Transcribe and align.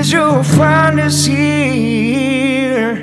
Through 0.00 0.08
the 0.08 0.16
years, 0.16 0.34
you'll 0.34 0.42
find 0.42 1.00
us 1.00 1.26
here. 1.26 2.94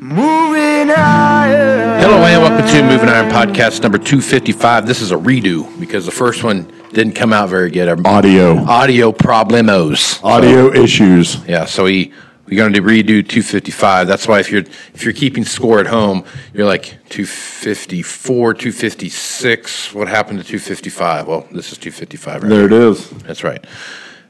Moving 0.00 0.90
Iron. 0.90 2.00
Hello 2.00 2.16
and 2.24 2.42
welcome 2.42 2.66
to 2.66 2.82
Moving 2.82 3.08
Iron 3.08 3.30
Podcast 3.30 3.82
number 3.82 3.98
255. 3.98 4.86
This 4.86 5.00
is 5.00 5.12
a 5.12 5.16
redo 5.16 5.78
because 5.78 6.06
the 6.06 6.10
first 6.10 6.42
one 6.42 6.72
didn't 6.92 7.14
come 7.14 7.32
out 7.32 7.50
very 7.50 7.70
good. 7.70 7.88
Audio. 8.04 8.56
audio 8.64 9.12
problemos. 9.12 10.22
Audio 10.24 10.72
issues. 10.72 11.36
Yeah, 11.46 11.66
so 11.66 11.84
we 11.84 12.12
we're 12.46 12.56
going 12.56 12.72
to 12.72 12.82
redo 12.82 13.26
255. 13.26 14.08
That's 14.08 14.26
why 14.26 14.40
if 14.40 14.50
you're 14.50 14.64
if 14.92 15.04
you're 15.04 15.14
keeping 15.14 15.44
score 15.44 15.78
at 15.78 15.86
home, 15.86 16.24
you're 16.52 16.66
like 16.66 16.98
254, 17.10 18.54
256. 18.54 19.94
What 19.94 20.08
happened 20.08 20.40
to 20.40 20.44
255? 20.44 21.28
Well, 21.28 21.46
this 21.52 21.70
is 21.70 21.78
255 21.78 22.42
right 22.42 22.48
There 22.48 22.66
it 22.66 22.72
is. 22.72 23.08
That's 23.10 23.44
right. 23.44 23.64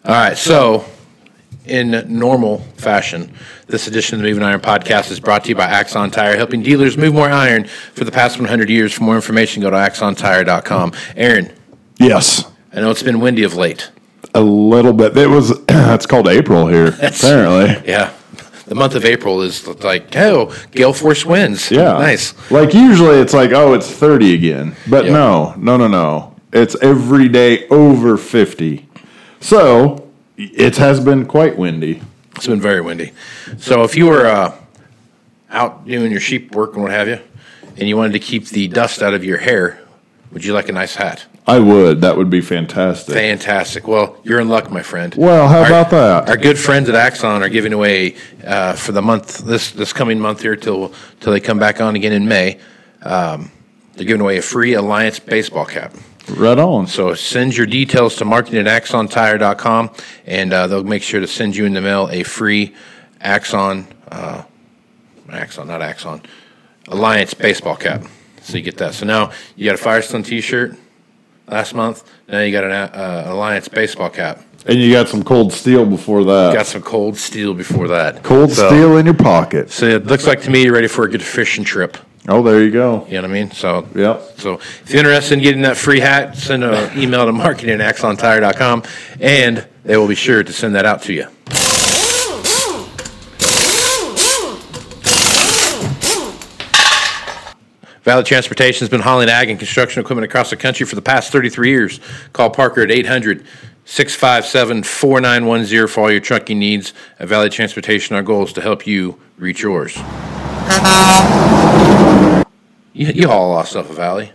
All 0.05 0.15
right. 0.15 0.37
So, 0.37 0.85
in 1.67 2.05
normal 2.19 2.59
fashion, 2.77 3.33
this 3.67 3.87
edition 3.89 4.17
of 4.17 4.23
the 4.23 4.29
Moving 4.29 4.43
Iron 4.45 4.61
Podcast 4.61 5.11
is 5.11 5.21
brought 5.21 5.45
to 5.45 5.49
you 5.51 5.55
by 5.55 5.65
Axon 5.65 6.11
Tire, 6.11 6.37
helping 6.37 6.63
dealers 6.63 6.97
move 6.99 7.15
more 7.15 7.29
iron 7.31 7.65
for 7.95 8.05
the 8.05 8.13
past 8.13 8.39
100 8.39 8.69
years. 8.69 8.93
For 8.93 9.03
more 9.05 9.17
information, 9.17 9.63
go 9.63 9.71
to 9.71 9.77
axontire.com. 9.77 10.93
Aaron, 11.17 11.53
Yes. 11.99 12.45
I 12.73 12.81
know 12.81 12.91
it's 12.91 13.03
been 13.05 13.21
windy 13.21 13.45
of 13.45 13.55
late. 13.55 13.91
A 14.35 14.41
little 14.41 14.93
bit. 14.93 15.17
It 15.17 15.29
was. 15.29 15.53
it's 15.69 16.07
called 16.07 16.27
April 16.27 16.67
here. 16.67 16.89
apparently. 17.01 17.89
Yeah. 17.89 18.13
The 18.67 18.75
month 18.75 18.95
of 18.97 19.05
April 19.05 19.43
is 19.43 19.67
like, 19.85 20.17
oh, 20.17 20.53
gale 20.73 20.93
force 20.93 21.25
winds. 21.25 21.71
Yeah. 21.71 21.93
Nice. 21.93 22.35
Like 22.51 22.75
usually 22.75 23.21
it's 23.21 23.33
like, 23.35 23.53
oh, 23.53 23.75
it's 23.75 23.89
30 23.91 24.35
again. 24.35 24.75
But 24.89 25.05
Yeah. 25.05 25.13
no, 25.13 25.55
no, 25.57 25.77
no, 25.77 25.87
no. 25.87 26.35
It's 26.53 26.75
every 26.83 27.29
day 27.29 27.69
over 27.69 28.17
50. 28.17 28.89
So 29.41 30.04
it 30.37 30.77
has 30.77 31.01
been 31.01 31.27
quite 31.27 31.57
windy. 31.57 32.01
It's 32.37 32.47
been 32.47 32.61
very 32.61 32.81
windy. 32.81 33.13
So 33.59 33.85
if 33.85 33.97
you 33.97 34.07
were 34.07 34.27
uh, 34.27 34.57
out 35.51 35.87
doing 35.87 36.11
your 36.11 36.21
sheep 36.21 36.53
work 36.55 36.75
and 36.75 36.83
what 36.83 36.91
have 36.93 37.09
you, 37.09 37.21
and 37.77 37.89
you 37.89 37.97
wanted 37.97 38.13
to 38.13 38.19
keep 38.21 38.47
the 38.49 38.69
dust 38.69 39.03
out 39.03 39.15
of 39.15 39.25
your 39.25 39.39
hair, 39.39 39.81
would 40.33 40.45
you 40.45 40.53
like 40.53 40.69
a 40.69 40.73
nice 40.73 40.97
hat? 40.97 41.27
I 41.47 41.59
would. 41.59 42.01
That 42.01 42.17
would 42.17 42.31
be 42.31 42.41
fantastic. 42.41 43.15
Fantastic. 43.15 43.87
Well, 43.87 44.17
you're 44.25 44.41
in 44.41 44.49
luck, 44.49 44.71
my 44.71 44.83
friend. 44.83 45.15
Well, 45.15 45.47
how 45.47 45.61
Our- 45.61 45.67
about 45.67 45.91
that? 45.91 46.29
Our 46.29 46.37
good 46.39 46.59
friends 46.59 46.89
at 46.89 46.95
Axon 46.95 47.43
are 47.43 47.49
giving 47.51 47.73
away 47.73 48.17
uh, 48.45 48.73
for 48.73 48.93
the 48.93 49.03
month 49.03 49.39
this 49.39 49.71
this 49.73 49.93
coming 49.93 50.19
month 50.19 50.41
here 50.41 50.57
till 50.57 50.93
till 51.21 51.33
they 51.33 51.41
come 51.41 51.59
back 51.59 51.81
on 51.81 51.97
again 51.97 52.13
in 52.13 52.27
May. 52.27 52.59
Um, 53.03 53.51
they're 53.95 54.07
giving 54.07 54.23
away 54.23 54.39
a 54.39 54.43
free 54.43 54.73
Alliance 54.75 55.19
baseball 55.19 55.67
cap. 55.67 55.93
Right 56.31 56.59
on. 56.59 56.87
So 56.87 57.15
send 57.15 57.57
your 57.57 57.67
details 57.67 58.17
to 58.17 58.25
marketing 58.25 58.67
at 58.67 58.83
axontire.com 58.83 59.91
and 60.27 60.53
uh, 60.53 60.67
they'll 60.67 60.85
make 60.85 61.03
sure 61.03 61.21
to 61.21 61.27
send 61.27 61.57
you 61.57 61.65
in 61.67 61.75
the 61.75 61.81
mail 61.81 62.09
a 62.11 62.23
free 62.23 62.75
Axon, 63.21 63.87
uh, 64.11 64.43
Axon, 65.31 65.67
not 65.69 65.81
Axon, 65.83 66.23
Alliance 66.89 67.33
baseball 67.35 67.77
cap. 67.77 68.05
So 68.43 68.59
you 68.59 68.63
get 68.63 68.77
that. 68.79 68.95
So 68.95 69.07
now 69.07 69.33
you 69.57 69.65
got 69.65 69.75
a 69.75 69.83
Firestone 69.83 70.23
t 70.23 70.41
shirt 70.43 70.77
last 71.49 71.75
month. 71.75 72.05
Now 72.29 72.41
you 72.41 72.53
got 72.53 72.65
an 72.65 72.73
uh, 72.73 73.25
Alliance 73.29 73.69
baseball 73.69 74.11
cap. 74.11 74.43
And 74.67 74.79
you 74.79 74.93
got 74.93 75.09
some 75.09 75.23
cold 75.25 75.53
steel 75.53 75.85
before 75.87 76.25
that. 76.25 76.55
Got 76.55 76.67
some 76.67 76.83
cold 76.83 77.17
steel 77.19 77.55
before 77.55 77.89
that. 77.89 78.23
cold 78.23 78.51
So- 78.53 78.69
steel 78.69 78.97
in 78.99 79.07
your 79.07 79.15
pocket. 79.15 79.71
So 79.71 79.87
it 79.87 80.07
looks 80.07 80.27
like 80.27 80.43
to 80.43 80.51
me 80.51 80.65
you're 80.65 80.73
ready 80.75 80.89
for 80.89 81.05
a 81.05 81.11
good 81.11 81.23
fishing 81.23 81.65
trip. 81.65 81.97
Oh, 82.27 82.43
there 82.43 82.63
you 82.63 82.71
go. 82.71 83.05
You 83.07 83.15
know 83.15 83.23
what 83.23 83.31
I 83.31 83.35
mean? 83.35 83.51
So 83.51 83.87
Yep. 83.95 84.39
So 84.39 84.55
if 84.55 84.91
you're 84.91 85.01
interested 85.01 85.35
in 85.35 85.43
getting 85.43 85.63
that 85.63 85.77
free 85.77 86.01
hat, 86.01 86.37
send 86.37 86.65
an 86.65 86.99
email 86.99 87.27
to 87.27 87.33
marketing 87.33 87.81
at 87.81 87.95
axontire.com 87.95 88.83
and 89.21 89.67
they 89.85 89.97
will 89.97 90.09
be 90.09 90.15
sure 90.15 90.43
to 90.43 90.53
send 90.53 90.75
that 90.75 90.87
out 90.87 91.03
to 91.03 91.13
you. 91.13 91.29
Valley 98.05 98.23
Transportation 98.23 98.81
has 98.81 98.91
been 98.91 99.01
hauling 99.01 99.31
ag 99.31 99.49
and 99.49 99.59
construction 99.59 100.03
equipment 100.03 100.27
across 100.27 100.51
the 100.51 100.57
country 100.57 100.85
for 100.85 100.95
the 100.95 101.03
past 101.03 101.33
33 101.33 101.71
years. 101.71 102.01
Call 102.35 102.51
Parker 102.51 102.83
at 102.83 102.91
800 102.91 103.47
657 103.87 104.83
4910 104.83 105.89
for 105.89 106.01
all 106.03 106.11
your 106.11 106.21
trucking 106.21 106.59
needs. 106.59 106.93
At 107.19 107.29
Valley 107.29 107.49
Transportation, 107.49 108.15
our 108.15 108.23
goal 108.23 108.45
is 108.45 108.53
to 108.55 108.61
help 108.61 108.87
you 108.87 109.19
reach 109.39 109.63
yours. 109.63 109.97
You, 112.95 113.09
you 113.09 113.29
haul 113.29 113.51
a 113.51 113.53
lot 113.55 113.61
of 113.65 113.69
stuff 113.69 113.91
at 113.91 113.97
Valley. 113.97 114.33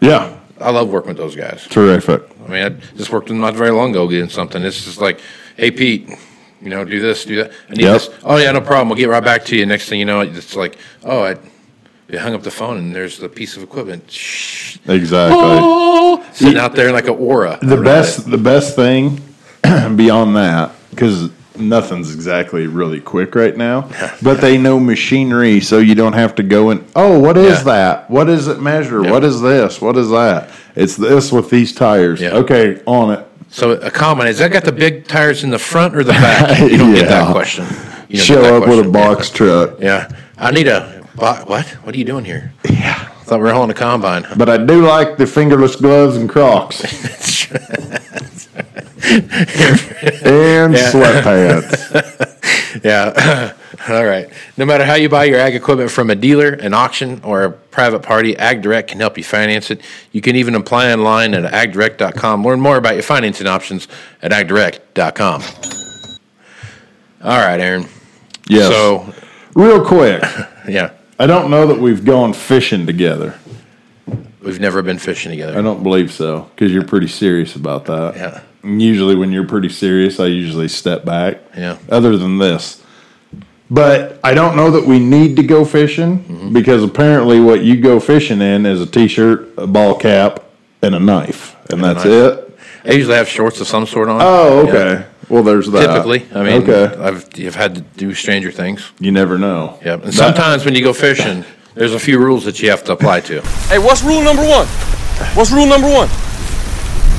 Yeah. 0.00 0.38
I 0.60 0.70
love 0.70 0.90
working 0.90 1.08
with 1.08 1.16
those 1.16 1.34
guys. 1.34 1.66
Terrific. 1.68 2.22
I 2.46 2.48
mean, 2.48 2.62
I 2.64 2.68
just 2.96 3.10
worked 3.10 3.24
with 3.24 3.30
them 3.36 3.40
not 3.40 3.54
very 3.54 3.70
long 3.70 3.90
ago 3.90 4.06
getting 4.06 4.28
something. 4.28 4.62
It's 4.62 4.84
just 4.84 5.00
like, 5.00 5.20
hey, 5.56 5.70
Pete, 5.72 6.08
you 6.60 6.68
know, 6.70 6.84
do 6.84 7.00
this, 7.00 7.24
do 7.24 7.36
that. 7.36 7.50
I 7.68 7.72
need 7.72 7.80
Yep. 7.82 7.92
this. 7.94 8.10
Oh, 8.22 8.36
yeah, 8.36 8.52
no 8.52 8.60
problem. 8.60 8.88
We'll 8.88 8.98
get 8.98 9.08
right 9.08 9.24
back 9.24 9.44
to 9.46 9.56
you. 9.56 9.66
Next 9.66 9.88
thing 9.88 9.98
you 9.98 10.04
know, 10.04 10.20
it's 10.20 10.54
like, 10.54 10.76
oh, 11.04 11.22
I, 11.24 11.36
you 12.08 12.18
hung 12.18 12.34
up 12.34 12.42
the 12.42 12.50
phone 12.50 12.76
and 12.76 12.94
there's 12.94 13.18
the 13.18 13.28
piece 13.28 13.56
of 13.56 13.62
equipment. 13.62 14.08
Shh. 14.10 14.76
Exactly. 14.86 15.38
Oh, 15.40 16.24
sitting 16.32 16.58
out 16.58 16.74
there 16.76 16.92
like 16.92 17.04
an 17.08 17.16
aura. 17.16 17.58
the 17.62 17.80
best 17.80 18.26
it. 18.26 18.30
the 18.30 18.38
best 18.38 18.76
thing 18.76 19.20
beyond 19.96 20.36
that 20.36 20.72
because 20.90 21.30
nothing's 21.58 22.14
exactly 22.14 22.66
really 22.66 23.00
quick 23.00 23.34
right 23.34 23.56
now 23.56 23.88
but 24.22 24.40
they 24.40 24.56
know 24.58 24.78
machinery 24.80 25.60
so 25.60 25.78
you 25.78 25.94
don't 25.94 26.14
have 26.14 26.34
to 26.34 26.42
go 26.42 26.70
and 26.70 26.84
oh 26.96 27.18
what 27.18 27.36
is 27.36 27.58
Yeah. 27.58 27.62
that 27.64 28.10
what 28.10 28.24
does 28.24 28.48
it 28.48 28.60
measure 28.60 29.02
Yeah. 29.04 29.10
what 29.10 29.24
is 29.24 29.40
this 29.40 29.80
what 29.80 29.96
is 29.96 30.08
that 30.10 30.48
it's 30.74 30.96
this 30.96 31.30
with 31.32 31.50
these 31.50 31.72
tires 31.74 32.20
Yeah. 32.20 32.30
okay 32.42 32.80
on 32.86 33.12
it 33.12 33.26
So 33.50 33.72
a 33.72 33.90
comment 33.90 34.28
is 34.30 34.38
that 34.38 34.50
got 34.52 34.64
the 34.64 34.72
big 34.72 35.06
tires 35.06 35.44
in 35.44 35.50
the 35.50 35.58
front 35.58 35.94
or 35.94 36.02
the 36.02 36.12
back? 36.12 36.58
You 36.70 36.78
don't 36.78 36.94
get 36.94 37.08
that 37.08 37.30
question. 37.32 37.66
You 38.08 38.18
show 38.18 38.56
up 38.56 38.62
with 38.68 38.78
a 38.78 38.82
question. 38.88 38.92
box 38.92 39.30
truck 39.30 39.78
Yeah. 39.78 40.08
I 40.38 40.50
need 40.50 40.68
a, 40.68 40.80
what? 41.14 41.46
What 41.84 41.94
are 41.94 41.98
you 41.98 42.04
doing 42.06 42.24
here? 42.24 42.52
yeah 42.68 43.08
I 43.20 43.24
thought 43.24 43.38
we 43.40 43.44
were 43.44 43.52
hauling 43.52 43.70
a 43.70 43.74
combine. 43.74 44.26
but 44.36 44.48
i 44.48 44.56
do 44.56 44.84
like 44.86 45.16
the 45.16 45.26
fingerless 45.26 45.76
gloves 45.76 46.16
and 46.16 46.28
crocs 46.28 46.82
and 48.54 48.70
Yeah. 50.74 50.90
sweatpants 50.92 52.28
Yeah. 52.84 53.52
All 53.88 54.04
right. 54.04 54.30
No 54.56 54.64
matter 54.64 54.84
how 54.84 54.94
you 54.94 55.08
buy 55.10 55.24
your 55.24 55.38
ag 55.38 55.54
equipment 55.54 55.90
from 55.90 56.08
a 56.08 56.14
dealer, 56.14 56.50
an 56.52 56.72
auction, 56.72 57.20
or 57.22 57.44
a 57.44 57.50
private 57.50 58.00
party, 58.02 58.34
Ag 58.38 58.62
Direct 58.62 58.88
can 58.90 59.00
help 59.00 59.18
you 59.18 59.24
finance 59.24 59.70
it. 59.70 59.82
You 60.12 60.22
can 60.22 60.36
even 60.36 60.54
apply 60.54 60.90
online 60.92 61.34
at 61.34 61.52
agdirect.com. 61.52 62.44
Learn 62.44 62.60
more 62.60 62.76
about 62.78 62.94
your 62.94 63.02
financing 63.02 63.46
options 63.46 63.88
at 64.22 64.30
agdirect.com. 64.32 65.42
All 67.22 67.38
right, 67.38 67.60
Aaron. 67.60 67.86
yes 68.48 68.68
So, 68.72 69.12
real 69.54 69.84
quick 69.84 70.22
yeah, 70.68 70.92
i 71.18 71.26
don't 71.26 71.50
know 71.50 71.66
that 71.66 71.78
we've 71.78 72.04
gone 72.06 72.32
fishing 72.32 72.86
together 72.86 73.38
we've 74.42 74.60
never 74.60 74.82
been 74.82 74.98
fishing 74.98 75.30
together. 75.30 75.58
I 75.58 75.62
don't 75.62 75.82
believe 75.82 76.12
so 76.12 76.50
because 76.54 76.72
you're 76.72 76.84
pretty 76.84 77.08
serious 77.08 77.54
about 77.56 77.84
that. 77.86 78.16
Yeah. 78.16 78.40
And 78.62 78.80
usually, 78.80 79.16
when 79.16 79.32
you're 79.32 79.46
pretty 79.46 79.68
serious, 79.68 80.20
I 80.20 80.26
usually 80.26 80.68
step 80.68 81.04
back. 81.04 81.38
Yeah. 81.56 81.78
Other 81.88 82.16
than 82.16 82.38
this, 82.38 82.80
But 83.70 84.20
I 84.22 84.34
don't 84.34 84.54
know 84.54 84.70
that 84.72 84.86
we 84.86 84.98
need 84.98 85.36
to 85.36 85.42
go 85.42 85.64
fishing 85.64 86.18
Mm-hmm. 86.24 86.52
because 86.52 86.82
apparently 86.84 87.40
what 87.40 87.62
you 87.64 87.80
go 87.80 87.98
fishing 88.00 88.40
in 88.42 88.66
is 88.66 88.80
a 88.80 88.86
t-shirt, 88.86 89.48
a 89.56 89.66
ball 89.66 89.94
cap, 89.98 90.44
and 90.82 90.94
a 90.94 91.00
knife, 91.00 91.56
and 91.70 91.82
that's 91.82 92.04
knife. 92.04 92.38
it. 92.38 92.58
I 92.84 92.92
usually 92.92 93.14
have 93.16 93.28
shorts 93.28 93.60
of 93.60 93.66
some 93.68 93.86
sort 93.86 94.08
on. 94.08 94.20
Oh, 94.22 94.64
Yeah. 94.64 94.70
okay. 94.72 95.04
Well, 95.28 95.42
there's 95.42 95.70
that. 95.70 95.86
Typically, 95.86 96.26
I 96.34 96.42
mean, 96.42 96.62
okay. 96.68 96.94
I've 97.00 97.26
I've 97.40 97.54
had 97.54 97.74
to 97.76 97.80
do 97.96 98.12
stranger 98.14 98.50
things. 98.50 98.90
You 99.00 99.12
never 99.12 99.38
know. 99.38 99.78
Yep. 99.84 100.04
And 100.04 100.14
sometimes 100.14 100.64
when 100.64 100.74
you 100.74 100.82
go 100.82 100.92
fishing, 100.92 101.44
there's 101.74 101.94
a 101.94 101.98
few 102.00 102.18
rules 102.18 102.44
that 102.44 102.60
you 102.60 102.70
have 102.70 102.84
to 102.84 102.92
apply 102.92 103.20
to. 103.20 103.40
Hey, 103.68 103.78
what's 103.78 104.02
rule 104.02 104.22
number 104.22 104.42
one? 104.42 104.66
What's 105.34 105.50
rule 105.52 105.66
number 105.66 105.88
one? 105.88 106.08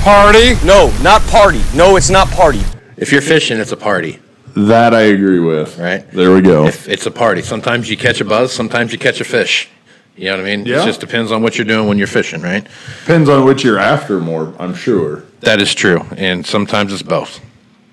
Party? 0.01 0.55
No, 0.65 0.93
not 1.01 1.21
party. 1.23 1.61
No, 1.73 1.95
it's 1.95 2.09
not 2.09 2.27
party. 2.29 2.61
If 2.97 3.11
you're 3.11 3.21
fishing, 3.21 3.57
it's 3.59 3.71
a 3.71 3.77
party, 3.77 4.19
That 4.55 4.93
I 4.93 5.01
agree 5.03 5.39
with. 5.39 5.77
right? 5.79 6.09
There 6.11 6.33
we 6.33 6.41
go. 6.41 6.65
If 6.67 6.87
it's 6.87 7.05
a 7.05 7.11
party, 7.11 7.41
sometimes 7.41 7.89
you 7.89 7.97
catch 7.97 8.21
a 8.21 8.25
buzz, 8.25 8.51
sometimes 8.51 8.91
you 8.91 8.99
catch 8.99 9.19
a 9.21 9.23
fish. 9.23 9.69
You 10.15 10.25
know 10.25 10.37
what 10.37 10.45
I 10.45 10.55
mean? 10.57 10.65
Yeah. 10.65 10.81
It 10.81 10.85
just 10.85 10.99
depends 10.99 11.31
on 11.31 11.41
what 11.41 11.57
you're 11.57 11.65
doing 11.65 11.87
when 11.87 11.97
you're 11.97 12.05
fishing, 12.07 12.41
right? 12.41 12.63
Depends 12.99 13.29
on 13.29 13.45
what 13.45 13.63
you're 13.63 13.79
after 13.79 14.19
more, 14.19 14.53
I'm 14.59 14.75
sure. 14.75 15.23
That 15.39 15.59
is 15.59 15.73
true, 15.73 16.05
and 16.17 16.45
sometimes 16.45 16.93
it's 16.93 17.01
both. 17.01 17.39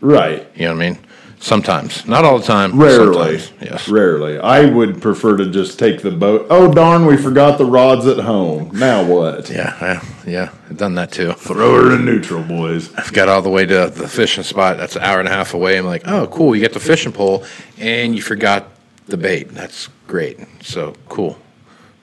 Right. 0.02 0.46
You 0.54 0.64
know 0.68 0.74
what 0.74 0.82
I 0.84 0.90
mean? 0.90 0.98
Sometimes, 1.42 2.06
not 2.06 2.26
all 2.26 2.38
the 2.38 2.44
time. 2.44 2.78
Rarely. 2.78 3.40
yes. 3.62 3.88
Rarely. 3.88 4.38
I 4.38 4.66
would 4.66 5.00
prefer 5.00 5.38
to 5.38 5.50
just 5.50 5.78
take 5.78 6.02
the 6.02 6.10
boat. 6.10 6.46
Oh, 6.50 6.70
darn, 6.70 7.06
we 7.06 7.16
forgot 7.16 7.56
the 7.56 7.64
rods 7.64 8.06
at 8.06 8.18
home. 8.18 8.70
Now 8.74 9.02
what? 9.06 9.48
Yeah, 9.48 9.74
yeah, 9.80 10.04
yeah. 10.26 10.52
I've 10.68 10.76
done 10.76 10.96
that 10.96 11.12
too. 11.12 11.32
Throw 11.32 11.82
her 11.82 11.94
in 11.96 12.04
neutral, 12.04 12.42
boys. 12.42 12.94
I've 12.94 13.14
got 13.14 13.30
all 13.30 13.40
the 13.40 13.48
way 13.48 13.64
to 13.64 13.88
the 13.88 14.06
fishing 14.06 14.44
spot. 14.44 14.76
That's 14.76 14.96
an 14.96 15.02
hour 15.02 15.18
and 15.18 15.26
a 15.26 15.30
half 15.30 15.54
away. 15.54 15.78
I'm 15.78 15.86
like, 15.86 16.06
oh, 16.06 16.26
cool. 16.26 16.54
You 16.54 16.60
got 16.60 16.74
the 16.74 16.80
fishing 16.80 17.10
pole, 17.10 17.46
and 17.78 18.14
you 18.14 18.20
forgot 18.20 18.68
the 19.06 19.16
bait. 19.16 19.48
That's 19.48 19.88
great. 20.06 20.40
So 20.62 20.94
cool. 21.08 21.38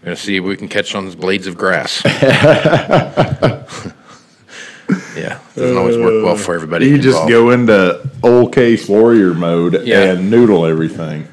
We're 0.02 0.06
gonna 0.06 0.16
see 0.16 0.38
if 0.38 0.44
we 0.44 0.58
can 0.58 0.68
catch 0.68 0.96
on 0.96 1.06
these 1.06 1.16
blades 1.16 1.46
of 1.46 1.56
grass. 1.56 2.02
yeah, 5.18 5.40
doesn't 5.56 5.78
always 5.78 5.98
work 5.98 6.24
well 6.24 6.38
for 6.38 6.54
everybody. 6.56 6.88
You 6.88 6.98
just 6.98 7.22
involved. 7.24 7.30
go 7.32 7.50
into 7.52 8.10
old 8.24 8.54
case 8.54 8.88
warrior 8.88 9.34
mode 9.34 9.86
Yeah. 9.86 10.04
and 10.14 10.30
noodle 10.30 10.66
everything. 10.66 11.28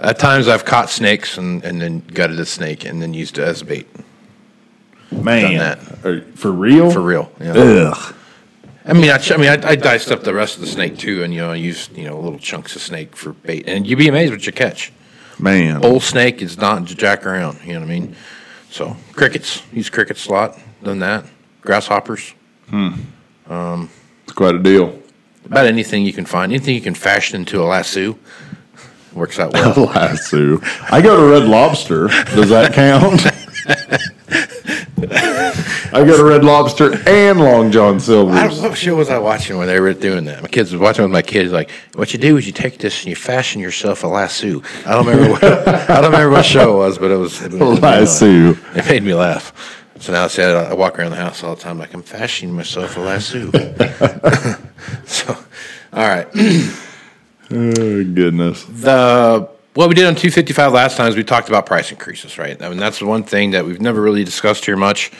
At 0.00 0.18
times, 0.18 0.48
I've 0.48 0.64
caught 0.64 0.90
snakes 0.90 1.38
and, 1.38 1.64
and 1.64 1.80
then 1.80 2.00
gutted 2.00 2.38
a 2.40 2.44
snake 2.46 2.84
and 2.84 3.00
then 3.00 3.14
used 3.14 3.38
it 3.38 3.42
as 3.44 3.62
bait 3.62 3.86
Man. 5.10 5.56
that. 5.58 6.04
Are- 6.04 6.22
for 6.34 6.50
real? 6.52 6.90
for 6.90 7.00
real. 7.00 7.30
Yeah. 7.40 7.52
Ugh. 7.54 8.14
I 8.86 8.92
mean, 8.92 9.08
I, 9.10 9.18
I 9.30 9.36
mean, 9.38 9.48
I, 9.48 9.70
I 9.70 9.76
diced 9.76 10.10
up 10.12 10.24
the 10.24 10.34
rest 10.34 10.56
of 10.56 10.60
the 10.60 10.66
snake 10.66 10.98
too, 10.98 11.22
and 11.22 11.32
you 11.32 11.40
know, 11.40 11.50
I 11.52 11.54
used 11.54 11.96
you 11.96 12.04
know 12.04 12.20
little 12.20 12.38
chunks 12.38 12.76
of 12.76 12.82
snake 12.82 13.16
for 13.16 13.32
bait, 13.32 13.64
and 13.66 13.86
you'd 13.86 13.96
be 13.98 14.08
amazed 14.08 14.32
what 14.32 14.44
you 14.46 14.52
catch. 14.52 14.92
Man. 15.38 15.82
Old 15.84 16.02
snake 16.02 16.42
is 16.42 16.58
not 16.58 16.86
to 16.88 16.94
jack 16.94 17.24
around. 17.24 17.58
You 17.64 17.72
know 17.74 17.80
what 17.80 17.86
I 17.86 17.88
mean? 17.88 18.16
So 18.70 18.94
crickets, 19.12 19.62
use 19.72 19.88
crickets 19.88 20.26
a 20.26 20.32
lot. 20.32 20.58
Done 20.82 20.98
that. 20.98 21.24
Grasshoppers. 21.62 22.34
Hmm. 22.68 22.90
It's 23.46 24.32
quite 24.32 24.54
a 24.54 24.58
deal. 24.58 24.98
About 25.44 25.66
anything 25.66 26.06
you 26.06 26.12
can 26.12 26.24
find, 26.24 26.52
anything 26.52 26.74
you 26.74 26.80
can 26.80 26.94
fashion 26.94 27.36
into 27.36 27.62
a 27.62 27.64
lasso, 27.64 28.18
works 29.12 29.38
out 29.38 29.52
well. 29.54 29.78
A 29.78 29.84
Lasso. 29.84 30.60
I 30.90 31.00
go 31.02 31.16
to 31.16 31.32
Red 31.40 31.48
Lobster. 31.48 32.08
Does 32.34 32.48
that 32.50 32.72
count? 32.72 33.26
I 35.92 36.04
go 36.04 36.16
to 36.16 36.24
Red 36.24 36.44
Lobster 36.44 36.94
and 37.08 37.38
Long 37.38 37.70
John 37.70 38.00
Silver. 38.00 38.32
I, 38.32 38.48
Silver's. 38.48 38.60
what 38.62 38.78
show 38.78 38.96
was 38.96 39.10
I 39.10 39.18
watching 39.18 39.58
when 39.58 39.68
they 39.68 39.78
were 39.78 39.92
doing 39.92 40.24
that? 40.24 40.42
My 40.42 40.48
kids 40.48 40.72
was 40.72 40.80
watching 40.80 41.04
with 41.04 41.12
my 41.12 41.22
kids. 41.22 41.52
Like, 41.52 41.70
what 41.94 42.12
you 42.12 42.18
do 42.18 42.36
is 42.36 42.46
you 42.46 42.52
take 42.52 42.78
this 42.78 43.00
and 43.02 43.10
you 43.10 43.16
fashion 43.16 43.60
yourself 43.60 44.02
a 44.02 44.06
lasso. 44.08 44.62
I 44.86 44.92
don't 44.92 45.06
remember. 45.06 45.30
What, 45.32 45.44
I 45.90 46.00
don't 46.00 46.10
remember 46.10 46.30
what 46.30 46.44
show 46.44 46.74
it 46.74 46.78
was, 46.78 46.98
but 46.98 47.10
it 47.10 47.16
was 47.16 47.40
it, 47.42 47.52
laugh. 47.52 47.80
Lasso. 47.82 48.50
It 48.74 48.86
made 48.86 49.02
me 49.04 49.14
laugh. 49.14 49.52
So 50.00 50.12
now 50.12 50.24
I 50.24 50.28
said 50.28 50.54
I 50.54 50.74
walk 50.74 50.98
around 50.98 51.10
the 51.10 51.16
house 51.16 51.42
all 51.42 51.54
the 51.54 51.62
time 51.62 51.78
like 51.78 51.94
I'm 51.94 52.02
fashioning 52.02 52.54
myself 52.54 52.96
a 52.96 53.00
lasso. 53.00 53.50
so, 55.04 55.36
all 55.92 56.08
right. 56.08 56.26
Oh, 57.50 58.04
goodness. 58.04 58.64
The 58.64 59.48
what 59.74 59.88
we 59.88 59.94
did 59.94 60.06
on 60.06 60.14
255 60.14 60.72
last 60.72 60.96
time 60.96 61.08
is 61.08 61.16
we 61.16 61.24
talked 61.24 61.48
about 61.48 61.66
price 61.66 61.90
increases, 61.90 62.38
right? 62.38 62.60
I 62.62 62.68
mean, 62.68 62.78
that's 62.78 63.00
the 63.00 63.06
one 63.06 63.24
thing 63.24 63.52
that 63.52 63.64
we've 63.64 63.80
never 63.80 64.00
really 64.00 64.24
discussed 64.24 64.64
here 64.64 64.76
much 64.76 65.10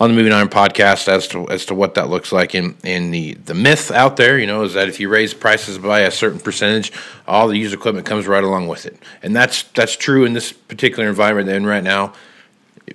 on 0.00 0.10
the 0.10 0.16
Moving 0.16 0.32
Iron 0.32 0.48
podcast 0.48 1.08
as 1.08 1.26
to 1.28 1.48
as 1.48 1.66
to 1.66 1.74
what 1.74 1.94
that 1.94 2.08
looks 2.08 2.30
like. 2.30 2.54
And 2.54 2.76
and 2.84 3.12
the 3.12 3.34
the 3.34 3.54
myth 3.54 3.90
out 3.90 4.16
there, 4.16 4.38
you 4.38 4.46
know, 4.46 4.62
is 4.62 4.74
that 4.74 4.88
if 4.88 5.00
you 5.00 5.08
raise 5.08 5.34
prices 5.34 5.78
by 5.78 6.00
a 6.00 6.10
certain 6.10 6.38
percentage, 6.38 6.92
all 7.26 7.48
the 7.48 7.56
used 7.56 7.74
equipment 7.74 8.06
comes 8.06 8.26
right 8.26 8.44
along 8.44 8.68
with 8.68 8.86
it, 8.86 8.96
and 9.22 9.34
that's 9.34 9.64
that's 9.74 9.96
true 9.96 10.24
in 10.24 10.32
this 10.32 10.52
particular 10.52 11.08
environment. 11.08 11.46
that 11.46 11.52
we're 11.52 11.56
in 11.58 11.66
right 11.66 11.84
now, 11.84 12.12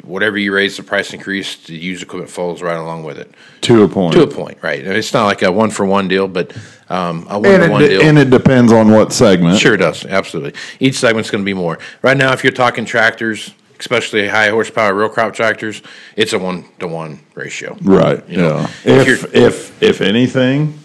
whatever 0.04 0.38
you 0.38 0.54
raise 0.54 0.78
the 0.78 0.84
price 0.84 1.14
increase, 1.14 1.56
the 1.66 1.76
used 1.78 2.02
equipment 2.04 2.32
follows 2.32 2.62
right 2.62 2.78
along 2.78 3.04
with 3.04 3.18
it 3.18 3.34
To 3.62 3.84
a 3.84 3.88
point. 3.88 4.14
to 4.14 4.24
a 4.24 4.28
point, 4.28 4.58
right? 4.62 4.86
It's 4.86 5.14
not 5.14 5.26
like 5.26 5.42
a 5.42 5.52
one 5.52 5.70
for 5.70 5.86
one 5.86 6.08
deal, 6.08 6.28
but 6.28 6.56
um, 6.90 7.26
a 7.30 7.40
one 7.40 7.62
it 7.62 7.70
one 7.72 7.82
de- 7.82 7.90
deal. 7.90 8.02
and 8.02 8.18
it 8.18 8.30
depends 8.30 8.72
on 8.72 8.92
what 8.92 9.12
segment. 9.14 9.60
Sure, 9.60 9.74
it 9.76 9.78
does. 9.78 10.06
Absolutely. 10.06 10.54
Each 10.80 10.96
segment's 10.96 11.30
going 11.32 11.44
to 11.44 11.46
be 11.46 11.54
more. 11.54 11.80
Right 12.02 12.18
now, 12.18 12.34
if 12.34 12.44
you're 12.44 12.54
talking 12.54 12.86
tractors, 12.86 13.54
especially 13.80 14.28
high 14.28 14.50
horsepower 14.50 14.94
row 14.94 15.10
crop 15.10 15.34
tractors, 15.34 15.82
it's 16.16 16.34
a 16.34 16.40
one 16.40 16.66
to 16.80 16.88
one 16.88 17.20
ratio. 17.36 17.76
Right. 17.82 18.28
You 18.30 18.38
know, 18.38 18.58
yeah. 18.86 19.02
if 19.02 19.24
If, 19.26 19.36
if 19.36 19.84
if 19.84 20.02
anything, 20.02 20.80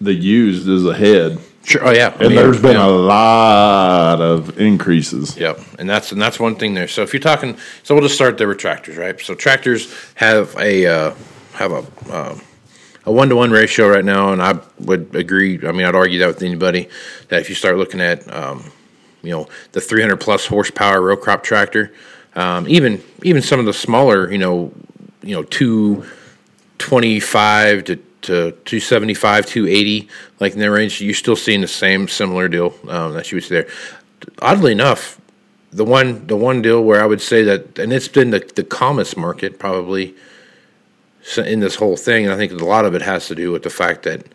the 0.00 0.12
used 0.14 0.68
is 0.68 0.84
ahead, 0.86 1.38
Sure. 1.64 1.86
Oh 1.86 1.90
yeah. 1.90 2.08
I 2.08 2.12
and 2.12 2.20
mean, 2.20 2.34
there's 2.34 2.60
been 2.60 2.76
yeah. 2.76 2.86
a 2.86 2.90
lot 2.90 4.20
of 4.20 4.58
increases. 4.58 5.36
Yep, 5.36 5.60
and 5.78 5.88
that's 5.88 6.12
and 6.12 6.20
that's 6.20 6.40
one 6.40 6.56
thing 6.56 6.74
there. 6.74 6.88
So 6.88 7.02
if 7.02 7.12
you're 7.12 7.20
talking, 7.20 7.56
so 7.82 7.94
we'll 7.94 8.02
just 8.02 8.16
start 8.16 8.38
there 8.38 8.48
with 8.48 8.58
tractors, 8.58 8.96
right? 8.96 9.18
So 9.20 9.34
tractors 9.34 9.94
have 10.14 10.56
a 10.58 10.86
uh, 10.86 11.14
have 11.54 11.72
a 11.72 11.78
um, 12.12 12.40
a 13.04 13.12
one 13.12 13.28
to 13.28 13.36
one 13.36 13.50
ratio 13.50 13.88
right 13.88 14.04
now, 14.04 14.32
and 14.32 14.42
I 14.42 14.58
would 14.80 15.14
agree. 15.14 15.64
I 15.66 15.72
mean, 15.72 15.86
I'd 15.86 15.94
argue 15.94 16.18
that 16.20 16.26
with 16.26 16.42
anybody 16.42 16.88
that 17.28 17.40
if 17.40 17.48
you 17.48 17.54
start 17.54 17.76
looking 17.76 18.00
at 18.00 18.32
um, 18.32 18.70
you 19.22 19.30
know 19.30 19.48
the 19.72 19.80
300 19.80 20.16
plus 20.16 20.46
horsepower 20.46 21.00
row 21.00 21.16
crop 21.16 21.42
tractor, 21.42 21.92
um, 22.34 22.68
even 22.68 23.02
even 23.22 23.42
some 23.42 23.60
of 23.60 23.66
the 23.66 23.72
smaller, 23.72 24.30
you 24.30 24.38
know, 24.38 24.72
you 25.22 25.34
know 25.34 25.42
two 25.44 26.04
25 26.78 27.84
to, 27.84 27.96
to 28.22 28.52
275, 28.52 29.46
280, 29.46 30.08
like 30.40 30.52
in 30.54 30.60
that 30.60 30.70
range, 30.70 31.00
you're 31.00 31.14
still 31.14 31.36
seeing 31.36 31.60
the 31.60 31.68
same 31.68 32.08
similar 32.08 32.48
deal 32.48 32.74
um, 32.88 33.14
that 33.14 33.30
you 33.30 33.36
would 33.36 33.44
see 33.44 33.54
there. 33.54 33.68
Oddly 34.40 34.72
enough, 34.72 35.20
the 35.72 35.84
one 35.84 36.26
the 36.26 36.36
one 36.36 36.62
deal 36.62 36.82
where 36.82 37.02
I 37.02 37.06
would 37.06 37.20
say 37.20 37.42
that, 37.44 37.78
and 37.78 37.92
it's 37.92 38.08
been 38.08 38.30
the, 38.30 38.40
the 38.54 38.62
calmest 38.64 39.16
market 39.16 39.58
probably 39.58 40.14
in 41.36 41.60
this 41.60 41.76
whole 41.76 41.96
thing, 41.96 42.24
and 42.24 42.32
I 42.32 42.36
think 42.36 42.52
a 42.52 42.64
lot 42.64 42.84
of 42.84 42.94
it 42.94 43.02
has 43.02 43.26
to 43.28 43.34
do 43.34 43.52
with 43.52 43.62
the 43.62 43.70
fact 43.70 44.02
that 44.04 44.26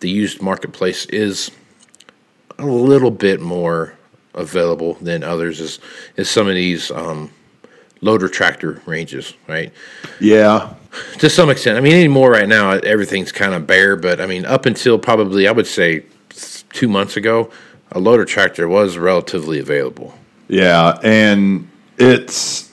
the 0.00 0.10
used 0.10 0.42
marketplace 0.42 1.06
is 1.06 1.50
a 2.58 2.66
little 2.66 3.10
bit 3.10 3.40
more 3.40 3.94
available 4.34 4.94
than 4.94 5.24
others. 5.24 5.60
Is 5.60 5.78
is 6.16 6.30
some 6.30 6.48
of 6.48 6.54
these 6.54 6.90
um, 6.90 7.30
loader 8.00 8.28
tractor 8.28 8.80
ranges, 8.86 9.34
right? 9.48 9.72
Yeah. 10.20 10.74
to 11.18 11.28
some 11.30 11.50
extent. 11.50 11.76
I 11.78 11.80
mean, 11.80 11.94
anymore 11.94 12.30
right 12.30 12.48
now, 12.48 12.70
everything's 12.72 13.32
kind 13.32 13.54
of 13.54 13.66
bare. 13.66 13.96
But 13.96 14.20
I 14.20 14.26
mean, 14.26 14.44
up 14.44 14.66
until 14.66 14.98
probably 14.98 15.48
I 15.48 15.52
would 15.52 15.66
say 15.66 16.04
two 16.72 16.88
months 16.88 17.16
ago, 17.16 17.50
a 17.92 17.98
loader 18.00 18.24
tractor 18.24 18.68
was 18.68 18.98
relatively 18.98 19.58
available. 19.58 20.14
Yeah, 20.48 20.98
and 21.02 21.68
it's 21.98 22.70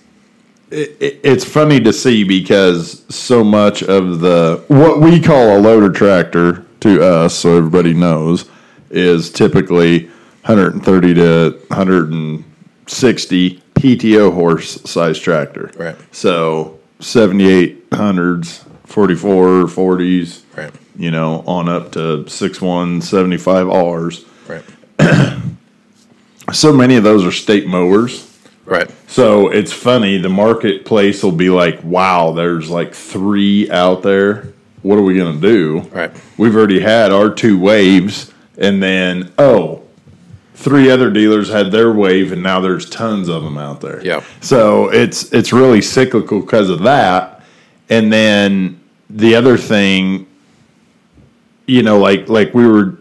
it, 0.71 0.95
it- 0.99 1.19
it's 1.23 1.45
funny 1.45 1.79
to 1.81 1.93
see 1.93 2.23
because 2.23 3.03
so 3.13 3.43
much 3.43 3.81
of 3.83 4.19
the 4.19 4.63
what 4.67 4.99
we 4.99 5.19
call 5.21 5.57
a 5.57 5.59
loader 5.59 5.89
tractor 5.91 6.65
to 6.81 7.01
us, 7.03 7.33
so 7.35 7.57
everybody 7.57 7.93
knows, 7.93 8.49
is 8.89 9.29
typically 9.31 10.05
130 10.45 11.13
to 11.13 11.51
160 11.69 13.62
PTO 13.83 14.33
horse 14.33 14.81
size 14.89 15.19
tractor. 15.19 15.69
Right. 15.75 15.97
So 16.13 16.79
7800s, 17.01 18.63
44 18.85 19.65
40s, 19.65 20.41
Right. 20.55 20.71
you 20.97 21.11
know, 21.11 21.43
on 21.45 21.67
up 21.67 21.91
to 21.93 22.25
6175 22.29 23.67
Rs. 23.67 24.25
Right. 24.47 24.63
So 26.51 26.73
many 26.73 26.97
of 26.97 27.05
those 27.05 27.25
are 27.25 27.31
state 27.31 27.67
mowers. 27.67 28.29
Right. 28.65 28.91
So 29.07 29.47
it's 29.47 29.71
funny, 29.71 30.17
the 30.17 30.27
marketplace 30.27 31.23
will 31.23 31.31
be 31.31 31.49
like, 31.49 31.81
wow, 31.85 32.33
there's 32.33 32.69
like 32.69 32.93
three 32.93 33.71
out 33.71 34.03
there. 34.03 34.49
What 34.81 34.97
are 34.97 35.01
we 35.03 35.15
going 35.15 35.39
to 35.39 35.41
do? 35.41 35.79
Right. 35.89 36.11
We've 36.37 36.53
already 36.53 36.81
had 36.81 37.13
our 37.13 37.29
two 37.33 37.57
waves, 37.57 38.31
and 38.57 38.83
then, 38.83 39.31
oh, 39.37 39.82
three 40.53 40.89
other 40.89 41.09
dealers 41.11 41.49
had 41.49 41.71
their 41.71 41.91
wave, 41.91 42.31
and 42.31 42.41
now 42.43 42.59
there's 42.59 42.89
tons 42.89 43.27
of 43.29 43.43
them 43.43 43.57
out 43.57 43.81
there. 43.81 44.03
Yeah. 44.05 44.23
So 44.41 44.89
it's 44.91 45.31
it's 45.33 45.51
really 45.53 45.81
cyclical 45.81 46.41
because 46.41 46.69
of 46.69 46.79
that. 46.83 47.41
And 47.89 48.11
then 48.11 48.79
the 49.09 49.35
other 49.35 49.57
thing, 49.57 50.25
you 51.67 51.83
know, 51.83 51.99
like 51.99 52.29
like 52.29 52.53
we 52.53 52.67
were 52.67 52.97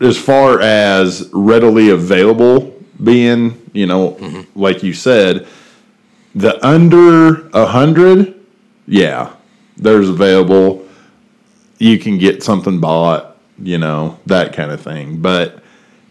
as 0.00 0.18
far 0.18 0.60
as 0.60 1.28
readily 1.32 1.90
available 1.90 2.74
being, 3.02 3.60
you 3.72 3.86
know, 3.86 4.12
Mm-hmm. 4.12 4.58
like 4.58 4.82
you 4.82 4.92
said, 4.92 5.46
the 6.34 6.64
under 6.66 7.48
a 7.50 7.66
hundred, 7.66 8.34
yeah, 8.86 9.34
there's 9.76 10.08
available. 10.08 10.86
You 11.78 11.98
can 11.98 12.16
get 12.18 12.42
something 12.42 12.80
bought, 12.80 13.36
you 13.62 13.76
know, 13.78 14.18
that 14.26 14.54
kind 14.54 14.70
of 14.70 14.80
thing. 14.80 15.20
But 15.20 15.62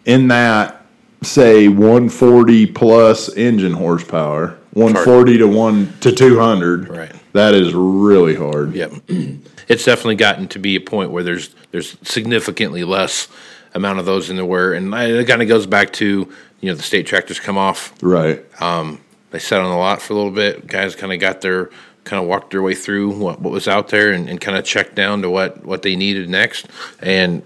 in 0.05 0.29
that, 0.29 0.85
say 1.21 1.67
140 1.67 2.67
plus 2.67 3.35
engine 3.35 3.73
horsepower, 3.73 4.57
140 4.73 5.37
to 5.39 5.47
one 5.47 5.93
to 6.01 6.11
200, 6.11 6.89
Right. 6.89 7.11
That 7.33 7.53
is 7.53 7.73
really 7.73 8.35
hard. 8.35 8.73
Yep. 8.73 8.93
It's 9.67 9.83
definitely 9.83 10.17
gotten 10.17 10.47
to 10.49 10.59
be 10.59 10.75
a 10.75 10.79
point 10.79 11.09
where 11.09 11.23
there's 11.23 11.55
there's 11.71 11.97
significantly 12.03 12.83
less 12.83 13.27
amount 13.73 13.97
of 13.97 14.05
those 14.05 14.29
in 14.29 14.35
there 14.35 14.45
were, 14.45 14.73
and 14.73 14.93
it 14.93 15.25
kind 15.25 15.41
of 15.41 15.47
goes 15.47 15.65
back 15.65 15.91
to 15.93 16.31
you 16.61 16.69
know 16.69 16.75
the 16.75 16.83
state 16.83 17.07
tractors 17.07 17.39
come 17.39 17.57
off. 17.57 17.91
Right. 17.99 18.45
Um, 18.61 19.01
they 19.31 19.39
sat 19.39 19.59
on 19.61 19.71
the 19.71 19.75
lot 19.75 20.03
for 20.03 20.13
a 20.13 20.15
little 20.15 20.31
bit. 20.31 20.67
Guys 20.67 20.95
kind 20.95 21.11
of 21.11 21.19
got 21.19 21.41
their 21.41 21.71
kind 22.03 22.21
of 22.21 22.29
walked 22.29 22.51
their 22.51 22.61
way 22.61 22.75
through 22.75 23.09
what, 23.17 23.41
what 23.41 23.51
was 23.51 23.67
out 23.67 23.87
there 23.87 24.11
and, 24.11 24.29
and 24.29 24.39
kind 24.39 24.55
of 24.55 24.63
checked 24.63 24.93
down 24.93 25.23
to 25.23 25.29
what 25.29 25.65
what 25.65 25.81
they 25.81 25.95
needed 25.95 26.29
next. 26.29 26.67
And 27.01 27.41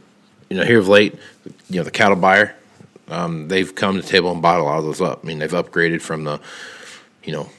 you 0.50 0.58
know 0.58 0.64
here 0.64 0.80
of 0.80 0.88
late, 0.88 1.16
you 1.70 1.78
know 1.78 1.84
the 1.84 1.92
cattle 1.92 2.16
buyer, 2.16 2.56
um, 3.10 3.48
they've 3.48 3.74
come 3.74 3.96
to 3.96 4.02
the 4.02 4.08
table 4.08 4.32
and 4.32 4.42
bought 4.42 4.60
a 4.60 4.64
lot 4.64 4.80
of 4.80 4.86
those 4.86 5.02
up. 5.02 5.20
I 5.24 5.28
mean 5.28 5.40
they've 5.40 5.52
upgraded 5.52 6.02
from 6.02 6.24
the 6.24 6.40
you 7.24 7.34
know 7.34 7.50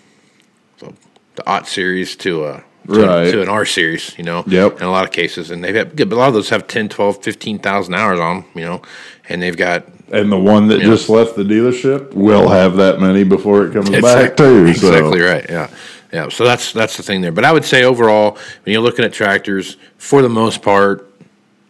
the, 0.78 0.92
the 1.37 1.47
Ott 1.49 1.66
series 1.68 2.16
to 2.16 2.44
a 2.47 2.64
to, 2.87 3.06
Right. 3.06 3.30
to 3.30 3.42
an 3.42 3.49
R 3.49 3.66
series, 3.66 4.16
you 4.18 4.25
know. 4.25 4.42
Yep. 4.47 4.78
In 4.80 4.87
a 4.87 4.90
lot 4.90 5.04
of 5.04 5.12
cases, 5.12 5.50
and 5.50 5.62
they've 5.62 5.75
had, 5.75 5.94
but 5.97 6.12
a 6.12 6.16
lot 6.16 6.28
of 6.28 6.35
those 6.35 6.49
have 6.49 6.66
10, 6.66 6.88
12, 6.88 7.23
15,000 7.23 7.94
hours 7.94 8.18
on 8.18 8.37
them, 8.40 8.47
you 8.54 8.64
know, 8.64 8.80
and 9.28 9.40
they've 9.42 9.56
got 9.56 9.85
And 10.11 10.32
the 10.32 10.38
one 10.38 10.66
that 10.68 10.80
just 10.80 11.09
left 11.11 11.37
the 11.37 11.44
dealership 11.44 12.14
will 12.14 12.49
have 12.49 12.76
that 12.76 12.99
many 12.99 13.23
before 13.23 13.66
it 13.66 13.73
comes 13.75 13.90
back 13.90 13.99
Exact- 13.99 14.37
too. 14.38 14.73
So. 14.75 14.88
Exactly 14.88 15.20
right. 15.20 15.44
Yeah, 15.49 15.68
yeah. 16.12 16.28
So 16.30 16.44
that's 16.44 16.73
that's 16.73 16.97
the 16.97 17.02
thing 17.02 17.20
there. 17.20 17.32
But 17.32 17.44
I 17.44 17.52
would 17.52 17.64
say 17.66 17.85
overall, 17.85 18.38
when 18.64 18.73
you're 18.73 18.82
looking 18.82 19.04
at 19.04 19.12
tractors, 19.12 19.76
for 19.99 20.23
the 20.23 20.30
most 20.30 20.62
part, 20.62 21.09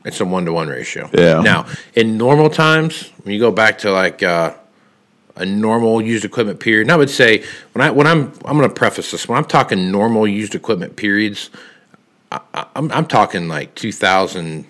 it's 0.05 0.21
a 0.21 0.25
one 0.25 0.45
to 0.47 0.53
one 0.53 0.69
ratio. 0.69 1.11
Yeah. 1.13 1.41
Now, 1.41 1.67
in 1.95 2.17
normal 2.19 2.51
times, 2.51 3.11
when 3.23 3.35
you 3.35 3.41
go 3.41 3.51
back 3.51 3.79
to 3.79 3.93
like 3.93 4.23
uh, 4.23 4.55
a 5.37 5.45
normal 5.47 6.01
used 6.03 6.25
equipment 6.25 6.61
period, 6.61 6.83
and 6.83 6.93
I 6.93 6.97
would 6.97 7.11
say 7.11 7.45
when 7.73 7.83
I 7.87 7.91
when 7.91 8.07
I'm 8.07 8.33
I'm 8.45 8.57
going 8.57 8.69
to 8.69 8.75
preface 8.75 9.11
this 9.11 9.29
when 9.29 9.37
I'm 9.39 9.45
talking 9.45 9.91
normal 9.91 10.27
used 10.27 10.55
equipment 10.55 10.97
periods, 10.97 11.51
I, 12.33 12.41
I- 12.55 12.67
I'm 12.77 12.91
I'm 12.93 13.07
talking 13.07 13.49
like 13.49 13.75
2000 13.75 14.67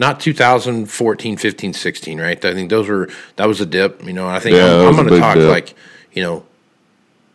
not 0.00 0.20
2014, 0.20 1.36
15, 1.36 1.72
16, 1.72 2.20
right? 2.20 2.44
I 2.44 2.54
think 2.54 2.70
those 2.70 2.88
were 2.88 3.08
that 3.34 3.48
was 3.48 3.60
a 3.60 3.66
dip, 3.66 4.04
you 4.04 4.12
know. 4.12 4.28
I 4.28 4.38
think 4.38 4.54
Yeah, 4.54 4.82
I'm, 4.82 4.86
I'm 4.88 4.94
going 4.94 5.08
to 5.08 5.18
talk 5.18 5.34
dip. 5.34 5.50
like, 5.50 5.74
you 6.12 6.22
know, 6.22 6.44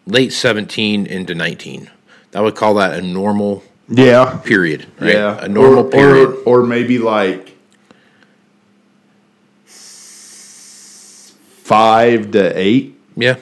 late 0.07 0.31
17 0.31 1.05
into 1.05 1.35
19. 1.35 1.89
I 2.33 2.39
would 2.39 2.55
call 2.55 2.75
that 2.75 2.97
a 2.97 3.01
normal 3.01 3.63
Yeah. 3.89 4.39
period, 4.43 4.87
right? 4.99 5.13
Yeah. 5.13 5.39
A 5.43 5.47
normal 5.47 5.85
or, 5.85 5.89
period. 5.91 6.29
Or, 6.45 6.61
or 6.61 6.65
maybe 6.65 6.97
like 6.99 7.55
five 11.63 12.31
to 12.31 12.57
eight. 12.57 12.97
yeah. 13.15 13.35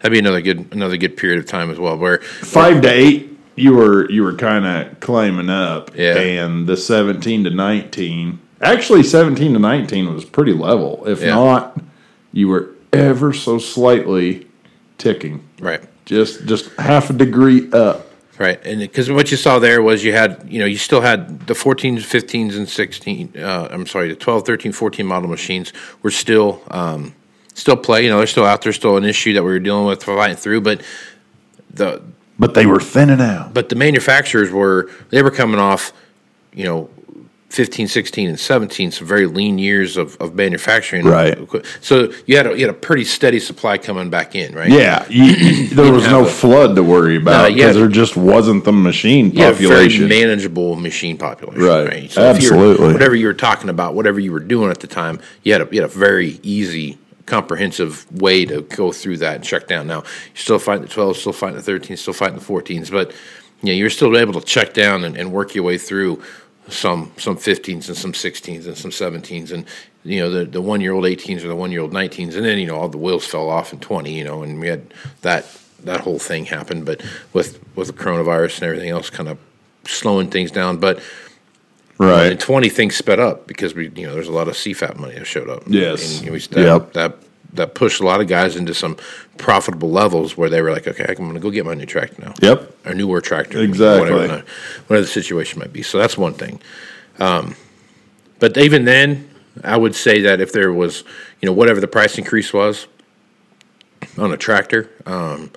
That'd 0.00 0.12
be 0.12 0.18
another 0.18 0.40
good 0.40 0.66
another 0.72 0.96
good 0.96 1.16
period 1.16 1.38
of 1.38 1.46
time 1.46 1.70
as 1.70 1.78
well 1.78 1.96
where 1.96 2.18
Five 2.18 2.82
to 2.82 2.88
eight, 2.90 3.38
you 3.54 3.74
were 3.74 4.10
you 4.10 4.24
were 4.24 4.34
kind 4.34 4.64
of 4.66 4.98
climbing 5.00 5.48
up. 5.48 5.94
Yeah. 5.96 6.16
And 6.16 6.66
the 6.66 6.76
seventeen 6.76 7.44
to 7.44 7.50
nineteen, 7.50 8.40
actually 8.60 9.04
seventeen 9.04 9.52
to 9.52 9.60
nineteen 9.60 10.12
was 10.12 10.24
pretty 10.24 10.54
level. 10.54 11.04
If 11.06 11.20
Yeah. 11.22 11.34
not, 11.36 11.80
you 12.32 12.48
were 12.48 12.70
ever 12.92 13.32
so 13.32 13.58
slightly 13.58 14.46
ticking. 14.98 15.44
right. 15.60 15.80
Just 16.04 16.46
just 16.46 16.68
half 16.80 17.10
a 17.10 17.12
degree 17.12 17.70
up. 17.72 18.08
Right, 18.38 18.64
and 18.64 18.80
because 18.80 19.10
what 19.10 19.30
you 19.30 19.36
saw 19.36 19.58
there 19.58 19.82
was 19.82 20.02
you 20.02 20.12
had, 20.12 20.46
you 20.48 20.58
know, 20.58 20.64
you 20.64 20.78
still 20.78 21.02
had 21.02 21.46
the 21.46 21.54
14s, 21.54 21.98
15s, 21.98 22.56
and 22.56 22.68
16. 22.68 23.34
Uh, 23.36 23.68
I'm 23.70 23.86
sorry, 23.86 24.08
the 24.08 24.16
12, 24.16 24.46
13, 24.46 24.72
14 24.72 25.06
model 25.06 25.28
machines 25.28 25.72
were 26.02 26.10
still 26.10 26.62
um, 26.70 27.14
still 27.54 27.76
play. 27.76 28.04
You 28.04 28.10
know, 28.10 28.18
they're 28.18 28.26
still 28.26 28.46
out 28.46 28.62
there, 28.62 28.72
still 28.72 28.96
an 28.96 29.04
issue 29.04 29.34
that 29.34 29.42
we 29.42 29.50
were 29.50 29.58
dealing 29.58 29.86
with 29.86 30.02
fighting 30.02 30.36
through. 30.36 30.62
But 30.62 30.82
the 31.70 32.02
But 32.38 32.54
they 32.54 32.64
were 32.66 32.80
thinning 32.80 33.20
out. 33.20 33.52
but 33.52 33.68
the 33.68 33.76
manufacturers 33.76 34.50
were 34.50 34.90
they 35.10 35.22
were 35.22 35.30
coming 35.30 35.60
off, 35.60 35.92
you 36.54 36.64
know, 36.64 36.90
15, 37.52 37.86
16, 37.86 38.30
and 38.30 38.40
17, 38.40 38.92
some 38.92 39.06
very 39.06 39.26
lean 39.26 39.58
years 39.58 39.98
of, 39.98 40.16
of 40.22 40.34
manufacturing. 40.34 41.04
Right. 41.04 41.38
So 41.82 42.10
you 42.24 42.38
had 42.38 42.46
a, 42.46 42.54
you 42.56 42.66
had 42.66 42.70
a 42.70 42.78
pretty 42.78 43.04
steady 43.04 43.40
supply 43.40 43.76
coming 43.76 44.08
back 44.08 44.34
in, 44.34 44.54
right? 44.54 44.70
Yeah, 44.70 45.06
you, 45.10 45.68
there 45.74 45.92
was 45.92 46.06
no 46.06 46.24
a- 46.24 46.28
flood 46.28 46.74
to 46.76 46.82
worry 46.82 47.16
about 47.16 47.50
yeah. 47.50 47.56
because 47.66 47.76
there 47.76 47.88
just 47.88 48.16
wasn't 48.16 48.64
the 48.64 48.72
machine 48.72 49.26
a 49.38 49.52
very 49.52 49.52
population. 49.52 50.08
manageable 50.08 50.76
machine 50.76 51.18
population, 51.18 51.62
Right. 51.62 51.86
right? 51.86 52.16
you 52.16 52.22
were- 52.22 52.28
Absolutely. 52.28 52.92
whatever 52.94 53.14
you 53.14 53.26
were 53.26 53.34
talking 53.34 53.68
about, 53.68 53.94
whatever 53.94 54.18
you 54.18 54.32
were 54.32 54.40
doing 54.40 54.70
at 54.70 54.80
the 54.80 54.86
time, 54.86 55.20
you 55.42 55.52
had 55.52 55.60
a, 55.60 55.68
you 55.70 55.82
had 55.82 55.90
a 55.90 55.92
very 55.94 56.40
easy, 56.42 56.96
comprehensive 57.26 58.10
way 58.18 58.46
to 58.46 58.62
go 58.62 58.92
through 58.92 59.18
that 59.18 59.34
and 59.36 59.44
check 59.44 59.66
down. 59.68 59.86
Now, 59.86 59.98
you're 59.98 60.36
still 60.36 60.58
fighting 60.58 60.86
the 60.86 60.90
12s, 60.90 61.16
still 61.16 61.34
fighting 61.34 61.60
the 61.60 61.70
13s, 61.70 61.98
still 61.98 62.14
fighting 62.14 62.38
the 62.38 62.44
14s, 62.44 62.90
but 62.90 63.12
you 63.60 63.68
know, 63.68 63.74
you're 63.74 63.90
still 63.90 64.16
able 64.16 64.40
to 64.40 64.44
check 64.46 64.72
down 64.74 65.04
and, 65.04 65.16
and 65.16 65.30
work 65.32 65.54
your 65.54 65.62
way 65.64 65.76
through 65.78 66.20
some 66.68 67.10
some 67.16 67.36
15s 67.36 67.88
and 67.88 67.96
some 67.96 68.12
16s 68.12 68.66
and 68.66 68.76
some 68.76 68.90
17s 68.90 69.50
and 69.52 69.64
you 70.04 70.20
know 70.20 70.30
the 70.30 70.44
the 70.44 70.60
one 70.60 70.80
year 70.80 70.92
old 70.92 71.04
18s 71.04 71.42
or 71.44 71.48
the 71.48 71.56
one 71.56 71.72
year 71.72 71.80
old 71.80 71.92
19s 71.92 72.34
and 72.36 72.44
then 72.44 72.58
you 72.58 72.66
know 72.66 72.76
all 72.76 72.88
the 72.88 72.98
wheels 72.98 73.26
fell 73.26 73.48
off 73.50 73.72
in 73.72 73.80
20 73.80 74.12
you 74.16 74.24
know 74.24 74.42
and 74.42 74.60
we 74.60 74.68
had 74.68 74.82
that 75.22 75.44
that 75.80 76.00
whole 76.00 76.18
thing 76.18 76.44
happen 76.44 76.84
but 76.84 77.02
with 77.32 77.58
with 77.76 77.88
the 77.88 77.92
coronavirus 77.92 78.56
and 78.56 78.64
everything 78.64 78.90
else 78.90 79.10
kind 79.10 79.28
of 79.28 79.38
slowing 79.84 80.30
things 80.30 80.50
down 80.52 80.76
but 80.78 81.00
right 81.98 82.26
in 82.26 82.30
right. 82.32 82.40
20 82.40 82.68
things 82.68 82.94
sped 82.96 83.18
up 83.18 83.46
because 83.48 83.74
we 83.74 83.88
you 83.96 84.06
know 84.06 84.14
there's 84.14 84.28
a 84.28 84.32
lot 84.32 84.46
of 84.48 84.54
CFAP 84.54 84.96
money 84.96 85.14
that 85.14 85.26
showed 85.26 85.48
up 85.48 85.62
Yes. 85.66 86.18
and 86.18 86.26
you 86.26 86.32
know, 86.32 86.38
that, 86.38 86.56
Yep. 86.58 86.92
that 86.92 87.16
that 87.54 87.74
pushed 87.74 88.00
a 88.00 88.04
lot 88.04 88.20
of 88.20 88.28
guys 88.28 88.56
into 88.56 88.72
some 88.74 88.96
profitable 89.38 89.90
levels 89.90 90.36
where 90.36 90.48
they 90.48 90.62
were 90.62 90.70
like 90.72 90.86
okay 90.88 91.04
I'm 91.08 91.16
going 91.16 91.34
to 91.34 91.40
go 91.40 91.50
get 91.50 91.66
my 91.66 91.74
new 91.74 91.86
tractor 91.86 92.22
now 92.22 92.34
Yep. 92.40 92.72
or 92.86 92.94
newer 92.94 93.20
tractor, 93.20 93.58
Exactly. 93.60 94.10
whatever 94.12 94.26
the, 94.36 94.44
whatever 94.86 95.02
the 95.02 95.12
situation 95.12 95.58
might 95.58 95.72
be. 95.72 95.82
So 95.82 95.98
that's 95.98 96.16
one 96.16 96.34
thing. 96.34 96.60
Um, 97.18 97.54
but 98.38 98.56
even 98.56 98.84
then, 98.84 99.28
I 99.62 99.76
would 99.76 99.94
say 99.94 100.22
that 100.22 100.40
if 100.40 100.52
there 100.52 100.72
was, 100.72 101.04
you 101.40 101.46
know, 101.46 101.52
whatever 101.52 101.80
the 101.80 101.86
price 101.88 102.16
increase 102.18 102.52
was 102.52 102.86
on 104.18 104.32
a 104.32 104.36
tractor, 104.36 104.90
um, 105.06 105.50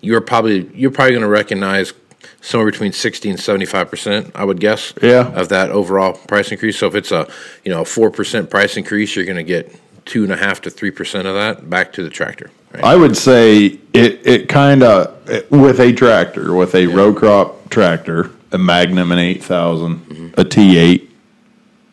you're 0.00 0.20
probably 0.20 0.68
you're 0.74 0.90
probably 0.90 1.12
going 1.12 1.22
to 1.22 1.28
recognize 1.28 1.92
somewhere 2.40 2.70
between 2.70 2.92
sixty 2.92 3.30
and 3.30 3.38
seventy 3.38 3.64
five 3.66 3.88
percent. 3.88 4.32
I 4.34 4.44
would 4.44 4.58
guess, 4.60 4.92
Yeah. 5.00 5.32
of 5.32 5.48
that 5.50 5.70
overall 5.70 6.14
price 6.14 6.50
increase. 6.50 6.78
So 6.78 6.88
if 6.88 6.94
it's 6.96 7.12
a 7.12 7.28
you 7.64 7.70
know 7.70 7.82
a 7.82 7.84
four 7.84 8.10
percent 8.10 8.50
price 8.50 8.76
increase, 8.76 9.14
you're 9.14 9.24
going 9.24 9.36
to 9.36 9.42
get 9.44 9.72
two 10.04 10.24
and 10.24 10.32
a 10.32 10.36
half 10.36 10.60
to 10.62 10.70
three 10.70 10.90
percent 10.90 11.26
of 11.26 11.34
that 11.34 11.68
back 11.68 11.92
to 11.94 12.02
the 12.02 12.10
tractor. 12.10 12.50
Right? 12.72 12.84
I 12.84 12.96
would 12.96 13.16
say 13.16 13.78
it 13.92 14.26
it 14.26 14.48
kind 14.48 14.82
of 14.82 15.50
with 15.50 15.80
a 15.80 15.92
tractor, 15.92 16.54
with 16.54 16.74
a 16.74 16.86
row 16.86 17.12
crop 17.12 17.70
tractor, 17.70 18.30
a 18.50 18.58
Magnum 18.58 19.12
an 19.12 19.18
eight 19.18 19.42
mm-hmm. 19.42 20.28
a 20.40 20.44
T 20.44 20.78
eight, 20.78 21.10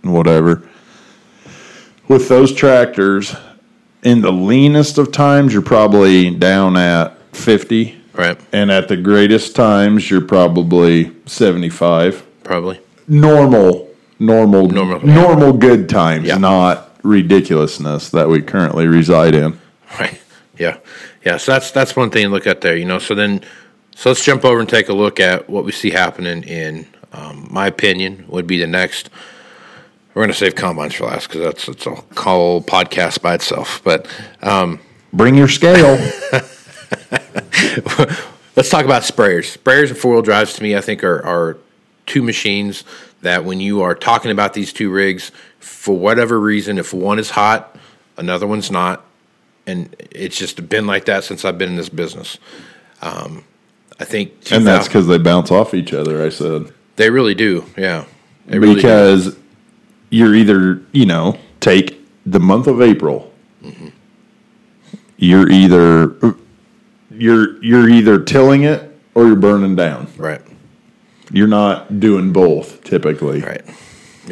whatever. 0.01 0.63
With 2.07 2.27
those 2.27 2.53
tractors, 2.53 3.35
in 4.03 4.21
the 4.21 4.31
leanest 4.31 4.97
of 4.97 5.11
times, 5.11 5.53
you're 5.53 5.61
probably 5.61 6.31
down 6.31 6.77
at 6.77 7.17
fifty, 7.35 8.01
right? 8.13 8.39
and 8.51 8.71
at 8.71 8.87
the 8.87 8.97
greatest 8.97 9.55
times, 9.55 10.09
you're 10.09 10.21
probably 10.21 11.11
seventy 11.25 11.69
five. 11.69 12.25
Probably. 12.43 12.79
Normal, 13.07 13.89
normal, 14.17 14.67
Normal, 14.67 15.05
normal, 15.05 15.53
good 15.53 15.89
times, 15.89 16.27
Yeah. 16.27 16.37
not 16.37 16.88
ridiculousness 17.03 18.09
that 18.09 18.29
we 18.29 18.41
currently 18.41 18.87
reside 18.87 19.35
in. 19.35 19.59
Right. 19.99 20.21
Yeah. 20.57 20.77
Yeah. 21.25 21.37
So 21.37 21.53
that's 21.53 21.71
that's 21.71 21.95
one 21.95 22.09
thing 22.09 22.25
to 22.25 22.29
look 22.29 22.47
at 22.47 22.61
there. 22.61 22.75
You 22.75 22.85
know. 22.85 22.99
So 22.99 23.15
then, 23.15 23.41
so 23.95 24.09
let's 24.09 24.23
jump 24.23 24.45
over 24.45 24.59
and 24.59 24.69
take 24.69 24.89
a 24.89 24.93
look 24.93 25.19
at 25.19 25.49
what 25.49 25.65
we 25.65 25.71
see 25.71 25.91
happening 25.91 26.43
in. 26.43 26.87
Um, 27.11 27.47
my 27.49 27.67
opinion 27.67 28.25
would 28.27 28.45
be 28.45 28.59
the 28.59 28.67
next. 28.67 29.09
We're 30.13 30.23
going 30.23 30.33
to 30.33 30.37
save 30.37 30.55
combines 30.55 30.95
for 30.95 31.05
last 31.05 31.27
because 31.27 31.41
that's 31.41 31.67
it's 31.67 31.85
a 31.85 31.95
whole 32.19 32.61
podcast 32.61 33.21
by 33.21 33.35
itself. 33.35 33.81
But 33.83 34.07
um, 34.41 34.79
Bring 35.11 35.35
your 35.35 35.47
scale. 35.47 35.95
let's 38.55 38.69
talk 38.69 38.85
about 38.85 39.03
sprayers. 39.03 39.57
Sprayers 39.57 39.89
and 39.89 39.97
four 39.97 40.13
wheel 40.13 40.21
drives 40.21 40.53
to 40.53 40.63
me, 40.63 40.75
I 40.75 40.81
think, 40.81 41.03
are, 41.03 41.25
are 41.25 41.57
two 42.05 42.21
machines 42.21 42.83
that 43.21 43.43
when 43.43 43.59
you 43.59 43.81
are 43.81 43.95
talking 43.95 44.29
about 44.29 44.53
these 44.53 44.71
two 44.71 44.91
rigs, 44.91 45.31
for 45.59 45.97
whatever 45.97 46.39
reason, 46.39 46.77
if 46.77 46.93
one 46.93 47.19
is 47.19 47.31
hot, 47.31 47.75
another 48.17 48.47
one's 48.47 48.71
not. 48.71 49.05
And 49.67 49.95
it's 50.11 50.37
just 50.37 50.67
been 50.69 50.87
like 50.87 51.05
that 51.05 51.23
since 51.23 51.45
I've 51.45 51.57
been 51.57 51.69
in 51.69 51.75
this 51.75 51.89
business. 51.89 52.37
Um, 53.01 53.43
I 53.99 54.05
think 54.05 54.51
and 54.51 54.65
that's 54.65 54.87
because 54.87 55.07
they 55.07 55.17
bounce 55.17 55.51
off 55.51 55.73
each 55.73 55.93
other. 55.93 56.25
I 56.25 56.29
said 56.29 56.71
they 56.95 57.09
really 57.09 57.35
do. 57.35 57.65
Yeah. 57.77 58.05
Really 58.47 58.67
do. 58.67 58.75
because 58.75 59.37
you're 60.09 60.33
either 60.33 60.81
you 60.91 61.05
know 61.05 61.37
take 61.59 61.99
the 62.25 62.39
month 62.39 62.67
of 62.67 62.81
April. 62.81 63.31
you're 65.17 65.49
either 65.49 66.15
you're 67.11 67.61
you're 67.63 67.89
either 67.89 68.23
tilling 68.23 68.63
it 68.63 68.97
or 69.13 69.27
you're 69.27 69.35
burning 69.35 69.75
down. 69.75 70.07
Right. 70.17 70.41
You're 71.31 71.47
not 71.47 71.99
doing 71.99 72.31
both 72.31 72.83
typically. 72.83 73.41
Right. 73.41 73.65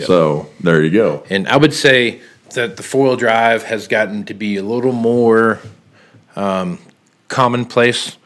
So 0.05 0.49
there 0.59 0.83
you 0.83 0.91
go. 0.91 1.23
And 1.29 1.47
I 1.47 1.57
would 1.57 1.73
say 1.73 2.21
that 2.53 2.77
the 2.77 2.83
four 2.83 3.05
wheel 3.07 3.15
drive 3.15 3.63
has 3.63 3.87
gotten 3.87 4.23
to 4.25 4.33
be 4.33 4.57
a 4.57 4.63
little 4.63 4.93
more 4.93 5.59
um, 6.35 6.79
commonplace 7.27 8.17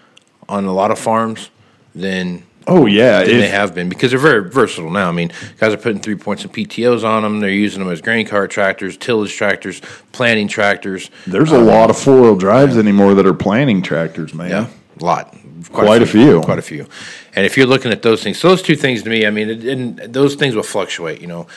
on 0.49 0.65
a 0.65 0.73
lot 0.73 0.91
of 0.91 0.99
farms 0.99 1.49
than 1.95 2.43
Oh 2.67 2.85
yeah, 2.85 3.21
than 3.23 3.29
if- 3.31 3.41
they 3.41 3.47
have 3.49 3.73
been 3.73 3.89
because 3.89 4.11
they're 4.11 4.19
very 4.19 4.49
versatile 4.49 4.91
now. 4.91 5.09
I 5.09 5.11
mean, 5.11 5.31
guys 5.59 5.73
are 5.73 5.77
putting 5.77 5.99
three 6.01 6.15
points 6.15 6.43
and 6.43 6.53
PTOs 6.53 7.03
on 7.03 7.23
them. 7.23 7.39
They're 7.39 7.49
using 7.49 7.79
them 7.83 7.91
as 7.91 8.01
grain 8.01 8.27
cart 8.27 8.51
tractors, 8.51 8.97
tillage 8.97 9.35
tractors, 9.35 9.81
planting 10.11 10.47
tractors. 10.47 11.09
There's 11.25 11.51
a 11.51 11.57
lot 11.57 11.89
of 11.89 11.97
four 11.97 12.21
wheel 12.21 12.35
drives 12.35 12.77
anymore 12.77 13.15
that 13.15 13.25
are 13.25 13.33
planting 13.33 13.81
tractors, 13.81 14.33
man. 14.35 14.49
Yeah, 14.51 14.67
a 14.99 15.03
lot. 15.03 15.35
Quite 15.69 16.01
a 16.01 16.05
few. 16.05 16.41
Quite 16.41 16.59
a 16.59 16.63
few. 16.63 16.87
And 17.35 17.45
if 17.45 17.57
you're 17.57 17.67
looking 17.67 17.91
at 17.91 18.01
those 18.01 18.23
things, 18.23 18.39
so 18.39 18.49
those 18.49 18.61
two 18.61 18.75
things 18.75 19.03
to 19.03 19.09
me, 19.09 19.25
I 19.25 19.29
mean, 19.29 19.49
it, 19.49 19.63
and 19.65 19.99
those 19.99 20.35
things 20.35 20.55
will 20.55 20.63
fluctuate. 20.63 21.21
You 21.21 21.27
know, 21.27 21.47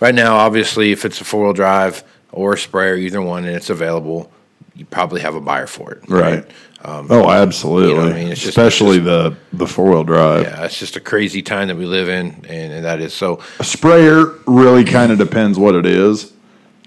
right 0.00 0.14
now, 0.14 0.36
obviously, 0.36 0.92
if 0.92 1.04
it's 1.04 1.20
a 1.20 1.24
four 1.24 1.44
wheel 1.44 1.52
drive 1.52 2.04
or 2.32 2.54
a 2.54 2.58
sprayer, 2.58 2.96
either 2.96 3.22
one, 3.22 3.44
and 3.44 3.54
it's 3.54 3.70
available, 3.70 4.30
you 4.74 4.84
probably 4.84 5.20
have 5.20 5.34
a 5.34 5.40
buyer 5.40 5.66
for 5.66 5.92
it. 5.92 6.08
Right. 6.08 6.44
Um, 6.84 7.06
oh, 7.08 7.30
absolutely. 7.30 7.90
you 7.90 7.96
know 7.96 8.08
I 8.08 8.12
mean? 8.12 8.28
Just- 8.30 8.46
Especially 8.46 8.98
the 8.98 9.36
the 9.52 9.66
four 9.66 9.90
wheel 9.90 10.04
drive. 10.04 10.42
Yeah, 10.42 10.64
it's 10.64 10.78
just 10.78 10.96
a 10.96 11.00
crazy 11.00 11.40
time 11.40 11.68
that 11.68 11.76
we 11.76 11.86
live 11.86 12.08
in, 12.08 12.26
and, 12.48 12.72
and 12.72 12.84
that 12.84 13.00
is 13.00 13.14
so. 13.14 13.40
A 13.58 13.64
sprayer 13.64 14.26
really 14.46 14.84
kind 14.84 15.10
of 15.10 15.18
depends 15.18 15.58
what 15.58 15.74
it 15.74 15.86
is. 15.86 16.32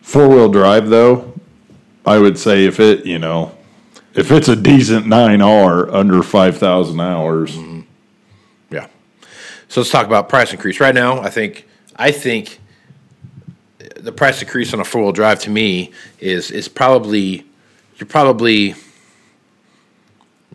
Four 0.03 0.29
wheel 0.29 0.49
drive, 0.49 0.89
though, 0.89 1.33
I 2.05 2.19
would 2.19 2.37
say 2.37 2.65
if 2.65 2.79
it, 2.79 3.05
you 3.05 3.19
know, 3.19 3.56
if 4.17 4.31
it's 4.31 4.47
a 4.49 4.55
decent 4.55 5.07
nine 5.07 5.41
R 5.41 5.89
under 5.93 6.21
five 6.23 6.57
thousand 6.57 6.99
hours, 6.99 7.55
Mm-hmm. 7.55 7.81
Yeah. 8.71 8.87
So 9.69 9.81
let's 9.81 9.91
talk 9.91 10.05
about 10.07 10.27
price 10.29 10.51
increase. 10.51 10.79
Right 10.79 10.95
now, 10.95 11.19
I 11.21 11.29
think 11.29 11.67
I 11.95 12.11
think 12.11 12.59
the 13.95 14.11
price 14.11 14.41
increase 14.41 14.73
on 14.73 14.79
a 14.79 14.85
four 14.85 15.03
wheel 15.03 15.11
drive 15.11 15.39
to 15.41 15.49
me 15.49 15.91
is 16.19 16.51
is 16.51 16.67
probably 16.67 17.45
you're 17.97 18.07
probably 18.07 18.75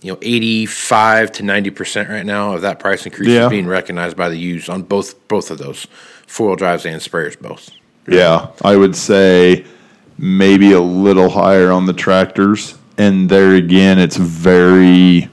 you 0.01 0.13
know 0.13 0.19
eighty 0.23 0.67
five 0.67 1.31
to 1.33 1.43
ninety 1.43 1.71
percent 1.71 2.09
right 2.09 2.27
now 2.27 2.55
of 2.55 2.63
that 2.63 2.79
price 2.81 3.07
increase 3.07 3.29
Yeah. 3.31 3.45
is 3.45 3.51
being 3.51 3.67
recognized 3.67 4.17
by 4.17 4.29
the 4.29 4.37
used 4.37 4.69
on 4.69 4.83
both 4.83 5.27
both 5.29 5.51
of 5.51 5.59
those 5.59 5.87
four 6.27 6.49
wheel 6.49 6.57
drives 6.57 6.87
and 6.87 7.01
sprayers 7.01 7.39
both. 7.41 7.71
yeah, 8.09 8.49
I 8.65 8.77
would 8.77 8.97
say 8.97 9.65
maybe 10.19 10.73
a 10.73 10.81
little 10.81 11.29
higher 11.29 11.71
on 11.71 11.87
the 11.87 11.93
tractors. 11.93 12.77
And 12.99 13.29
there 13.29 13.55
again, 13.55 13.99
it's 13.99 14.17
very 14.17 15.29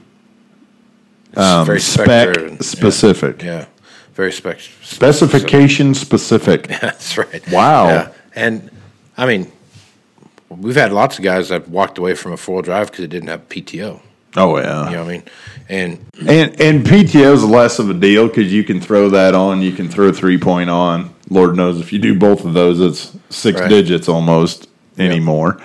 It's 1.32 1.38
um, 1.38 1.66
very 1.66 1.80
spec 1.80 2.34
driven. 2.34 2.52
Yeah. 2.54 2.60
specific, 2.62 3.42
Yeah. 3.42 3.66
Very 4.14 4.32
spec 4.32 4.60
specification 4.82 5.94
specific. 5.94 6.66
That's 6.80 7.16
right. 7.16 7.42
Wow. 7.50 7.86
Yeah. 7.88 8.08
And 8.34 8.70
I 9.16 9.26
mean, 9.26 9.50
we've 10.48 10.74
had 10.76 10.92
lots 10.92 11.16
of 11.18 11.24
guys 11.24 11.48
that 11.50 11.68
walked 11.68 11.96
away 11.98 12.14
from 12.14 12.32
a 12.32 12.36
four 12.36 12.56
wheel 12.56 12.62
drive 12.62 12.90
because 12.90 13.04
it 13.04 13.08
didn't 13.08 13.28
have 13.28 13.48
PTO. 13.48 14.00
Oh 14.36 14.56
yeah, 14.58 14.86
You 14.86 14.96
know 14.96 15.04
what 15.04 15.08
I 15.10 15.12
mean? 15.12 15.22
And 15.68 15.98
And 16.28 16.60
and 16.60 16.84
PTO 16.86 17.32
is 17.32 17.44
less 17.44 17.78
of 17.80 17.90
a 17.90 17.94
deal 17.94 18.28
because 18.28 18.52
you 18.52 18.62
can 18.62 18.80
throw 18.80 19.08
that 19.10 19.34
on. 19.34 19.60
You 19.62 19.72
can 19.72 19.88
throw 19.88 20.08
a 20.08 20.12
three 20.12 20.38
point 20.38 20.70
on. 20.70 21.12
Lord 21.30 21.56
knows 21.56 21.80
if 21.80 21.92
you 21.92 21.98
do 21.98 22.16
both 22.18 22.44
of 22.44 22.52
those, 22.54 22.80
it's 22.80 23.16
six 23.30 23.60
Right. 23.60 23.68
digits 23.68 24.08
almost 24.08 24.68
anymore. 24.98 25.60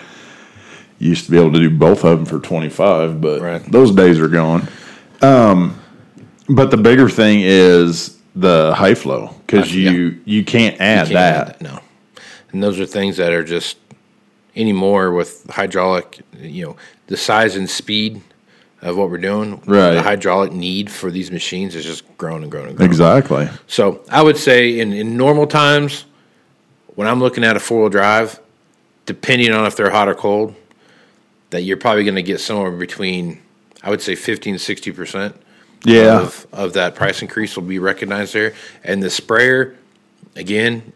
Used 0.97 1.25
to 1.25 1.31
be 1.31 1.37
able 1.37 1.51
to 1.53 1.59
do 1.59 1.69
both 1.69 2.03
of 2.05 2.17
them 2.17 2.25
for 2.25 2.39
twenty 2.39 2.69
five, 2.69 3.19
but 3.21 3.41
Right. 3.41 3.71
those 3.71 3.91
days 3.93 4.19
are 4.19 4.29
gone. 4.29 4.67
Um, 5.21 5.77
but 6.47 6.71
the 6.71 6.77
bigger 6.77 7.09
thing 7.09 7.41
is 7.43 8.17
the 8.35 8.73
high 8.75 8.95
flow 8.95 9.35
because 9.45 9.71
Uh, 9.71 9.75
yeah. 9.77 9.91
you 9.91 10.17
you 10.25 10.43
can't 10.43 10.75
add 10.79 11.07
can't 11.07 11.13
that. 11.13 11.47
add 11.49 11.61
No. 11.61 11.79
And 12.53 12.63
those 12.63 12.79
are 12.79 12.85
things 12.85 13.17
that 13.17 13.33
are 13.33 13.43
just 13.43 13.77
anymore 14.55 15.11
with 15.11 15.45
hydraulic, 15.49 16.19
you 16.41 16.63
know, 16.65 16.75
the 17.07 17.17
size 17.17 17.57
and 17.57 17.69
speed 17.69 18.21
of 18.81 18.95
what 18.97 19.09
we're 19.09 19.17
doing. 19.17 19.61
Right. 19.65 19.95
The 19.95 20.01
hydraulic 20.01 20.53
need 20.53 20.89
for 20.89 21.11
these 21.11 21.29
machines 21.31 21.75
is 21.75 21.83
just 21.83 22.03
growing 22.17 22.43
and 22.43 22.51
growing 22.51 22.67
and 22.69 22.77
growing. 22.77 22.89
Exactly. 22.89 23.49
So 23.67 23.99
I 24.09 24.21
would 24.21 24.37
say 24.37 24.79
in, 24.79 24.93
in 24.93 25.17
normal 25.17 25.47
times, 25.47 26.05
when 26.95 27.07
I'm 27.07 27.19
looking 27.19 27.43
at 27.43 27.57
a 27.57 27.59
four 27.59 27.81
wheel 27.81 27.89
drive, 27.89 28.39
depending 29.05 29.51
on 29.51 29.65
if 29.65 29.75
they're 29.75 29.89
hot 29.91 30.07
or 30.07 30.15
cold, 30.15 30.55
that 31.55 31.61
you're 31.61 31.77
probably 31.77 32.03
going 32.03 32.15
to 32.15 32.21
get 32.23 32.41
somewhere 32.41 32.69
between, 32.69 33.41
I 33.81 33.89
would 33.89 34.01
say 34.01 34.13
50 34.15 34.49
and 34.51 34.59
60% 34.59 35.33
Yeah. 35.85 36.19
of, 36.21 36.45
of 36.51 36.73
that 36.73 36.95
price 36.95 37.21
increase 37.21 37.55
will 37.55 37.63
be 37.63 37.79
recognized 37.79 38.33
there. 38.33 38.53
And 38.83 39.01
the 39.01 39.09
sprayer, 39.09 39.73
again, 40.35 40.91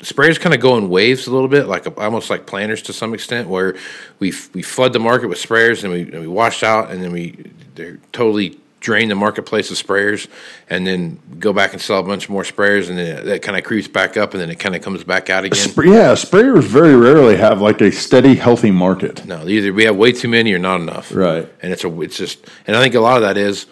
sprayers 0.00 0.40
kind 0.40 0.52
of 0.52 0.60
go 0.60 0.76
in 0.76 0.88
waves 0.88 1.28
a 1.28 1.30
little 1.30 1.46
bit, 1.48 1.66
like 1.68 1.86
almost 1.96 2.28
like 2.28 2.44
planters 2.46 2.82
to 2.82 2.92
some 2.92 3.14
extent, 3.14 3.48
where 3.48 3.76
we 4.18 4.32
we 4.52 4.62
flood 4.62 4.92
the 4.92 4.98
market 4.98 5.28
with 5.28 5.38
sprayers 5.38 5.84
and 5.84 5.92
we 5.92 6.00
and 6.02 6.20
we 6.20 6.26
wash 6.26 6.62
out, 6.64 6.90
and 6.90 7.00
then 7.02 7.12
we 7.12 7.36
they're 7.76 7.98
totally 8.12 8.58
drain 8.80 9.08
the 9.10 9.14
marketplace 9.14 9.70
of 9.70 9.76
sprayers, 9.76 10.26
and 10.70 10.86
then 10.86 11.20
go 11.38 11.52
back 11.52 11.72
and 11.74 11.82
sell 11.82 11.98
a 11.98 12.02
bunch 12.02 12.28
more 12.30 12.42
sprayers, 12.42 12.88
and 12.88 12.98
then 12.98 13.26
that 13.26 13.42
kind 13.42 13.58
of 13.58 13.62
creeps 13.64 13.86
back 13.88 14.16
up, 14.16 14.32
and 14.32 14.40
then 14.40 14.48
it 14.50 14.58
kind 14.58 14.74
of 14.74 14.80
comes 14.82 15.04
back 15.04 15.28
out 15.30 15.44
again. 15.44 15.68
Yeah, 15.76 16.14
sprayers 16.14 16.64
very 16.64 16.96
rarely 16.96 17.36
have 17.36 17.60
like 17.60 17.80
a 17.82 17.92
steady, 17.92 18.34
healthy 18.36 18.70
market. 18.70 19.24
No, 19.26 19.46
either 19.46 19.72
we 19.72 19.84
have 19.84 19.96
way 19.96 20.12
too 20.12 20.28
many 20.28 20.52
or 20.54 20.58
not 20.58 20.80
enough. 20.80 21.14
Right. 21.14 21.46
And 21.62 21.72
it's 21.72 21.84
a 21.84 22.00
it's 22.00 22.16
just 22.16 22.38
and 22.66 22.74
I 22.74 22.82
think 22.82 22.94
a 22.94 23.00
lot 23.00 23.16
of 23.16 23.22
that 23.22 23.36
is 23.36 23.66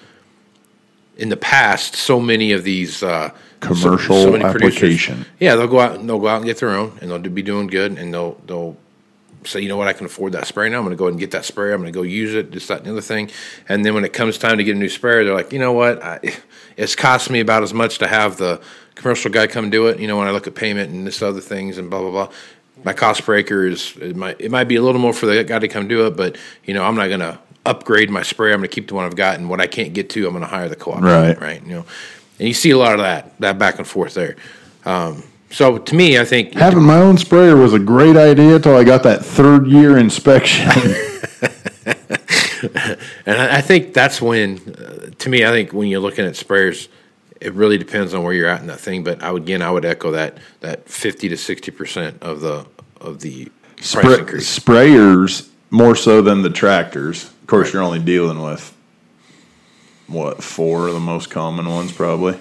in 1.17 1.31
the 1.31 1.37
past, 1.37 1.97
so 1.97 2.21
many 2.21 2.53
of 2.53 2.63
these 2.65 3.03
uh, 3.03 3.31
Commercial 3.61 4.31
many 4.31 4.45
producers- 4.45 4.77
application. 4.77 5.25
yeah, 5.41 5.57
they'll 5.57 5.67
go 5.67 5.81
out 5.81 5.99
and 5.99 6.09
they'll 6.09 6.21
go 6.21 6.29
out 6.29 6.37
and 6.37 6.45
get 6.45 6.59
their 6.59 6.71
own, 6.71 6.97
and 7.01 7.11
they'll 7.11 7.19
be 7.19 7.43
doing 7.43 7.67
good, 7.67 7.99
and 7.99 8.15
they'll 8.15 8.35
they'll 8.47 8.77
say, 9.45 9.61
you 9.61 9.69
know 9.69 9.77
what, 9.77 9.89
I 9.89 9.93
can 9.93 10.07
afford 10.07 10.33
that 10.33 10.47
spray 10.47 10.69
now. 10.69 10.79
I'm 10.79 10.85
going 10.85 10.97
to 10.97 10.99
go 10.99 11.05
ahead 11.05 11.13
and 11.13 11.21
get 11.21 11.31
that 11.33 11.45
sprayer. 11.45 11.73
I'm 11.73 11.81
going 11.81 11.93
to 11.93 11.97
go 11.97 12.03
use 12.03 12.35
it, 12.35 12.53
this, 12.53 12.67
that, 12.69 12.79
and 12.79 12.87
the 12.87 12.91
other 12.93 13.01
thing. 13.01 13.31
And 13.69 13.85
then 13.85 13.95
when 13.95 14.05
it 14.05 14.13
comes 14.13 14.39
time 14.39 14.59
to 14.59 14.65
get 14.65 14.77
a 14.77 14.79
new 14.79 14.89
sprayer, 14.89 15.25
they're 15.25 15.35
like, 15.35 15.53
you 15.53 15.59
know 15.59 15.73
what, 15.73 16.03
I, 16.03 16.21
it's 16.77 16.95
cost 16.95 17.31
me 17.31 17.41
about 17.41 17.63
as 17.63 17.75
much 17.75 17.99
to 17.99 18.07
have 18.07 18.37
the 18.37 18.61
commercial 18.99 19.31
guy 19.31 19.47
come 19.47 19.71
do 19.71 19.87
it. 19.87 19.99
You 19.99 20.07
know, 20.07 20.19
when 20.19 20.29
I 20.29 20.33
look 20.33 20.47
at 20.47 20.55
payment 20.55 20.93
and 20.93 21.07
this 21.07 21.23
other 21.23 21.41
things 21.41 21.79
and 21.79 21.89
blah 21.89 22.01
blah 22.01 22.11
blah. 22.11 22.29
My 22.85 22.93
cost 22.93 23.27
breaker 23.27 23.67
is 23.67 23.97
it 23.97 24.15
might 24.15 24.41
it 24.41 24.53
might 24.53 24.65
be 24.65 24.77
a 24.77 24.83
little 24.83 25.01
more 25.01 25.13
for 25.13 25.27
the 25.27 25.43
guy 25.43 25.59
to 25.59 25.67
come 25.67 25.89
do 25.89 26.07
it, 26.07 26.17
but 26.17 26.37
you 26.65 26.75
know 26.75 26.85
I'm 26.85 26.95
not 26.95 27.09
going 27.09 27.21
to 27.21 27.39
upgrade 27.67 28.09
my 28.09 28.23
sprayer. 28.23 28.55
I'm 28.55 28.61
going 28.61 28.71
to 28.71 28.75
keep 28.75 28.87
the 28.87 28.95
one 28.95 29.05
I've 29.05 29.17
got, 29.17 29.37
and 29.37 29.51
what 29.51 29.61
I 29.61 29.67
can't 29.67 29.93
get 29.93 30.11
to, 30.11 30.27
I'm 30.27 30.33
going 30.33 30.43
to 30.43 30.49
hire 30.49 30.69
the 30.69 30.77
co-op. 30.77 31.03
Right. 31.03 31.41
right. 31.41 31.63
You 31.63 31.75
know, 31.75 31.87
and 32.39 32.47
you 32.47 32.55
see 32.55 32.71
a 32.71 32.79
lot 32.79 32.93
of 32.93 33.01
that 33.01 33.39
that 33.41 33.59
back 33.59 33.79
and 33.79 33.87
forth 33.87 34.15
there. 34.15 34.37
Um, 34.85 35.25
so 35.51 35.79
to 35.79 35.95
me, 35.95 36.19
I 36.19 36.25
think 36.25 36.55
Having 36.55 36.85
my 36.85 36.99
own 36.99 37.19
sprayer 37.19 37.57
was 37.57 37.73
a 37.73 37.79
great 37.79 38.17
idea 38.17 38.57
until 38.57 38.77
I 38.77 38.85
got 38.85 39.03
that 39.05 39.25
third 39.25 39.67
year 39.67 39.99
inspection. 39.99 40.71
And 43.27 43.41
I, 43.41 43.61
think 43.61 43.95
that's 43.95 44.21
when, 44.21 44.59
uh, 44.59 45.11
to 45.19 45.29
me, 45.29 45.45
I 45.45 45.51
think 45.51 45.73
when 45.73 45.89
you're 45.89 46.01
looking 46.01 46.25
at 46.25 46.33
sprayers, 46.33 46.89
it 47.41 47.53
really 47.53 47.79
depends 47.79 48.15
on 48.15 48.23
where 48.23 48.33
you're 48.33 48.49
at 48.49 48.61
in 48.61 48.67
that 48.69 48.81
thing. 48.81 49.05
But 49.05 49.23
I 49.23 49.31
would 49.31 49.43
again, 49.43 49.63
I 49.63 49.71
would 49.71 49.85
echo 49.85 50.13
that 50.13 50.39
that 50.61 50.89
fifty 50.89 51.29
to 51.29 51.37
sixty 51.37 51.71
percent 51.71 52.21
of 52.23 52.41
the 52.41 52.67
of 53.01 53.21
the 53.21 53.51
price 53.93 54.19
increase. 54.19 54.59
sprayers 54.59 55.49
more 55.71 55.95
so 55.95 56.23
than 56.23 56.43
the 56.43 56.51
tractors. 56.51 57.25
Of 57.25 57.47
course, 57.47 57.73
you're 57.73 57.83
only 57.83 58.01
dealing 58.01 58.43
with 58.43 58.75
what 60.07 60.43
four 60.43 60.89
of 60.89 60.95
the 60.95 61.01
most 61.01 61.31
common 61.31 61.69
ones, 61.69 61.93
probably 61.93 62.39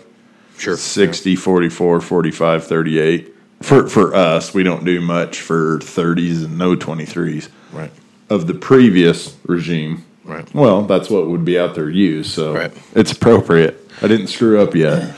Sure, 0.57 0.75
60, 0.77 1.35
44, 1.35 2.01
45, 2.01 2.65
38. 2.65 3.33
For 3.61 3.87
for 3.87 4.13
us, 4.13 4.53
we 4.53 4.63
don't 4.63 4.85
do 4.85 5.01
much 5.01 5.41
for 5.41 5.79
30s 5.79 6.45
and 6.45 6.57
no 6.57 6.75
23s 6.75 7.49
right, 7.73 7.91
of 8.29 8.45
the 8.47 8.53
previous 8.53 9.35
regime. 9.45 10.05
right, 10.25 10.47
Well, 10.53 10.83
that's 10.83 11.09
what 11.09 11.27
would 11.27 11.43
be 11.43 11.57
out 11.57 11.73
there 11.73 11.89
used, 11.89 12.31
so 12.31 12.53
Right. 12.53 12.71
it's 12.93 13.11
appropriate. 13.11 13.79
I 14.01 14.07
didn't 14.07 14.27
screw 14.27 14.61
up 14.61 14.75
yet. 14.75 15.15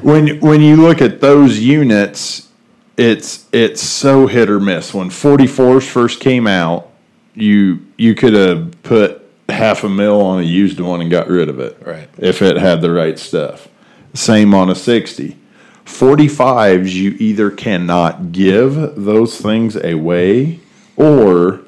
When 0.00 0.38
when 0.38 0.60
you 0.60 0.76
look 0.76 1.02
at 1.02 1.20
those 1.20 1.58
units, 1.58 2.46
it's 2.96 3.46
it's 3.52 3.82
so 3.82 4.28
hit 4.28 4.48
or 4.48 4.60
miss. 4.60 4.94
When 4.94 5.10
44s 5.10 5.82
first 5.88 6.20
came 6.20 6.46
out, 6.46 6.88
you 7.34 7.80
you 7.96 8.14
could 8.14 8.32
have 8.34 8.80
put 8.84 9.22
half 9.48 9.82
a 9.82 9.88
mil 9.88 10.20
on 10.20 10.38
a 10.38 10.42
used 10.44 10.78
one 10.78 11.00
and 11.00 11.10
got 11.10 11.28
rid 11.28 11.48
of 11.48 11.58
it. 11.58 11.76
Right. 11.84 12.08
If 12.18 12.42
it 12.42 12.56
had 12.58 12.80
the 12.80 12.92
right 12.92 13.18
stuff. 13.18 13.66
Same 14.18 14.52
on 14.52 14.68
a 14.68 14.74
60. 14.74 15.36
45s 15.84 16.92
you 16.92 17.16
either 17.20 17.52
cannot 17.52 18.32
give 18.32 18.74
those 18.96 19.40
things 19.40 19.76
away 19.76 20.58
or 20.96 21.60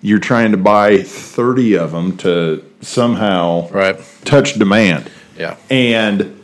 you're 0.00 0.20
trying 0.20 0.52
to 0.52 0.56
buy 0.56 1.02
30 1.02 1.76
of 1.76 1.90
them 1.90 2.16
to 2.18 2.64
somehow 2.80 3.68
right, 3.70 3.98
touch 4.24 4.54
demand. 4.54 5.10
yeah, 5.36 5.56
And 5.68 6.40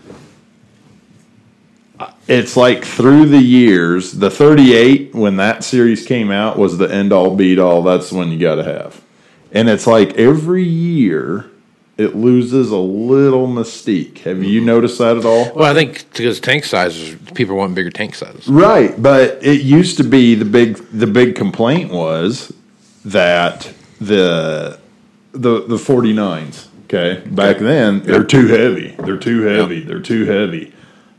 uh, 2.00 2.12
it's 2.26 2.56
like 2.56 2.84
through 2.84 3.26
the 3.26 3.38
years, 3.38 4.12
the 4.12 4.28
38, 4.30 5.14
when 5.14 5.36
that 5.36 5.62
series 5.62 6.04
came 6.04 6.32
out, 6.32 6.58
was 6.58 6.78
the 6.78 6.92
end 6.92 7.12
all 7.12 7.36
beat 7.36 7.60
all. 7.60 7.82
That's 7.82 8.10
the 8.10 8.16
one 8.16 8.32
you 8.32 8.40
got 8.40 8.56
to 8.56 8.64
have. 8.64 9.00
and 9.52 9.68
it's 9.68 9.86
like 9.86 10.14
every 10.14 10.64
year 10.64 11.48
it 11.98 12.16
loses 12.16 12.70
a 12.70 12.76
little 12.78 13.46
mystique. 13.46 14.18
Have 14.20 14.42
you 14.42 14.60
noticed 14.60 14.98
that 14.98 15.16
at 15.18 15.24
all? 15.24 15.52
Well, 15.54 15.70
I 15.70 15.74
think 15.74 16.10
because 16.12 16.40
tank 16.40 16.64
sizes, 16.64 17.16
people 17.34 17.56
want 17.56 17.74
bigger 17.74 17.90
tank 17.90 18.14
sizes. 18.14 18.48
Right, 18.48 19.00
but 19.00 19.38
it 19.44 19.62
used 19.62 19.96
to 19.98 20.04
be 20.04 20.34
the 20.34 20.44
big 20.46 20.76
the 20.90 21.06
big 21.06 21.34
complaint 21.36 21.92
was 21.92 22.52
that 23.04 23.72
the 24.00 24.78
the 25.32 25.60
the 25.66 25.76
49s, 25.76 26.68
okay? 26.84 27.22
Back 27.28 27.58
then 27.58 28.02
they're 28.02 28.24
too 28.24 28.46
heavy. 28.48 28.94
They're 28.98 29.16
too 29.18 29.42
heavy. 29.42 29.80
They're 29.82 30.00
too 30.00 30.24
heavy. 30.24 30.72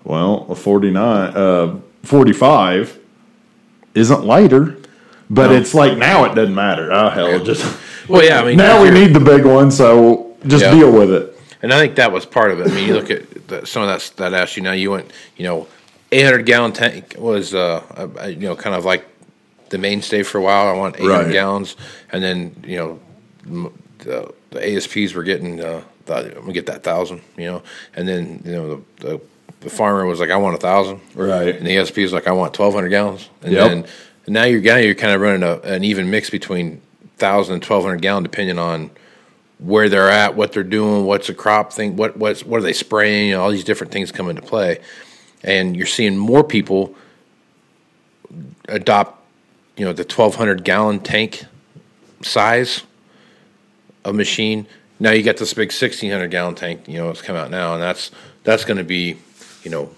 Well, 0.03 0.45
a 0.49 0.55
49 0.55 1.33
uh 1.35 1.79
45 2.03 2.99
isn't 3.95 4.25
lighter, 4.25 4.75
but 5.29 5.47
No. 5.51 5.55
it's 5.55 5.73
like 5.73 5.97
now 5.97 6.25
it 6.25 6.35
doesn't 6.35 6.55
matter. 6.55 6.91
Oh 6.91 7.09
hell, 7.09 7.39
just 7.43 7.77
Well, 8.09 8.23
yeah, 8.23 8.41
I 8.41 8.45
mean, 8.45 8.57
now 8.57 8.81
we 8.83 8.89
need 8.89 9.13
the 9.13 9.19
big 9.21 9.45
one, 9.45 9.71
so 9.71 10.32
just 10.47 10.65
deal 10.71 10.91
with 10.91 11.11
it. 11.11 11.39
And 11.61 11.73
I 11.73 11.79
think 11.79 11.95
that 11.95 12.11
was 12.11 12.25
part 12.25 12.51
of 12.51 12.59
it. 12.59 12.67
I 12.67 12.71
mean, 12.71 12.85
you 12.87 12.93
look 12.93 13.09
at 13.09 13.47
the, 13.47 13.65
some 13.65 13.83
of 13.83 13.87
that 13.89 14.17
that 14.17 14.33
asked 14.33 14.57
you 14.57 14.63
now. 14.63 14.73
You 14.73 14.91
went, 14.91 15.11
you 15.37 15.45
know, 15.45 15.67
800 16.11 16.45
gallon 16.45 16.73
tank 16.73 17.15
was, 17.17 17.53
uh, 17.53 17.81
you 18.27 18.35
know, 18.47 18.55
kind 18.55 18.75
of 18.75 18.83
like 18.85 19.05
the 19.69 19.77
mainstay 19.77 20.23
for 20.23 20.37
a 20.39 20.41
while. 20.41 20.67
I 20.67 20.73
want 20.73 20.97
800 20.97 21.07
Right. 21.09 21.31
gallons, 21.31 21.75
and 22.11 22.21
then 22.23 22.55
you 22.65 22.77
know, 23.45 23.73
the, 23.99 24.33
the 24.51 24.75
ASPs 24.75 25.13
were 25.13 25.23
getting, 25.23 25.61
uh, 25.61 25.81
I'm 26.09 26.31
gonna 26.33 26.53
get 26.53 26.65
that 26.65 26.83
thousand, 26.83 27.21
you 27.37 27.45
know, 27.45 27.63
and 27.95 28.07
then 28.07 28.41
you 28.45 28.51
know 28.51 28.75
the, 28.99 29.07
the 29.07 29.21
the 29.61 29.69
farmer 29.69 30.05
was 30.05 30.19
like, 30.19 30.29
I 30.29 30.35
want 30.35 30.55
a 30.55 30.59
thousand, 30.59 30.99
Right. 31.15 31.55
and 31.55 31.65
the 31.65 31.77
ASP 31.77 31.95
was 31.99 32.11
like, 32.11 32.27
I 32.27 32.33
want 32.33 32.59
1,200 32.59 32.89
gallons, 32.89 33.29
and 33.41 33.53
Yep. 33.53 33.69
then 33.69 33.85
and 34.25 34.33
now 34.33 34.43
you're 34.43 34.61
now 34.61 34.75
you're 34.75 34.95
kind 34.95 35.13
of 35.13 35.21
running 35.21 35.43
a, 35.43 35.59
an 35.59 35.85
even 35.85 36.09
mix 36.09 36.29
between 36.29 36.81
1,000 37.17 37.53
and 37.55 37.63
1,200 37.63 38.01
gallon, 38.01 38.23
depending 38.23 38.59
on 38.59 38.91
where 39.63 39.87
they're 39.87 40.09
at, 40.09 40.35
what 40.35 40.51
they're 40.51 40.63
doing, 40.63 41.05
what's 41.05 41.29
a 41.29 41.33
crop 41.33 41.71
thing, 41.71 41.95
what 41.95 42.17
what's 42.17 42.43
what 42.45 42.57
are 42.59 42.63
they 42.63 42.73
spraying, 42.73 43.29
you 43.29 43.35
know, 43.35 43.41
all 43.41 43.49
these 43.51 43.63
different 43.63 43.93
things 43.93 44.11
come 44.11 44.29
into 44.29 44.41
play, 44.41 44.79
and 45.43 45.75
you're 45.77 45.85
seeing 45.87 46.17
more 46.17 46.43
people 46.43 46.93
adopt, 48.67 49.21
you 49.77 49.85
know, 49.85 49.93
the 49.93 50.03
1,200 50.03 50.63
gallon 50.63 50.99
tank 50.99 51.45
size 52.21 52.83
of 54.03 54.15
machine. 54.15 54.67
Now 54.99 55.11
you 55.11 55.23
got 55.23 55.37
this 55.37 55.53
big 55.53 55.69
1,600 55.69 56.27
gallon 56.29 56.55
tank, 56.55 56.87
you 56.87 56.97
know, 56.97 57.09
it's 57.09 57.21
come 57.21 57.35
out 57.35 57.49
now, 57.49 57.73
and 57.73 57.81
that's 57.81 58.11
that's 58.43 58.65
going 58.65 58.77
to 58.77 58.83
be, 58.83 59.17
you 59.63 59.71
know, 59.71 59.89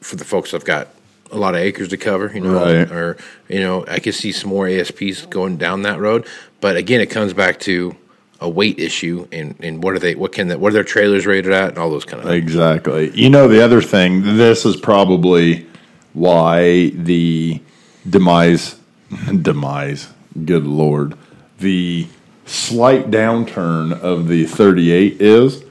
for 0.00 0.16
the 0.16 0.24
folks 0.24 0.52
that've 0.52 0.64
got 0.64 0.88
a 1.30 1.36
lot 1.36 1.54
of 1.54 1.60
acres 1.60 1.88
to 1.88 1.96
cover, 1.96 2.30
you 2.34 2.40
know, 2.40 2.54
Right. 2.54 2.90
or 2.90 3.16
you 3.48 3.60
know, 3.60 3.84
I 3.86 3.98
could 3.98 4.14
see 4.14 4.32
some 4.32 4.50
more 4.50 4.66
ASPs 4.66 5.26
going 5.26 5.58
down 5.58 5.82
that 5.82 6.00
road. 6.00 6.26
But 6.60 6.76
again, 6.76 7.00
it 7.00 7.06
comes 7.10 7.32
back 7.34 7.60
to 7.60 7.94
a 8.40 8.48
weight 8.48 8.78
issue 8.78 9.28
and, 9.32 9.54
and 9.60 9.82
what 9.82 9.94
are 9.94 9.98
they 9.98 10.14
what 10.14 10.32
can 10.32 10.48
that 10.48 10.58
what 10.58 10.70
are 10.70 10.72
their 10.72 10.84
trailers 10.84 11.26
rated 11.26 11.52
at 11.52 11.70
and 11.70 11.78
all 11.78 11.90
those 11.90 12.04
kind 12.04 12.22
of 12.22 12.28
things. 12.28 12.42
Exactly. 12.42 13.10
You 13.10 13.28
know, 13.28 13.48
the 13.48 13.62
other 13.62 13.82
thing, 13.82 14.22
this 14.36 14.64
is 14.64 14.76
probably 14.76 15.66
why 16.12 16.90
the 16.90 17.60
demise, 18.08 18.80
demise, 19.42 20.08
good 20.44 20.66
Lord, 20.66 21.16
the 21.58 22.06
slight 22.46 23.10
downturn 23.10 23.92
of 24.00 24.26
the 24.26 24.44
38 24.44 25.20
is 25.20 25.62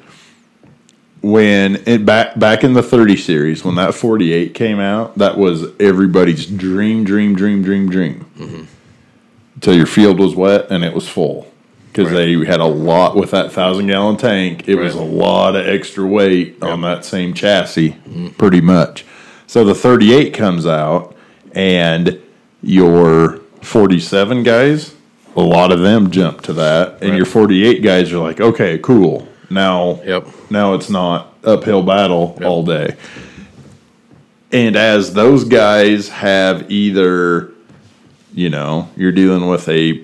when 1.21 1.75
it 1.85 2.05
back 2.05 2.39
back 2.39 2.63
in 2.63 2.73
the 2.73 2.83
30 2.83 3.17
series 3.17 3.65
when 3.65 3.75
that 3.75 3.93
48 3.93 4.53
came 4.53 4.79
out 4.79 5.17
that 5.17 5.37
was 5.37 5.65
everybody's 5.77 6.45
dream 6.45 7.03
dream 7.03 7.35
dream 7.35 7.61
dream 7.61 7.89
dream 7.89 8.25
mm-hmm. 8.37 8.63
until 9.55 9.75
your 9.75 9.85
field 9.85 10.17
was 10.17 10.33
wet 10.33 10.71
and 10.71 10.85
it 10.85 10.93
was 10.93 11.09
full 11.09 11.51
because 11.99 12.13
Right. 12.13 12.37
they 12.39 12.45
had 12.45 12.59
a 12.61 12.65
lot 12.65 13.15
with 13.15 13.31
that 13.31 13.51
thousand 13.51 13.87
gallon 13.87 14.15
tank 14.17 14.67
it 14.67 14.75
was 14.75 14.95
a 14.95 15.01
lot 15.01 15.55
of 15.55 15.67
extra 15.67 16.05
weight 16.05 16.61
on 16.63 16.81
that 16.81 17.03
same 17.03 17.33
chassis 17.33 17.95
pretty 18.37 18.61
much 18.61 19.05
so 19.47 19.63
the 19.65 19.75
38 19.75 20.33
comes 20.33 20.65
out 20.65 21.15
and 21.53 22.17
your 22.61 23.39
47 23.61 24.43
guys 24.43 24.95
a 25.35 25.41
lot 25.41 25.71
of 25.71 25.79
them 25.81 26.09
jump 26.09 26.41
to 26.43 26.53
that 26.53 26.93
and 27.01 27.11
Right. 27.11 27.17
your 27.17 27.25
48 27.25 27.83
guys 27.83 28.11
are 28.13 28.19
like 28.19 28.39
okay 28.39 28.77
cool 28.77 29.27
now 29.49 29.99
Yep. 30.05 30.27
now 30.49 30.73
it's 30.75 30.89
not 30.89 31.33
uphill 31.43 31.83
battle 31.83 32.37
all 32.43 32.63
day. 32.63 32.95
And 34.51 34.75
as 34.75 35.13
those 35.13 35.43
guys 35.43 36.09
have 36.09 36.71
either, 36.71 37.51
you 38.33 38.49
know, 38.49 38.89
you're 38.97 39.11
dealing 39.11 39.47
with 39.47 39.69
a 39.69 40.01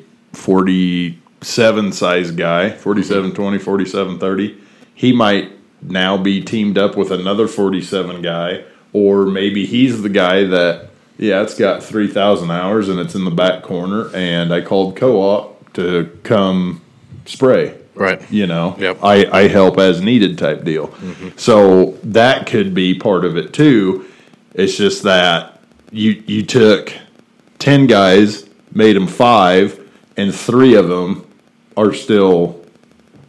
47 1.45 1.91
size 1.91 2.31
guy, 2.31 2.71
47 2.71 3.33
20, 3.33 3.59
47 3.59 4.19
30, 4.19 4.57
he 4.95 5.13
might 5.13 5.51
now 5.79 6.17
be 6.17 6.43
teamed 6.43 6.75
up 6.75 6.97
with 6.97 7.11
another 7.11 7.47
47 7.47 8.23
guy, 8.23 8.63
or 8.93 9.27
maybe 9.27 9.67
he's 9.67 10.01
the 10.01 10.09
guy 10.09 10.45
that, 10.45 10.89
yeah, 11.19 11.43
it's 11.43 11.53
got 11.53 11.83
3,000 11.83 12.49
hours 12.49 12.89
and 12.89 12.99
it's 12.99 13.13
in 13.13 13.25
the 13.25 13.31
back 13.31 13.61
corner, 13.61 14.09
and 14.15 14.51
I 14.51 14.61
called 14.61 14.95
co 14.95 15.21
op 15.21 15.73
to 15.73 16.17
come 16.23 16.81
spray. 17.25 17.77
Right. 17.93 18.29
you 18.31 18.47
know? 18.47 18.75
Yep. 18.79 19.03
I, 19.03 19.25
I 19.27 19.47
help 19.47 19.77
as 19.77 20.01
needed 20.01 20.39
type 20.39 20.63
deal. 20.63 20.87
Mm-hmm. 20.87 21.37
So 21.37 21.91
that 22.03 22.47
could 22.47 22.73
be 22.73 22.97
part 22.97 23.23
of 23.23 23.37
it 23.37 23.53
too. 23.53 24.05
It's 24.55 24.75
just 24.75 25.03
that 25.03 25.61
you 25.91 26.23
you 26.25 26.43
took 26.43 26.91
10 27.59 27.87
guys 27.87 28.49
made 28.73 28.97
them 28.97 29.07
five 29.07 29.79
and 30.17 30.35
three 30.35 30.75
of 30.75 30.89
them 30.89 31.24
are 31.77 31.93
still 31.93 32.63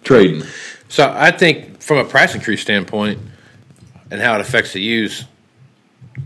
trading 0.02 0.42
So 0.88 1.12
I 1.16 1.30
think 1.30 1.80
from 1.82 1.98
a 1.98 2.04
price 2.04 2.34
increase 2.34 2.60
standpoint 2.62 3.18
and 4.10 4.20
how 4.20 4.34
it 4.36 4.40
affects 4.40 4.72
the 4.72 4.80
use, 4.80 5.24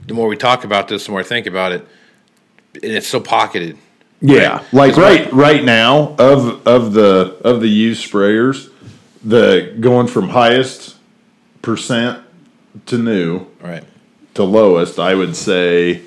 the 0.06 0.14
more 0.14 0.28
we 0.28 0.36
talk 0.36 0.64
about 0.64 0.88
this, 0.88 1.06
the 1.06 1.12
more 1.12 1.20
I 1.20 1.24
think 1.24 1.46
about 1.46 1.72
it, 1.72 1.86
and 2.74 2.92
it's 2.92 3.06
so 3.06 3.20
pocketed. 3.20 3.76
yeah 4.20 4.56
Right. 4.56 4.72
like 4.72 4.88
It's 4.90 4.98
right 4.98 5.32
right 5.32 5.64
now 5.64 6.14
of 6.18 6.66
of 6.66 6.92
the 6.92 7.38
of 7.42 7.60
the 7.60 7.68
used 7.68 8.10
sprayers 8.10 8.70
the 9.24 9.76
going 9.80 10.06
from 10.06 10.28
highest 10.30 10.96
percent 11.62 12.22
to 12.86 12.98
new 12.98 13.46
Right. 13.60 13.84
to 14.34 14.44
lowest, 14.44 14.98
I 14.98 15.14
would 15.14 15.36
say 15.36 16.02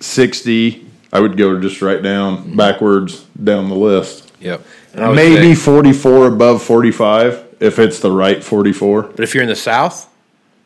60. 0.00 0.86
I 1.12 1.20
would 1.20 1.36
go 1.36 1.60
just 1.60 1.82
right 1.82 2.02
down 2.02 2.38
mm-hmm. 2.38 2.56
backwards 2.56 3.24
down 3.42 3.68
the 3.68 3.74
list. 3.74 4.31
Yep. 4.42 4.60
And 4.94 5.14
Maybe 5.16 5.54
say- 5.54 5.60
44 5.60 6.26
above 6.28 6.62
45 6.62 7.44
if 7.60 7.78
it's 7.78 8.00
the 8.00 8.10
right 8.10 8.42
44. 8.42 9.02
but 9.02 9.20
if 9.20 9.34
you're 9.34 9.42
in 9.42 9.48
the 9.48 9.56
South, 9.56 10.08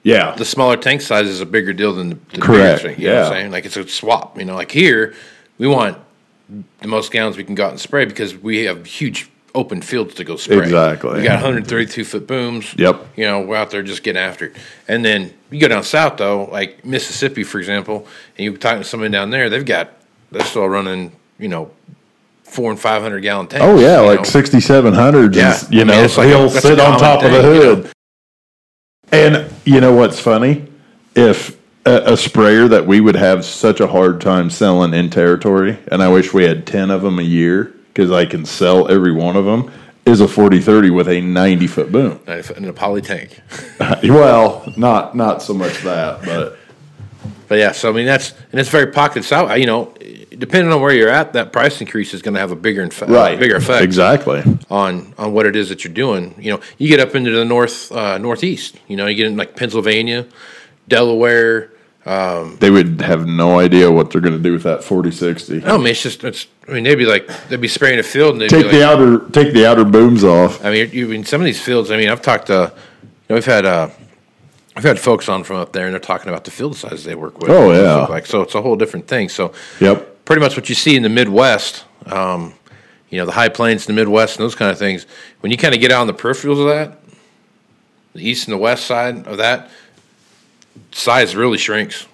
Yeah. 0.02 0.34
the 0.36 0.44
smaller 0.44 0.76
tank 0.76 1.00
size 1.02 1.26
is 1.28 1.40
a 1.40 1.46
bigger 1.46 1.72
deal 1.72 1.92
than 1.92 2.08
the, 2.10 2.18
the 2.34 2.40
Correct, 2.40 2.82
bigger 2.82 2.94
thing. 2.94 3.02
You 3.02 3.10
know 3.10 3.14
what 3.16 3.24
I'm 3.26 3.32
yeah. 3.32 3.38
saying? 3.40 3.50
Like 3.52 3.66
it's 3.66 3.76
a 3.76 3.86
swap. 3.88 4.38
You 4.38 4.44
know, 4.44 4.54
like 4.54 4.70
here, 4.72 5.14
we 5.58 5.66
want 5.66 5.98
the 6.80 6.88
most 6.88 7.12
gallons 7.12 7.36
we 7.36 7.44
can 7.44 7.54
go 7.54 7.64
out 7.66 7.70
and 7.70 7.80
spray 7.80 8.04
because 8.04 8.36
we 8.36 8.64
have 8.64 8.86
huge 8.86 9.28
open 9.54 9.80
fields 9.80 10.14
to 10.14 10.22
go 10.24 10.36
spray. 10.36 10.58
Exactly. 10.58 11.14
We 11.20 11.22
got 11.22 11.36
132 11.42 12.04
foot 12.04 12.26
booms. 12.26 12.74
Yep. 12.76 13.06
You 13.16 13.24
know, 13.24 13.40
we're 13.40 13.56
out 13.56 13.70
there 13.70 13.82
just 13.82 14.02
getting 14.02 14.20
after 14.20 14.46
it. 14.46 14.56
And 14.86 15.02
then 15.04 15.32
you 15.50 15.58
go 15.60 15.68
down 15.68 15.82
south 15.82 16.18
though, 16.18 16.44
like 16.52 16.84
Mississippi, 16.84 17.42
for 17.42 17.58
example, 17.58 18.06
and 18.36 18.44
you 18.44 18.56
talk 18.56 18.78
to 18.78 18.84
somebody 18.84 19.10
down 19.12 19.30
there, 19.30 19.48
they've 19.48 19.64
got 19.64 19.92
they're 20.30 20.44
still 20.44 20.68
running, 20.68 21.12
you 21.38 21.48
know, 21.48 21.70
four 22.56 22.70
and 22.70 22.80
five 22.80 23.02
hundred 23.02 23.20
gallon 23.20 23.46
tanks. 23.46 23.64
Oh, 23.64 23.78
yeah, 23.78 24.00
like 24.00 24.24
sixty 24.24 24.60
seven 24.60 24.94
hundred. 24.94 25.32
6700s. 25.32 25.70
Yeah. 25.70 25.78
You 25.78 25.84
know, 25.84 26.02
it's 26.02 26.16
like 26.16 26.28
he'll 26.28 26.46
a 26.46 26.50
sit 26.50 26.80
on 26.80 26.98
top 26.98 27.22
of 27.22 27.30
the 27.30 27.42
thing, 27.42 27.54
you 27.54 27.60
know. 27.60 27.74
hood. 27.76 27.92
And 29.12 29.52
you 29.64 29.80
know 29.80 29.94
what's 29.94 30.18
funny? 30.18 30.66
If 31.14 31.56
a, 31.84 32.14
a 32.14 32.16
sprayer 32.16 32.66
that 32.68 32.86
we 32.86 33.00
would 33.00 33.14
have 33.14 33.44
such 33.44 33.80
a 33.80 33.86
hard 33.86 34.22
time 34.22 34.48
selling 34.48 34.94
in 34.94 35.10
territory, 35.10 35.78
and 35.88 36.02
I 36.02 36.08
wish 36.08 36.32
we 36.32 36.44
had 36.44 36.66
10 36.66 36.90
of 36.90 37.02
them 37.02 37.18
a 37.18 37.22
year 37.22 37.74
because 37.88 38.10
I 38.10 38.24
can 38.24 38.44
sell 38.44 38.88
every 38.90 39.12
one 39.12 39.36
of 39.36 39.44
them, 39.44 39.70
is 40.06 40.20
a 40.20 40.28
4030 40.28 40.90
with 40.90 41.08
a 41.08 41.20
90 41.20 41.66
foot 41.66 41.92
boom. 41.92 42.20
in 42.26 42.64
a 42.64 42.72
poly 42.72 43.02
tank. 43.02 43.40
Well, 44.02 44.72
not 44.76 45.14
not 45.14 45.42
so 45.42 45.54
much 45.54 45.82
that, 45.82 46.24
but 46.24 46.58
But 47.48 47.58
yeah, 47.58 47.72
so 47.72 47.90
I 47.90 47.92
mean 47.92 48.06
that's 48.06 48.32
and 48.50 48.60
it's 48.60 48.70
very 48.70 48.90
pocketed. 48.90 49.24
So 49.24 49.52
you 49.54 49.66
know, 49.66 49.94
depending 50.38 50.72
on 50.72 50.80
where 50.80 50.92
you're 50.94 51.08
at, 51.08 51.32
that 51.34 51.52
price 51.52 51.80
increase 51.80 52.12
is 52.14 52.22
going 52.22 52.34
to 52.34 52.40
have 52.40 52.50
a 52.50 52.56
bigger 52.56 52.86
infe- 52.86 53.08
right, 53.08 53.38
bigger 53.38 53.56
effect 53.56 53.82
Exactly. 53.84 54.42
on 54.70 55.14
on 55.18 55.32
what 55.32 55.46
it 55.46 55.56
is 55.56 55.68
that 55.70 55.84
you're 55.84 55.92
doing. 55.94 56.34
You 56.38 56.52
know, 56.52 56.60
you 56.78 56.88
get 56.88 57.00
up 57.00 57.14
into 57.14 57.30
the 57.30 57.44
north 57.44 57.90
uh, 57.92 58.18
northeast. 58.18 58.76
You 58.88 58.96
know, 58.96 59.06
you 59.06 59.14
get 59.14 59.26
in 59.26 59.36
like 59.36 59.56
Pennsylvania, 59.56 60.26
Delaware. 60.88 61.70
They 62.60 62.70
would 62.70 63.00
have 63.00 63.26
no 63.26 63.58
idea 63.58 63.90
what 63.90 64.10
they're 64.12 64.20
going 64.20 64.36
to 64.36 64.42
do 64.42 64.52
with 64.52 64.62
that 64.62 64.84
4060. 64.84 65.60
No, 65.60 65.74
I 65.74 65.78
mean 65.78 65.88
it's 65.88 66.02
just 66.02 66.22
it's. 66.22 66.46
I 66.68 66.72
mean 66.72 66.84
they'd 66.84 66.94
be 66.94 67.06
like 67.06 67.26
they'd 67.48 67.60
be 67.60 67.68
spraying 67.68 67.98
a 67.98 68.02
field 68.04 68.32
and 68.32 68.40
they'd 68.40 68.48
Take 68.50 68.70
the 68.70 68.86
outer 68.86 69.28
take 69.30 69.52
the 69.52 69.66
outer 69.66 69.84
booms 69.84 70.22
off. 70.22 70.64
I 70.64 70.70
mean, 70.70 70.90
you 70.92 71.10
in 71.10 71.24
some 71.24 71.40
of 71.40 71.44
these 71.44 71.60
fields. 71.60 71.90
I 71.90 71.96
mean, 71.96 72.08
I've 72.08 72.22
talked 72.22 72.46
to, 72.46 72.72
you 73.02 73.08
know, 73.28 73.34
we've 73.34 73.44
had 73.44 73.64
uh, 73.66 73.88
we've 74.76 74.84
had 74.84 75.00
folks 75.00 75.28
on 75.28 75.42
from 75.42 75.56
up 75.56 75.72
there, 75.72 75.86
and 75.86 75.92
they're 75.94 76.00
talking 76.00 76.28
about 76.28 76.44
the 76.44 76.50
field 76.52 76.76
sizes 76.76 77.02
they 77.04 77.14
work 77.16 77.40
with. 77.40 77.50
Oh, 77.50 77.72
yeah. 77.72 78.04
like 78.06 78.26
so, 78.26 78.42
it's 78.42 78.54
a 78.54 78.62
whole 78.62 78.76
different 78.76 79.08
thing. 79.08 79.28
So, 79.28 79.52
Yep. 79.80 80.15
Pretty 80.26 80.40
much 80.40 80.56
what 80.56 80.68
you 80.68 80.74
see 80.74 80.94
in 80.94 81.02
the 81.02 81.08
Midwest, 81.08 81.84
um, 82.04 82.52
you 83.08 83.18
know, 83.18 83.24
the 83.24 83.32
high 83.32 83.48
plains, 83.48 83.88
in 83.88 83.94
the 83.94 83.98
Midwest, 83.98 84.36
and 84.36 84.44
those 84.44 84.54
kind 84.54 84.70
of 84.70 84.78
things. 84.78 85.06
When 85.40 85.50
you 85.50 85.56
kind 85.56 85.74
of 85.74 85.80
get 85.80 85.90
out 85.90 86.02
on 86.02 86.06
the 86.06 86.12
peripherals 86.12 86.60
of 86.60 86.66
that, 86.66 86.98
the 88.12 88.28
east 88.28 88.46
and 88.46 88.52
the 88.52 88.58
west 88.58 88.84
side 88.84 89.26
of 89.26 89.38
that, 89.38 89.70
size 90.92 91.34
really 91.34 91.56
shrinks, 91.56 92.06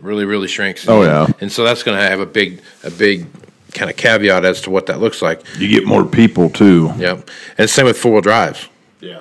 really, 0.00 0.24
really 0.24 0.48
shrinks. 0.48 0.88
Oh, 0.88 1.02
yeah. 1.02 1.26
and 1.40 1.52
so 1.52 1.64
that's 1.64 1.82
going 1.82 1.98
to 1.98 2.02
have 2.02 2.20
a 2.20 2.26
big, 2.26 2.62
a 2.84 2.90
big 2.90 3.26
kind 3.72 3.90
of 3.90 3.96
caveat 3.96 4.44
as 4.44 4.60
to 4.62 4.70
what 4.70 4.86
that 4.86 5.00
looks 5.00 5.20
like. 5.20 5.42
You 5.58 5.68
get 5.68 5.84
more 5.86 6.04
people 6.04 6.48
too. 6.48 6.92
Yep, 6.96 7.28
and 7.58 7.68
same 7.68 7.84
with 7.84 7.98
four 7.98 8.12
wheel 8.12 8.20
drives. 8.22 8.68
Yeah. 9.00 9.20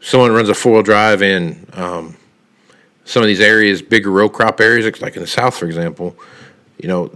Someone 0.00 0.32
runs 0.32 0.48
a 0.48 0.54
four 0.54 0.72
wheel 0.72 0.82
drive 0.82 1.22
in 1.22 1.66
um, 1.74 2.16
some 3.04 3.22
of 3.22 3.28
these 3.28 3.40
areas, 3.40 3.80
bigger 3.80 4.10
row 4.10 4.28
crop 4.28 4.60
areas, 4.60 5.00
like 5.00 5.14
in 5.14 5.22
the 5.22 5.28
south, 5.28 5.56
for 5.56 5.66
example. 5.66 6.16
You 6.78 6.88
know, 6.88 7.10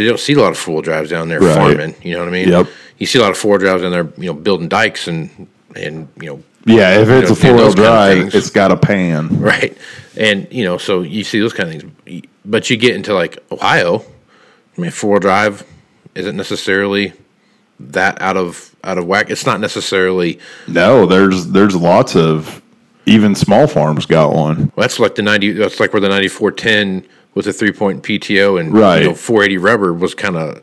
they 0.00 0.04
don't 0.06 0.20
see 0.20 0.34
a 0.34 0.38
lot 0.38 0.50
of 0.50 0.58
four 0.58 0.74
wheel 0.74 0.82
drives 0.82 1.10
down 1.10 1.28
there 1.28 1.40
Right. 1.40 1.54
farming. 1.54 1.94
You 2.02 2.14
know 2.14 2.20
what 2.20 2.28
I 2.28 2.32
mean? 2.32 2.48
Yep. 2.48 2.66
You 2.98 3.06
see 3.06 3.18
a 3.18 3.22
lot 3.22 3.30
of 3.30 3.38
four 3.38 3.52
wheel 3.52 3.58
drives 3.60 3.82
down 3.82 3.92
there, 3.92 4.08
you 4.18 4.26
know, 4.26 4.34
building 4.34 4.68
dikes 4.68 5.08
and 5.08 5.30
and 5.76 6.08
you 6.20 6.26
know 6.28 6.42
Yeah, 6.66 7.00
if 7.00 7.08
it's 7.08 7.28
know, 7.30 7.32
a 7.32 7.36
four 7.36 7.54
wheel 7.54 7.64
those 7.64 7.74
kind 7.74 7.86
of 7.86 8.30
drive, 8.30 8.34
it's 8.34 8.50
got 8.50 8.70
a 8.72 8.76
pan. 8.76 9.40
Right. 9.40 9.76
And, 10.16 10.46
you 10.50 10.64
know, 10.64 10.78
so 10.78 11.02
you 11.02 11.24
see 11.24 11.40
those 11.40 11.52
kind 11.52 11.74
of 11.74 11.90
things. 12.06 12.26
But 12.44 12.70
you 12.70 12.76
get 12.76 12.94
into 12.94 13.12
like 13.14 13.38
Ohio, 13.50 14.04
I 14.76 14.80
mean, 14.80 14.90
four 14.92 15.12
wheel 15.12 15.20
drive 15.20 15.64
isn't 16.14 16.36
necessarily 16.36 17.12
that 17.80 18.20
out 18.22 18.36
of 18.36 18.74
out 18.84 18.98
of 18.98 19.06
whack. 19.06 19.30
It's 19.30 19.46
not 19.46 19.60
necessarily 19.60 20.38
No, 20.68 21.06
there's 21.06 21.48
there's 21.48 21.74
lots 21.74 22.14
of 22.14 22.62
even 23.06 23.34
small 23.34 23.66
farms 23.66 24.06
got 24.06 24.32
one. 24.32 24.72
well, 24.76 24.84
that's 24.84 24.98
like 25.00 25.14
the 25.16 25.22
ninety 25.22 25.50
that's 25.52 25.80
like 25.80 25.92
where 25.92 26.00
the 26.00 26.08
ninety 26.08 26.28
four 26.28 26.50
ten 26.52 27.04
with 27.34 27.46
a 27.46 27.52
three 27.52 27.72
point 27.72 28.02
PTO 28.02 28.58
and 28.60 28.72
Right. 28.72 29.02
you 29.02 29.08
know, 29.08 29.14
four 29.14 29.42
eighty 29.42 29.58
rubber 29.58 29.92
was 29.92 30.14
kinda 30.14 30.60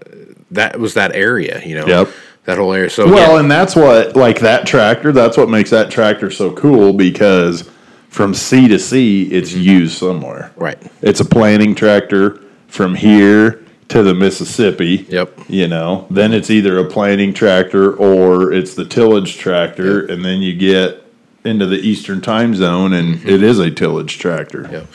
that 0.51 0.79
was 0.79 0.93
that 0.95 1.15
area, 1.15 1.61
you 1.65 1.75
know. 1.75 1.85
Yep. 1.87 2.09
That 2.45 2.57
whole 2.57 2.73
area. 2.73 2.89
So 2.89 3.05
Well, 3.05 3.33
yeah, 3.33 3.39
and 3.39 3.49
that's 3.49 3.75
what 3.75 4.15
like 4.15 4.39
that 4.39 4.65
tractor. 4.65 5.11
That's 5.11 5.37
what 5.37 5.49
makes 5.49 5.69
that 5.69 5.91
tractor 5.91 6.31
so 6.31 6.51
cool 6.51 6.93
because 6.93 7.69
from 8.09 8.33
C 8.33 8.67
to 8.67 8.79
C, 8.79 9.23
it's 9.31 9.51
mm-hmm. 9.51 9.61
used 9.61 9.97
somewhere. 9.97 10.51
right. 10.55 10.77
It's 11.01 11.19
a 11.19 11.25
planting 11.25 11.75
tractor 11.75 12.41
from 12.67 12.95
here 12.95 13.63
to 13.89 14.03
the 14.03 14.13
Mississippi. 14.13 15.05
Yep. 15.09 15.39
You 15.49 15.67
know, 15.67 16.07
then 16.09 16.33
it's 16.33 16.49
either 16.49 16.77
a 16.77 16.85
planting 16.85 17.33
tractor 17.33 17.93
or 17.93 18.51
it's 18.51 18.73
the 18.73 18.85
tillage 18.85 19.37
tractor, 19.37 20.05
and 20.05 20.25
then 20.25 20.41
you 20.41 20.55
get 20.55 21.00
into 21.43 21.65
the 21.65 21.77
eastern 21.77 22.21
time 22.21 22.55
zone, 22.55 22.93
and 22.93 23.23
it 23.27 23.41
is 23.41 23.59
a 23.59 23.71
tillage 23.71 24.19
tractor. 24.19 24.69
Yeah. 24.71 24.85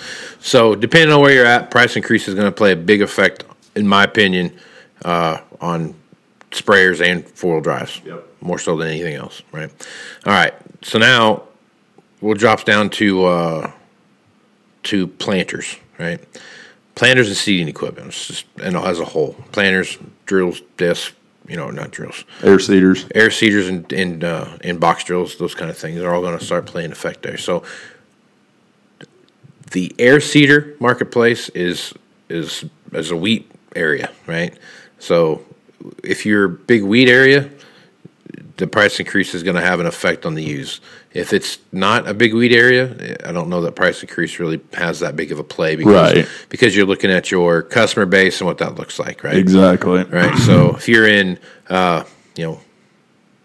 So 0.41 0.75
depending 0.75 1.13
on 1.13 1.21
where 1.21 1.33
you're 1.33 1.47
at, 1.47 1.71
price 1.71 1.97
increase 1.97 2.29
is 2.29 2.35
going 2.35 2.47
to 2.47 2.53
play 2.53 2.73
a 2.73 2.77
big 2.77 3.03
effect, 3.03 3.45
in 3.75 3.87
my 3.87 4.05
opinion, 4.05 4.57
uh, 5.05 5.41
on 5.61 5.95
sprayers 6.51 7.05
and 7.05 7.27
four 7.29 7.55
wheel 7.55 7.63
drives. 7.63 8.01
Yep. 8.05 8.25
More 8.41 8.59
so 8.59 8.77
than 8.77 8.89
anything 8.89 9.15
else, 9.15 9.43
right? 9.51 9.71
All 10.25 10.33
right. 10.33 10.55
So 10.83 10.99
now 10.99 11.43
we'll 12.21 12.35
drop 12.35 12.65
down 12.65 12.91
to 12.91 13.25
uh, 13.25 13.73
to 14.85 15.07
planters, 15.09 15.77
right? 15.99 16.21
Planters 16.95 17.29
and 17.29 17.37
seeding 17.37 17.69
equipment, 17.69 18.13
just, 18.13 18.47
and 18.63 18.77
as 18.77 19.01
a 19.01 19.05
whole, 19.05 19.35
planters, 19.53 19.99
drills, 20.27 20.63
discs, 20.77 21.13
you 21.49 21.57
know, 21.57 21.71
not 21.71 21.91
drills, 21.91 22.25
Air 22.43 22.59
seeders. 22.59 23.07
air 23.15 23.31
seeders 23.31 23.69
and 23.69 23.93
and, 23.93 24.25
uh, 24.25 24.59
and 24.63 24.81
box 24.81 25.05
drills, 25.05 25.37
those 25.37 25.55
kind 25.55 25.71
of 25.71 25.77
things 25.77 26.01
are 26.01 26.15
all 26.15 26.23
going 26.23 26.39
to 26.39 26.45
start 26.45 26.67
playing 26.67 26.93
effect 26.93 27.23
there. 27.23 27.39
So 27.39 27.63
the 29.73 29.95
air 29.99 30.21
seeder 30.21 30.75
marketplace 30.81 31.49
is 31.51 31.95
is 32.29 32.65
is 32.93 33.11
a 33.11 33.17
wheat 33.17 33.51
area, 33.75 34.11
right? 34.27 34.57
So 34.99 35.45
if 36.03 36.25
you're 36.27 36.49
big 36.49 36.83
wheat 36.83 37.09
area, 37.09 37.51
the 38.57 38.67
price 38.67 38.99
increase 38.99 39.35
is 39.35 39.43
going 39.43 39.57
to 39.57 39.63
have 39.63 39.81
an 39.81 39.87
effect 39.87 40.25
on 40.25 40.35
the 40.35 40.43
use. 40.43 40.81
If 41.13 41.33
it's 41.33 41.59
not 41.73 42.09
a 42.09 42.15
big 42.15 42.33
wheat 42.35 42.53
area, 42.53 43.17
I 43.25 43.33
don't 43.33 43.49
know 43.49 43.61
that 43.63 43.73
price 43.77 44.03
increase 44.03 44.39
really 44.39 44.61
has 44.73 45.01
that 45.01 45.15
big 45.17 45.31
of 45.33 45.39
a 45.39 45.45
play 45.45 45.77
because 45.77 46.15
Right. 46.15 46.29
because 46.49 46.75
you're 46.77 46.87
looking 46.87 47.11
at 47.11 47.31
your 47.31 47.63
customer 47.63 48.07
base 48.07 48.41
and 48.41 48.47
what 48.47 48.59
that 48.59 48.77
looks 48.77 48.99
like, 48.99 49.23
right? 49.25 49.37
Exactly. 49.37 50.05
right? 50.05 50.37
So 50.39 50.75
if 50.77 50.89
you're 50.89 51.07
in, 51.07 51.39
uh, 51.69 52.05
you 52.37 52.45
know, 52.47 52.61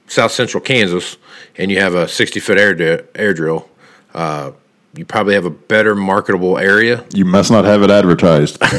South 0.08 0.32
Central 0.32 0.62
Kansas 0.62 1.17
and 1.58 1.69
you 1.71 1.80
have 1.80 1.93
a 1.95 2.08
60 2.08 2.39
foot 2.39 2.58
air 2.58 2.74
dri- 2.74 3.02
air 3.15 3.34
drill, 3.34 3.69
uh, 4.13 4.52
you 4.95 5.06
probably 5.06 5.34
have 5.36 5.45
a 5.45 5.50
better 5.50 5.95
marketable 5.95 6.58
area. 6.58 7.06
You 7.13 7.24
must 7.26 7.52
not 7.52 7.63
have 7.65 7.82
it 7.84 7.89
advertised. 7.91 8.62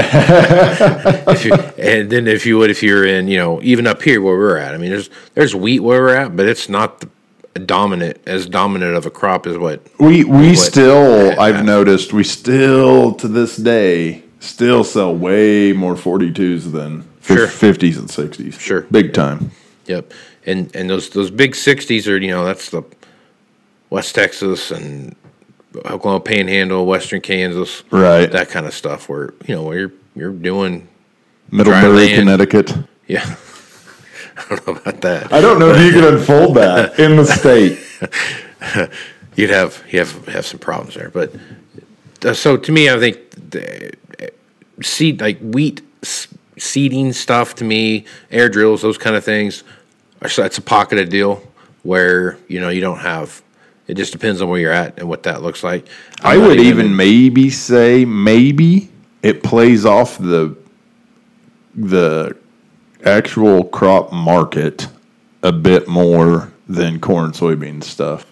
If 1.30 1.44
you, 1.44 1.52
and 1.54 2.10
then 2.10 2.26
if 2.26 2.44
you 2.46 2.58
would, 2.58 2.70
if 2.70 2.82
you're 2.82 3.06
in, 3.06 3.28
you 3.28 3.36
know, 3.38 3.60
even 3.62 3.86
up 3.86 4.02
here 4.02 4.20
where 4.20 4.36
we're 4.36 4.56
at, 4.56 4.74
I 4.74 4.78
mean, 4.78 4.90
there's 4.90 5.10
there's 5.34 5.54
wheat 5.54 5.80
where 5.80 6.00
we're 6.02 6.14
at, 6.14 6.36
but 6.36 6.46
it's 6.46 6.68
not 6.68 7.00
the 7.00 7.08
dominant 7.60 8.18
as 8.26 8.46
dominant 8.46 8.94
of 8.96 9.06
a 9.06 9.10
crop 9.10 9.46
as 9.46 9.56
what. 9.58 9.86
We 9.98 10.24
we 10.24 10.50
What- 10.50 10.58
still 10.58 11.38
I've 11.40 11.64
noticed 11.64 12.12
we 12.12 12.24
still 12.24 13.12
to 13.14 13.28
this 13.28 13.56
day 13.56 14.22
still 14.40 14.84
sell 14.84 15.14
way 15.14 15.72
more 15.72 15.94
42s 15.94 16.72
than 16.72 17.04
Sure. 17.22 17.46
50s 17.46 17.98
and 17.98 18.08
60s. 18.08 18.58
Sure. 18.58 18.86
Big 18.90 19.12
time. 19.12 19.50
Yep, 19.86 20.12
and 20.46 20.74
and 20.74 20.88
those 20.90 21.10
those 21.10 21.30
big 21.30 21.52
60s 21.54 22.06
are, 22.08 22.16
you 22.18 22.30
know, 22.30 22.44
that's 22.44 22.70
the 22.70 22.82
West 23.90 24.14
Texas 24.14 24.70
and 24.70 25.14
Oklahoma 25.76 26.20
Panhandle, 26.20 26.84
Western 26.86 27.20
Kansas, 27.20 27.84
Right. 27.90 28.30
that 28.30 28.48
kind 28.48 28.66
of 28.66 28.74
stuff. 28.74 29.08
Where 29.08 29.34
you 29.46 29.54
know 29.54 29.62
where 29.62 29.78
you're 29.78 29.92
you're 30.14 30.32
doing 30.32 30.88
Middlebury. 31.50 32.08
Connecticut. 32.14 32.74
Yeah. 33.06 33.36
I 34.36 34.44
don't 34.56 34.66
know 34.66 34.72
about 34.80 35.00
that. 35.02 35.32
I 35.32 35.40
don't 35.40 35.58
know 35.58 35.70
if 35.70 35.82
you 35.84 35.92
can 35.92 36.14
unfold 36.14 36.56
that 36.56 36.98
in 36.98 37.16
the 37.16 37.24
state. 37.24 37.78
You'd 39.36 39.50
have 39.50 39.82
you 39.90 40.00
have 40.00 40.26
have 40.28 40.46
some 40.46 40.58
problems 40.58 40.94
there, 40.94 41.10
but 41.10 41.34
uh, 42.24 42.34
so 42.34 42.56
to 42.56 42.72
me, 42.72 42.90
I 42.90 42.98
think 42.98 43.18
the, 43.50 43.92
uh, 44.20 44.26
seed 44.82 45.20
like 45.20 45.38
wheat 45.40 45.82
seeding 46.58 47.12
stuff 47.12 47.54
to 47.56 47.64
me, 47.64 48.04
air 48.30 48.48
drills, 48.48 48.82
those 48.82 48.98
kind 48.98 49.16
of 49.16 49.24
things. 49.24 49.62
Are, 50.22 50.28
so 50.28 50.44
it's 50.44 50.58
a 50.58 50.62
pocketed 50.62 51.08
deal 51.10 51.42
where 51.82 52.38
you 52.48 52.60
know 52.60 52.68
you 52.70 52.80
don't 52.80 52.98
have. 52.98 53.42
It 53.90 53.96
just 53.96 54.12
depends 54.12 54.40
on 54.40 54.48
where 54.48 54.60
you're 54.60 54.72
at 54.72 55.00
and 55.00 55.08
what 55.08 55.24
that 55.24 55.42
looks 55.42 55.64
like. 55.64 55.84
I 56.22 56.34
I'm 56.34 56.42
not 56.42 56.48
would 56.50 56.60
even 56.60 56.94
maybe 56.94 57.50
say 57.50 58.04
maybe 58.04 58.88
it 59.20 59.42
plays 59.42 59.84
off 59.84 60.16
the 60.16 60.56
the 61.74 62.36
actual 63.04 63.64
crop 63.64 64.12
market 64.12 64.86
a 65.42 65.50
bit 65.50 65.88
more 65.88 66.52
than 66.68 67.00
corn 67.00 67.32
soybean 67.32 67.82
stuff. 67.82 68.26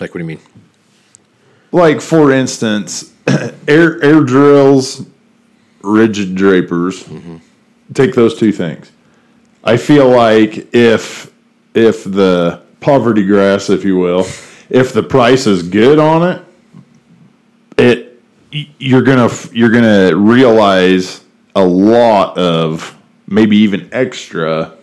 like 0.00 0.12
what 0.12 0.14
do 0.14 0.18
you 0.18 0.24
mean? 0.24 0.40
Like 1.70 2.00
for 2.00 2.32
instance, 2.32 3.12
air 3.68 4.02
air 4.02 4.24
drills, 4.24 5.06
rigid 5.82 6.34
drapers. 6.34 7.04
Mm-hmm. 7.04 7.36
Take 7.94 8.14
those 8.14 8.36
two 8.36 8.50
things. 8.50 8.90
I 9.62 9.76
feel 9.76 10.08
like 10.08 10.74
if 10.74 11.32
if 11.74 12.02
the 12.02 12.60
poverty 12.80 13.26
grass, 13.26 13.70
if 13.70 13.84
you 13.84 13.96
will, 13.96 14.26
if 14.68 14.92
the 14.92 15.02
price 15.02 15.46
is 15.46 15.62
good 15.62 15.98
on 15.98 16.28
it, 16.28 16.44
it 17.78 18.22
you're 18.78 19.02
gonna 19.02 19.30
you're 19.52 19.70
gonna 19.70 20.16
realize 20.16 21.24
a 21.54 21.64
lot 21.64 22.36
of 22.38 22.96
maybe 23.26 23.56
even 23.58 23.88
extra 23.92 24.74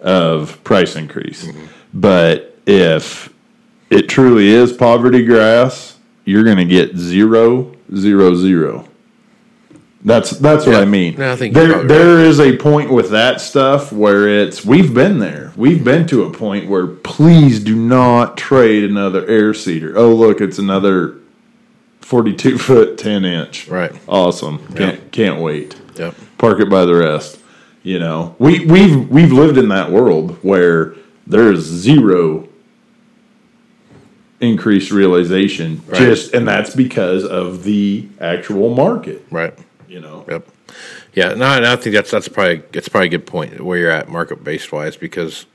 of 0.00 0.62
price 0.64 0.96
increase. 0.96 1.44
Mm-hmm. 1.44 1.66
But 1.94 2.58
if 2.66 3.32
it 3.90 4.08
truly 4.08 4.48
is 4.48 4.72
poverty 4.72 5.24
grass, 5.24 5.98
you're 6.24 6.44
going 6.44 6.56
to 6.56 6.64
get 6.64 6.96
zero, 6.96 7.74
zero, 7.94 8.34
zero. 8.34 8.88
That's 10.06 10.30
that's 10.30 10.64
what 10.66 10.76
Yeah. 10.76 10.80
I 10.82 10.84
mean. 10.84 11.16
No, 11.16 11.32
I 11.32 11.36
think 11.36 11.54
you're 11.56 11.64
there 11.66 11.72
probably 11.74 11.88
there 11.96 12.20
is 12.20 12.38
a 12.40 12.56
point 12.56 12.92
with 12.92 13.10
that 13.10 13.40
stuff 13.40 13.92
where 13.92 14.28
it's 14.28 14.64
we've 14.64 14.94
been 14.94 15.18
there. 15.18 15.52
We've 15.56 15.82
been 15.82 16.06
to 16.06 16.22
a 16.22 16.30
point 16.30 16.68
where 16.68 16.86
please 16.86 17.58
do 17.58 17.74
not 17.74 18.36
trade 18.38 18.84
another 18.84 19.26
air 19.26 19.52
seeder. 19.52 19.98
Oh 19.98 20.14
look, 20.14 20.40
it's 20.40 20.58
another 20.58 21.16
forty-two 22.02 22.56
foot, 22.56 22.98
ten 22.98 23.24
inch. 23.24 23.66
Right. 23.66 23.90
Awesome. 24.06 24.64
Can't 24.76 25.10
can't 25.10 25.40
wait 25.40 25.74
Yep. 25.96 26.14
park 26.38 26.60
it 26.60 26.70
by 26.70 26.84
the 26.84 26.94
rest. 26.94 27.40
You 27.82 27.98
know, 27.98 28.36
we 28.38 28.64
we've 28.64 29.08
we've 29.10 29.32
lived 29.32 29.58
in 29.58 29.68
that 29.70 29.90
world 29.90 30.38
where 30.42 30.94
there's 31.26 31.60
zero 31.64 32.48
increased 34.40 34.92
realization, 34.92 35.80
Right. 35.88 35.98
just 35.98 36.32
and 36.34 36.46
that's 36.46 36.74
because 36.76 37.24
of 37.24 37.64
the 37.64 38.06
actual 38.20 38.72
market. 38.74 39.24
Right. 39.32 39.52
You 39.88 40.00
know, 40.00 40.24
Yep. 40.28 40.48
Yeah, 41.14 41.34
no, 41.34 41.46
and 41.46 41.64
I 41.66 41.76
think 41.76 41.94
that's 41.94 42.10
that's 42.10 42.28
probably 42.28 42.62
it's 42.72 42.88
probably 42.88 43.06
a 43.06 43.10
good 43.10 43.26
point 43.26 43.60
where 43.60 43.78
you're 43.78 43.90
at 43.90 44.08
market 44.08 44.42
based 44.44 44.72
wise 44.72 44.96
because 44.96 45.46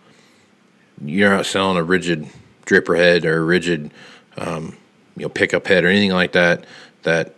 you're 1.03 1.29
not 1.29 1.45
selling 1.45 1.77
a 1.77 1.83
rigid 1.83 2.27
draper 2.65 2.95
head 2.95 3.25
or 3.25 3.37
a 3.37 3.43
rigid 3.43 3.91
um, 4.37 4.77
you 5.17 5.23
know 5.23 5.29
pickup 5.29 5.67
head 5.67 5.83
or 5.83 5.87
anything 5.87 6.11
like 6.11 6.31
that 6.31 6.65
that 7.03 7.35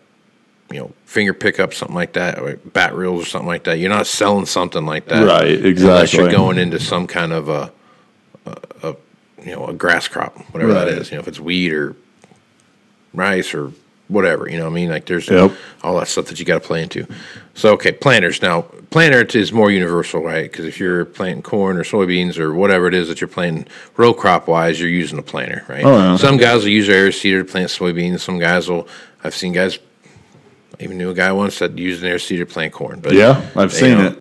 you 0.71 0.79
know 0.79 0.91
finger 1.05 1.33
pickup 1.33 1.73
something 1.73 1.95
like 1.95 2.13
that, 2.13 2.39
or 2.39 2.57
bat 2.57 2.95
reels 2.95 3.23
or 3.23 3.25
something 3.25 3.47
like 3.47 3.63
that. 3.65 3.77
You're 3.79 3.89
not 3.89 4.07
selling 4.07 4.45
something 4.45 4.85
like 4.85 5.07
that, 5.07 5.25
Right, 5.25 5.59
Unless 5.59 6.13
you're 6.13 6.31
going 6.31 6.57
into 6.57 6.79
some 6.79 7.07
kind 7.07 7.33
of 7.33 7.49
a, 7.49 7.71
a, 8.45 8.57
a 8.83 8.95
you 9.43 9.51
know 9.55 9.67
a 9.67 9.73
grass 9.73 10.07
crop, 10.07 10.37
whatever 10.53 10.73
that 10.73 10.87
Right. 10.87 10.97
is. 10.97 11.09
You 11.11 11.17
know, 11.17 11.21
if 11.21 11.27
it's 11.27 11.39
wheat 11.39 11.73
or 11.73 11.95
rice 13.13 13.53
or 13.53 13.71
whatever. 14.07 14.49
You 14.49 14.57
know, 14.57 14.65
what 14.65 14.71
I 14.71 14.75
mean, 14.75 14.89
like 14.89 15.05
there's 15.05 15.29
Yep. 15.29 15.51
all 15.83 15.97
that 15.99 16.07
stuff 16.07 16.25
that 16.27 16.39
you 16.39 16.45
got 16.45 16.61
to 16.61 16.67
play 16.67 16.83
into. 16.83 17.07
So 17.55 17.73
okay, 17.73 17.91
planters 17.91 18.41
now. 18.41 18.65
Planter 18.89 19.25
is 19.37 19.51
more 19.51 19.71
universal, 19.71 20.21
right? 20.21 20.43
Because 20.51 20.65
if 20.65 20.79
you're 20.79 21.03
planting 21.05 21.41
corn 21.41 21.77
or 21.77 21.83
soybeans 21.83 22.37
or 22.37 22.53
whatever 22.53 22.87
it 22.87 22.93
is 22.93 23.07
that 23.07 23.21
you're 23.21 23.27
planting 23.27 23.65
row 23.97 24.13
crop 24.13 24.47
wise, 24.47 24.79
you're 24.79 24.89
using 24.89 25.17
a 25.17 25.23
planter, 25.23 25.65
right? 25.67 25.83
Oh, 25.83 25.97
yeah. 25.97 26.17
Some 26.17 26.37
guys 26.37 26.61
will 26.61 26.69
use 26.69 26.85
their 26.87 27.05
air 27.05 27.11
seeder 27.11 27.43
to 27.43 27.51
plant 27.51 27.69
soybeans. 27.69 28.19
Some 28.19 28.37
guys 28.37 28.69
will. 28.69 28.87
I've 29.23 29.33
seen 29.33 29.53
guys. 29.53 29.79
I 30.79 30.83
even 30.83 30.97
knew 30.97 31.09
a 31.09 31.13
guy 31.13 31.31
once 31.31 31.59
that 31.59 31.77
used 31.77 32.03
an 32.03 32.09
air 32.09 32.19
seeder 32.19 32.45
to 32.45 32.51
plant 32.53 32.73
corn. 32.73 32.99
But 32.99 33.13
Yeah, 33.13 33.43
I've 33.55 33.73
seen 33.73 33.97
know, 33.97 34.07
it. 34.07 34.19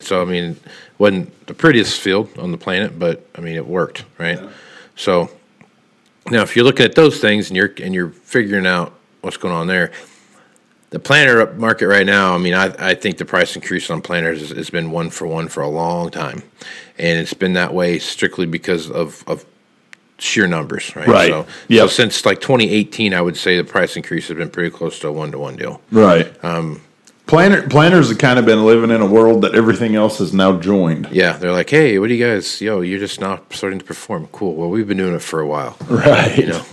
So 0.00 0.22
I 0.22 0.24
mean, 0.24 0.56
wasn't 0.98 1.46
the 1.46 1.54
prettiest 1.54 2.00
field 2.00 2.30
on 2.38 2.50
the 2.50 2.58
planet, 2.58 2.98
but 2.98 3.26
I 3.36 3.40
mean, 3.40 3.56
it 3.56 3.66
worked, 3.66 4.04
right? 4.18 4.38
So 4.96 5.30
now, 6.30 6.42
if 6.42 6.56
you're 6.56 6.64
looking 6.64 6.86
at 6.86 6.94
those 6.94 7.20
things 7.20 7.48
and 7.48 7.56
you're 7.56 7.72
and 7.82 7.94
you're 7.94 8.10
figuring 8.10 8.66
out 8.66 8.94
what's 9.24 9.36
going 9.36 9.54
on 9.54 9.66
there, 9.66 9.90
the 10.90 11.00
planter 11.00 11.52
market 11.54 11.88
right 11.88 12.06
now. 12.06 12.34
I 12.34 12.38
mean, 12.38 12.54
I 12.54 12.90
I 12.90 12.94
think 12.94 13.18
the 13.18 13.24
price 13.24 13.56
increase 13.56 13.90
on 13.90 14.00
planters 14.00 14.40
has, 14.40 14.50
has 14.50 14.70
been 14.70 14.90
one 14.90 15.10
for 15.10 15.26
one 15.26 15.48
for 15.48 15.62
a 15.62 15.68
long 15.68 16.10
time, 16.10 16.42
and 16.98 17.18
it's 17.18 17.34
been 17.34 17.54
that 17.54 17.74
way 17.74 17.98
strictly 17.98 18.46
because 18.46 18.90
of 18.90 19.24
of 19.26 19.44
sheer 20.18 20.46
numbers, 20.46 20.94
right? 20.94 21.08
Right. 21.08 21.30
So, 21.30 21.46
so 21.68 21.86
since 21.88 22.24
like 22.24 22.40
2018, 22.40 23.14
I 23.14 23.20
would 23.20 23.36
say 23.36 23.56
the 23.56 23.64
price 23.64 23.96
increase 23.96 24.28
has 24.28 24.36
been 24.36 24.50
pretty 24.50 24.70
close 24.70 24.98
to 25.00 25.08
a 25.08 25.12
one 25.12 25.32
to 25.32 25.38
one 25.38 25.56
deal. 25.56 25.80
Right. 25.90 26.32
Um, 26.44 26.80
Planter, 27.26 27.68
planters 27.68 28.10
have 28.10 28.18
kind 28.18 28.38
of 28.38 28.44
been 28.44 28.66
living 28.66 28.90
in 28.90 29.00
a 29.00 29.06
world 29.06 29.42
that 29.42 29.54
everything 29.54 29.94
else 29.94 30.18
has 30.18 30.34
now 30.34 30.58
joined. 30.60 31.08
Yeah, 31.10 31.38
they're 31.38 31.52
like, 31.52 31.70
hey, 31.70 31.98
what 31.98 32.08
do 32.08 32.14
you 32.14 32.24
guys? 32.24 32.60
Yo, 32.60 32.82
you're 32.82 32.98
just 32.98 33.18
now 33.18 33.40
starting 33.50 33.78
to 33.78 33.84
perform. 33.84 34.26
Cool. 34.26 34.54
Well, 34.54 34.68
we've 34.68 34.86
been 34.86 34.98
doing 34.98 35.14
it 35.14 35.22
for 35.22 35.40
a 35.40 35.46
while. 35.46 35.74
Right. 35.88 36.36
You 36.36 36.48
know, 36.48 36.64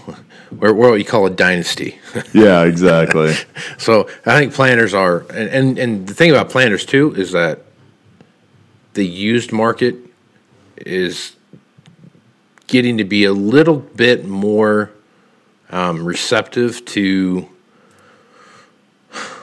we're, 0.51 0.73
we're 0.73 0.89
what 0.89 0.99
you 0.99 1.05
call 1.05 1.25
a 1.25 1.29
dynasty. 1.29 1.99
Yeah, 2.33 2.63
exactly. 2.63 3.33
so 3.77 4.09
I 4.25 4.37
think 4.37 4.53
planters 4.53 4.93
are, 4.93 5.19
and, 5.29 5.49
and 5.49 5.79
and 5.79 6.07
the 6.07 6.13
thing 6.13 6.29
about 6.31 6.49
planters 6.49 6.85
too 6.85 7.13
is 7.15 7.31
that 7.31 7.61
the 8.93 9.05
used 9.05 9.51
market 9.53 9.95
is 10.77 11.35
getting 12.67 12.97
to 12.97 13.03
be 13.05 13.23
a 13.23 13.33
little 13.33 13.77
bit 13.77 14.25
more 14.25 14.91
um, 15.69 16.03
receptive 16.03 16.83
to 16.85 17.47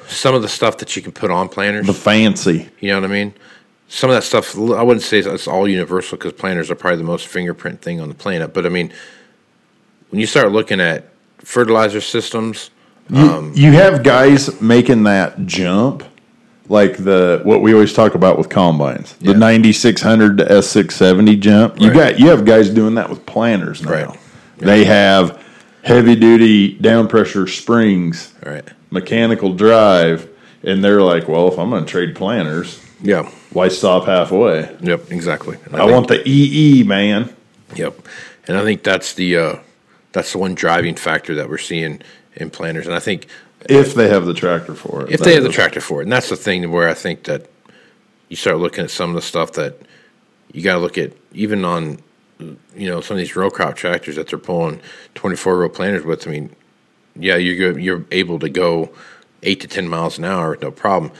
some 0.09 0.35
of 0.35 0.43
the 0.43 0.49
stuff 0.49 0.79
that 0.79 0.97
you 0.97 1.03
can 1.03 1.13
put 1.13 1.31
on 1.31 1.49
planters. 1.49 1.87
the 1.87 1.95
fancy. 1.95 2.69
You 2.81 2.89
know 2.93 3.01
what 3.01 3.11
I 3.11 3.13
mean? 3.13 3.35
Some 3.89 4.11
of 4.11 4.17
that 4.17 4.23
stuff, 4.23 4.55
I 4.57 4.83
wouldn't 4.83 5.03
say 5.03 5.19
it's 5.19 5.49
all 5.49 5.67
universal 5.67 6.19
because 6.19 6.33
planters 6.35 6.71
are 6.71 6.75
probably 6.75 6.99
the 6.99 7.05
most 7.05 7.27
fingerprint 7.27 7.81
thing 7.81 8.01
on 8.01 8.09
the 8.09 8.15
planet. 8.15 8.53
But 8.53 8.67
I 8.67 8.69
mean, 8.69 8.93
when 10.11 10.21
you 10.21 10.27
start 10.27 10.53
looking 10.53 10.81
at 10.81 11.09
fertilizer 11.39 12.01
systems, 12.01 12.71
You, 13.11 13.21
um, 13.31 13.53
you 13.55 13.73
have 13.73 14.03
guys 14.03 14.61
making 14.61 15.05
that 15.05 15.47
jump, 15.47 16.05
like 16.69 16.99
the 16.99 17.41
what 17.45 17.63
we 17.63 17.73
always 17.73 17.95
talk 17.95 18.15
about 18.15 18.37
with 18.37 18.51
combines, 18.51 19.15
the 19.15 19.33
ninety 19.33 19.73
six 19.73 20.03
hundred 20.03 20.37
to 20.39 20.53
S 20.53 20.67
six 20.67 20.95
seventy 20.97 21.35
jump. 21.37 21.81
You 21.81 21.89
Right. 21.89 21.97
got 22.13 22.21
you 22.21 22.29
have 22.29 22.45
guys 22.45 22.69
doing 22.69 22.95
that 22.97 23.09
with 23.09 23.25
planters 23.25 23.83
now. 23.83 23.91
Right. 23.91 24.19
They 24.59 24.85
have 24.85 25.43
heavy 25.89 26.15
duty 26.17 26.75
down 26.75 27.09
pressure 27.09 27.47
springs, 27.47 28.35
right? 28.45 28.67
mechanical 28.91 29.53
drive, 29.53 30.29
and 30.63 30.83
they're 30.83 31.03
like, 31.03 31.29
well, 31.29 31.49
if 31.49 31.59
I'm 31.59 31.71
going 31.71 31.85
to 31.85 31.91
trade 31.91 32.15
planters, 32.15 32.81
Yeah. 33.03 33.31
why 33.53 33.69
stop 33.69 34.07
halfway? 34.07 34.75
Yep. 34.81 35.11
Exactly. 35.11 35.59
And 35.65 35.75
I 35.77 35.81
think- 35.81 35.93
want 35.93 36.09
the 36.09 36.23
EE 36.29 36.85
man. 36.85 37.35
Yep. 37.75 38.01
And 38.47 38.57
I 38.57 38.63
think 38.65 38.83
that's 38.83 39.13
the 39.15 39.37
uh, 39.37 39.57
that's 40.13 40.33
the 40.33 40.39
one 40.39 40.55
driving 40.55 40.95
factor 40.95 41.35
that 41.35 41.49
we're 41.51 41.59
seeing 41.59 42.01
in 42.35 42.49
planters. 42.51 42.87
And 42.87 42.95
I 42.95 43.01
think 43.01 43.27
If 43.69 43.95
they 43.95 44.09
have 44.09 44.25
the 44.25 44.33
tractor 44.35 44.75
for 44.75 45.05
it, 45.05 45.11
if 45.13 45.21
they 45.21 45.35
have 45.35 45.43
the 45.43 45.51
tractor 45.51 45.81
for 45.83 46.01
it, 46.01 46.05
and 46.05 46.13
that's 46.13 46.31
the 46.31 46.37
thing 46.37 46.71
where 46.71 46.89
I 46.89 46.95
think 46.95 47.25
that 47.25 47.47
you 48.31 48.37
start 48.37 48.57
looking 48.59 48.85
at 48.85 48.91
some 48.91 49.11
of 49.11 49.17
the 49.17 49.23
stuff 49.23 49.53
that 49.55 49.75
you 50.53 50.63
got 50.63 50.75
to 50.75 50.79
look 50.81 50.97
at, 50.97 51.13
even 51.35 51.65
on 51.65 51.99
you 52.41 52.89
know 52.89 53.01
some 53.01 53.17
of 53.17 53.19
these 53.19 53.35
row 53.37 53.51
crop 53.51 53.77
tractors 53.77 54.17
that 54.17 54.29
they're 54.29 54.39
pulling 54.39 54.81
twenty 55.15 55.37
four 55.37 55.59
row 55.59 55.69
planters 55.69 56.05
with. 56.05 56.27
I 56.27 56.31
mean, 56.31 56.55
yeah, 57.17 57.37
you're 57.37 57.79
you're 57.79 58.05
able 58.11 58.39
to 58.39 58.49
go 58.49 58.91
eight 59.43 59.61
to 59.61 59.69
ten 59.69 59.89
miles 59.89 60.19
an 60.19 60.25
hour 60.25 60.51
with 60.51 60.63
no 60.63 60.71
problem, 60.71 61.13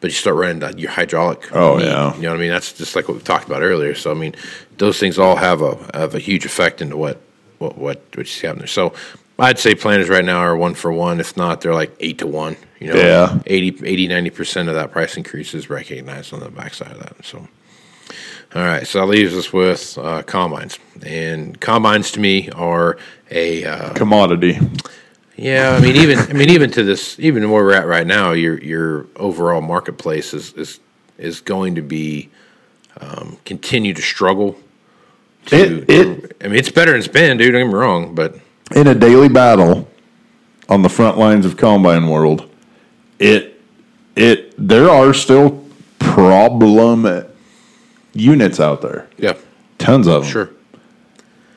but 0.00 0.08
you 0.10 0.14
start 0.14 0.36
running 0.36 0.78
your 0.78 0.90
hydraulic. 0.90 1.54
Oh, 1.54 1.76
need, 1.76 1.86
yeah. 1.86 2.14
you 2.16 2.22
know 2.22 2.30
what 2.30 2.36
I 2.38 2.40
mean. 2.40 2.50
That's 2.50 2.72
just 2.72 2.94
like 2.96 3.08
what 3.08 3.16
we 3.16 3.22
talked 3.22 3.46
about 3.46 3.62
earlier. 3.62 3.94
So 3.94 4.10
I 4.10 4.14
mean, 4.14 4.34
those 4.78 4.98
things 4.98 5.18
all 5.18 5.36
have 5.36 5.62
a 5.62 5.76
have 5.94 6.14
a 6.14 6.18
huge 6.18 6.44
effect 6.44 6.82
into 6.82 6.96
what 6.96 7.20
what 7.58 7.78
what 7.78 8.02
what 8.10 8.18
you 8.18 8.24
see 8.24 8.46
happening 8.46 8.60
there. 8.60 8.68
So. 8.68 8.92
I'd 9.42 9.58
say 9.58 9.74
planters 9.74 10.10
right 10.10 10.22
now 10.22 10.36
are 10.40 10.54
one 10.54 10.74
for 10.74 10.92
one. 10.92 11.18
If 11.18 11.34
not, 11.34 11.62
they're 11.62 11.72
like 11.72 11.96
eight 12.00 12.18
to 12.18 12.26
one. 12.26 12.58
You 12.78 12.88
know, 12.88 13.00
Yeah. 13.00 13.38
80, 13.46 13.86
80 13.86 14.08
90% 14.08 14.68
of 14.68 14.74
that 14.74 14.92
price 14.92 15.16
increase 15.16 15.54
is 15.54 15.70
recognized 15.70 16.34
on 16.34 16.40
the 16.40 16.50
backside 16.50 16.92
of 16.92 16.98
that. 16.98 17.24
So, 17.24 17.48
all 18.54 18.62
right. 18.62 18.86
So 18.86 19.00
that 19.00 19.06
leaves 19.06 19.34
us 19.36 19.52
with 19.52 19.96
uh, 19.98 20.22
combines. 20.22 20.78
And 21.04 21.58
combines 21.60 22.10
to 22.12 22.20
me 22.20 22.50
are 22.50 22.98
a, 23.30 23.64
uh, 23.64 23.92
commodity. 23.94 24.58
yeah, 25.36 25.70
I 25.76 25.80
mean, 25.80 25.96
even, 25.96 26.18
I 26.18 26.32
mean, 26.32 26.50
even 26.50 26.70
to 26.72 26.82
this, 26.82 27.18
even 27.20 27.48
where 27.50 27.64
we're 27.64 27.74
at 27.74 27.86
right 27.86 28.06
now, 28.06 28.32
your, 28.32 28.58
your 28.62 29.06
overall 29.16 29.60
marketplace 29.60 30.34
is, 30.34 30.52
is, 30.54 30.80
is 31.18 31.40
going 31.40 31.76
to 31.76 31.82
be, 31.82 32.28
um, 33.00 33.38
continue 33.44 33.94
to 33.94 34.02
struggle. 34.02 34.56
To, 35.46 35.56
It- 35.82 35.88
it- 35.90 36.36
I 36.42 36.48
mean, 36.48 36.58
it's 36.58 36.70
better 36.70 36.90
than 36.92 36.98
it's 36.98 37.08
been, 37.08 37.36
dude. 37.38 37.52
Don't 37.52 37.62
get 37.62 37.68
me 37.68 37.74
wrong, 37.74 38.14
but 38.14 38.36
in 38.74 38.86
a 38.86 38.94
daily 38.94 39.28
battle 39.28 39.88
on 40.68 40.82
the 40.82 40.88
front 40.88 41.18
lines 41.18 41.44
of 41.46 41.56
combine 41.56 42.08
world, 42.08 42.48
it 43.18 43.60
it 44.16 44.54
there 44.58 44.88
are 44.90 45.12
still 45.14 45.64
problem 45.98 47.29
units 48.12 48.60
out 48.60 48.82
there. 48.82 49.08
yeah, 49.18 49.34
Tons 49.78 50.06
of 50.06 50.22
them. 50.22 50.30
sure. 50.32 50.50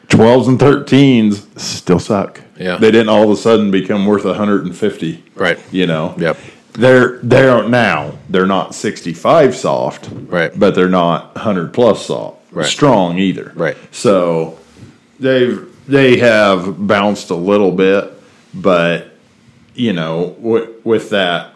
12s 0.09 0.47
and 0.47 0.59
13s 0.59 1.59
still 1.59 1.99
suck. 1.99 2.39
Yeah. 2.59 2.77
They 2.77 2.91
didn't 2.91 3.09
all 3.09 3.23
of 3.23 3.29
a 3.31 3.35
sudden 3.35 3.71
become 3.71 4.05
worth 4.05 4.25
150, 4.25 5.23
Right. 5.35 5.57
you 5.71 5.87
know. 5.87 6.13
Yep. 6.17 6.37
They're 6.73 7.17
they're 7.23 7.67
now 7.67 8.13
they're 8.29 8.45
not 8.47 8.75
65 8.75 9.55
soft, 9.55 10.09
Right. 10.27 10.51
But 10.57 10.75
they're 10.75 10.89
not 10.89 11.35
100 11.35 11.73
plus 11.73 12.05
soft, 12.05 12.37
Right. 12.51 12.65
strong 12.65 13.17
either, 13.17 13.51
Right. 13.55 13.77
So 13.91 14.57
they've 15.19 15.65
they 15.87 16.17
have 16.19 16.87
bounced 16.87 17.29
a 17.31 17.35
little 17.35 17.71
bit, 17.71 18.11
but 18.53 19.07
you 19.75 19.93
know, 19.93 20.35
with, 20.37 20.69
with 20.83 21.09
that 21.09 21.53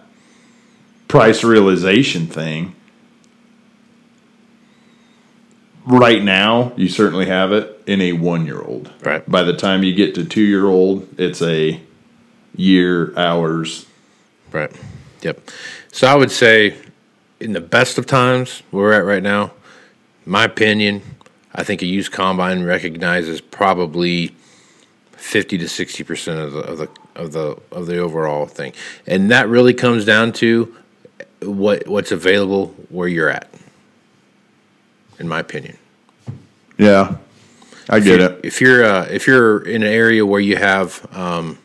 price 1.08 1.44
realization 1.44 2.26
thing, 2.28 2.74
right 5.88 6.22
now 6.22 6.74
you 6.76 6.90
certainly 6.90 7.26
have 7.26 7.52
it 7.52 7.82
in 7.88 8.02
a 8.02 8.14
one 8.14 8.46
year 8.46 8.62
old. 8.62 8.92
Right. 9.04 9.28
By 9.30 9.44
the 9.44 9.54
time 9.54 9.84
you 9.84 9.94
get 9.94 10.16
to 10.16 10.26
two 10.26 10.42
year 10.42 10.66
old, 10.66 11.08
it's 11.18 11.42
a 11.42 11.82
year 12.56 13.18
hours. 13.18 13.86
Right. 14.52 14.72
Yep. 15.22 15.50
So 15.92 16.08
I 16.08 16.16
would 16.16 16.32
say, 16.32 16.76
in 17.40 17.54
the 17.54 17.62
best 17.62 17.98
of 17.98 18.06
times 18.06 18.64
where 18.72 18.84
we're 18.84 18.94
at 18.94 19.06
right 19.06 19.24
now, 19.24 19.52
my 20.26 20.44
opinion, 20.44 21.02
I 21.54 21.64
think 21.64 21.82
a 21.82 21.86
used 21.86 22.12
combine 22.12 22.64
recognizes 22.64 23.42
probably 23.42 24.36
fifty 25.14 25.58
to 25.58 25.68
sixty 25.68 26.04
percent 26.04 26.40
of 26.40 26.54
the 26.54 26.60
of 26.60 26.78
the 26.78 26.90
of 27.16 27.32
the 27.32 27.58
of 27.72 27.86
the 27.88 27.98
overall 27.98 28.46
thing, 28.46 28.74
and 29.06 29.32
that 29.32 29.48
really 29.48 29.74
comes 29.74 30.06
down 30.06 30.34
to 30.34 30.76
what 31.42 31.88
what's 31.88 32.12
available 32.12 32.68
where 32.90 33.08
you're 33.08 33.30
at. 33.30 33.50
In 35.20 35.28
my 35.28 35.40
opinion, 35.40 35.78
Yeah, 36.78 37.18
I 37.90 38.00
get 38.00 38.22
it. 38.22 38.40
if 38.44 38.62
you're 38.62 38.84
uh, 38.86 39.06
if 39.10 39.28
you're 39.28 39.60
in 39.62 39.84
an 39.84 39.92
area 39.92 40.26
where 40.26 40.40
you 40.42 40.58
have 40.58 41.06
um, 41.16 41.58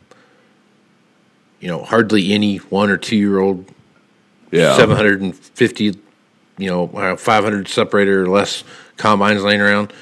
you 1.61 1.69
know 1.69 1.83
hardly 1.83 2.33
any 2.33 2.57
one 2.59 2.91
or 2.91 2.97
two 2.97 3.17
year 3.17 3.39
old 3.39 3.67
Yeah, 4.51 4.77
750 4.77 5.85
you 6.59 6.67
know 6.71 6.87
uh, 6.89 7.17
500 7.17 7.69
separator 7.69 8.23
or 8.25 8.29
less 8.29 8.65
combines 8.97 9.43
laying 9.43 9.61
around 9.61 9.93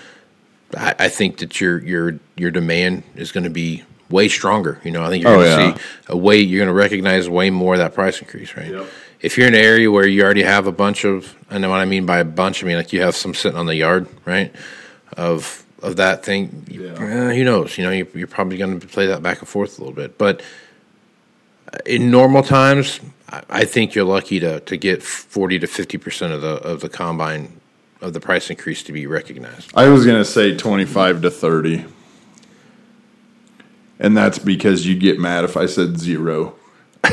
I, 0.76 0.94
I 0.98 1.08
think 1.08 1.38
that 1.38 1.60
your 1.60 1.78
your 1.80 2.18
your 2.36 2.50
demand 2.50 3.02
is 3.14 3.30
going 3.32 3.44
to 3.44 3.50
be 3.50 3.84
way 4.10 4.28
stronger 4.28 4.80
you 4.84 4.90
know 4.90 5.04
i 5.04 5.08
think 5.08 5.22
you're 5.22 5.32
Oh, 5.32 5.40
going 5.42 5.56
to 5.58 5.64
yeah. 5.64 5.74
see 5.76 5.82
a 6.08 6.16
way 6.16 6.38
you're 6.40 6.58
going 6.58 6.74
to 6.74 6.78
recognize 6.78 7.28
way 7.28 7.50
more 7.50 7.74
of 7.74 7.78
that 7.78 7.94
price 7.94 8.20
increase 8.20 8.56
right 8.56 8.70
Yep. 8.72 8.86
if 9.20 9.38
you're 9.38 9.46
in 9.46 9.54
an 9.54 9.60
area 9.60 9.90
where 9.90 10.06
you 10.06 10.22
already 10.24 10.42
have 10.42 10.66
a 10.66 10.72
bunch 10.72 11.04
of 11.04 11.36
i 11.50 11.58
know 11.58 11.70
what 11.70 11.78
i 11.78 11.84
mean 11.84 12.04
by 12.06 12.18
a 12.18 12.24
bunch 12.24 12.64
i 12.64 12.66
mean 12.66 12.76
like 12.76 12.92
you 12.92 13.00
have 13.02 13.14
some 13.14 13.32
sitting 13.34 13.58
on 13.58 13.66
the 13.66 13.76
yard 13.76 14.08
right 14.24 14.52
of 15.16 15.64
of 15.82 15.96
that 15.96 16.24
thing 16.24 16.66
Yeah. 16.70 16.92
eh, 16.98 17.34
who 17.34 17.44
knows 17.44 17.78
you 17.78 17.84
know 17.84 17.90
you, 17.90 18.06
you're 18.14 18.26
probably 18.26 18.58
going 18.58 18.78
to 18.80 18.86
play 18.86 19.06
that 19.06 19.22
back 19.22 19.38
and 19.40 19.48
forth 19.48 19.78
a 19.78 19.80
little 19.82 19.94
bit 19.94 20.18
but 20.18 20.42
in 21.86 22.10
normal 22.10 22.42
times, 22.42 22.98
I- 23.30 23.42
I 23.48 23.64
think 23.64 23.94
you're 23.94 24.04
lucky 24.04 24.40
to, 24.40 24.58
to 24.58 24.76
get 24.76 25.04
40 25.04 25.60
to 25.60 25.66
50 25.68 25.98
percent 25.98 26.32
of 26.32 26.40
the 26.42 26.54
of 26.56 26.80
the 26.80 26.88
combine 26.88 27.52
of 28.00 28.12
the 28.12 28.18
price 28.20 28.50
increase 28.50 28.82
to 28.84 28.92
be 28.92 29.06
recognized. 29.06 29.70
I 29.76 29.88
was 29.88 30.04
gonna 30.04 30.24
say 30.24 30.56
twenty 30.56 30.84
five 30.84 31.22
to 31.22 31.30
thirty, 31.30 31.84
and 34.00 34.16
that's 34.16 34.38
because 34.38 34.86
you'd 34.86 35.00
get 35.00 35.18
mad 35.20 35.44
if 35.44 35.56
I 35.56 35.66
said 35.66 35.98
zero. 35.98 36.54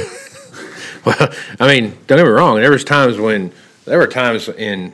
Well, 1.06 1.30
I 1.60 1.68
mean, 1.68 1.92
don't 2.08 2.18
get 2.18 2.26
me 2.26 2.30
wrong. 2.32 2.58
There 2.60 2.72
was 2.72 2.84
times 2.84 3.18
when 3.18 3.54
there 3.86 3.98
were 3.98 4.08
times 4.08 4.50
in, 4.50 4.94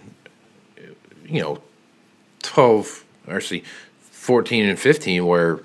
you 1.25 1.41
know, 1.41 1.62
twelve 2.43 3.03
or 3.27 3.41
see, 3.41 3.63
fourteen 3.99 4.65
and 4.67 4.77
fifteen 4.79 5.25
where 5.25 5.61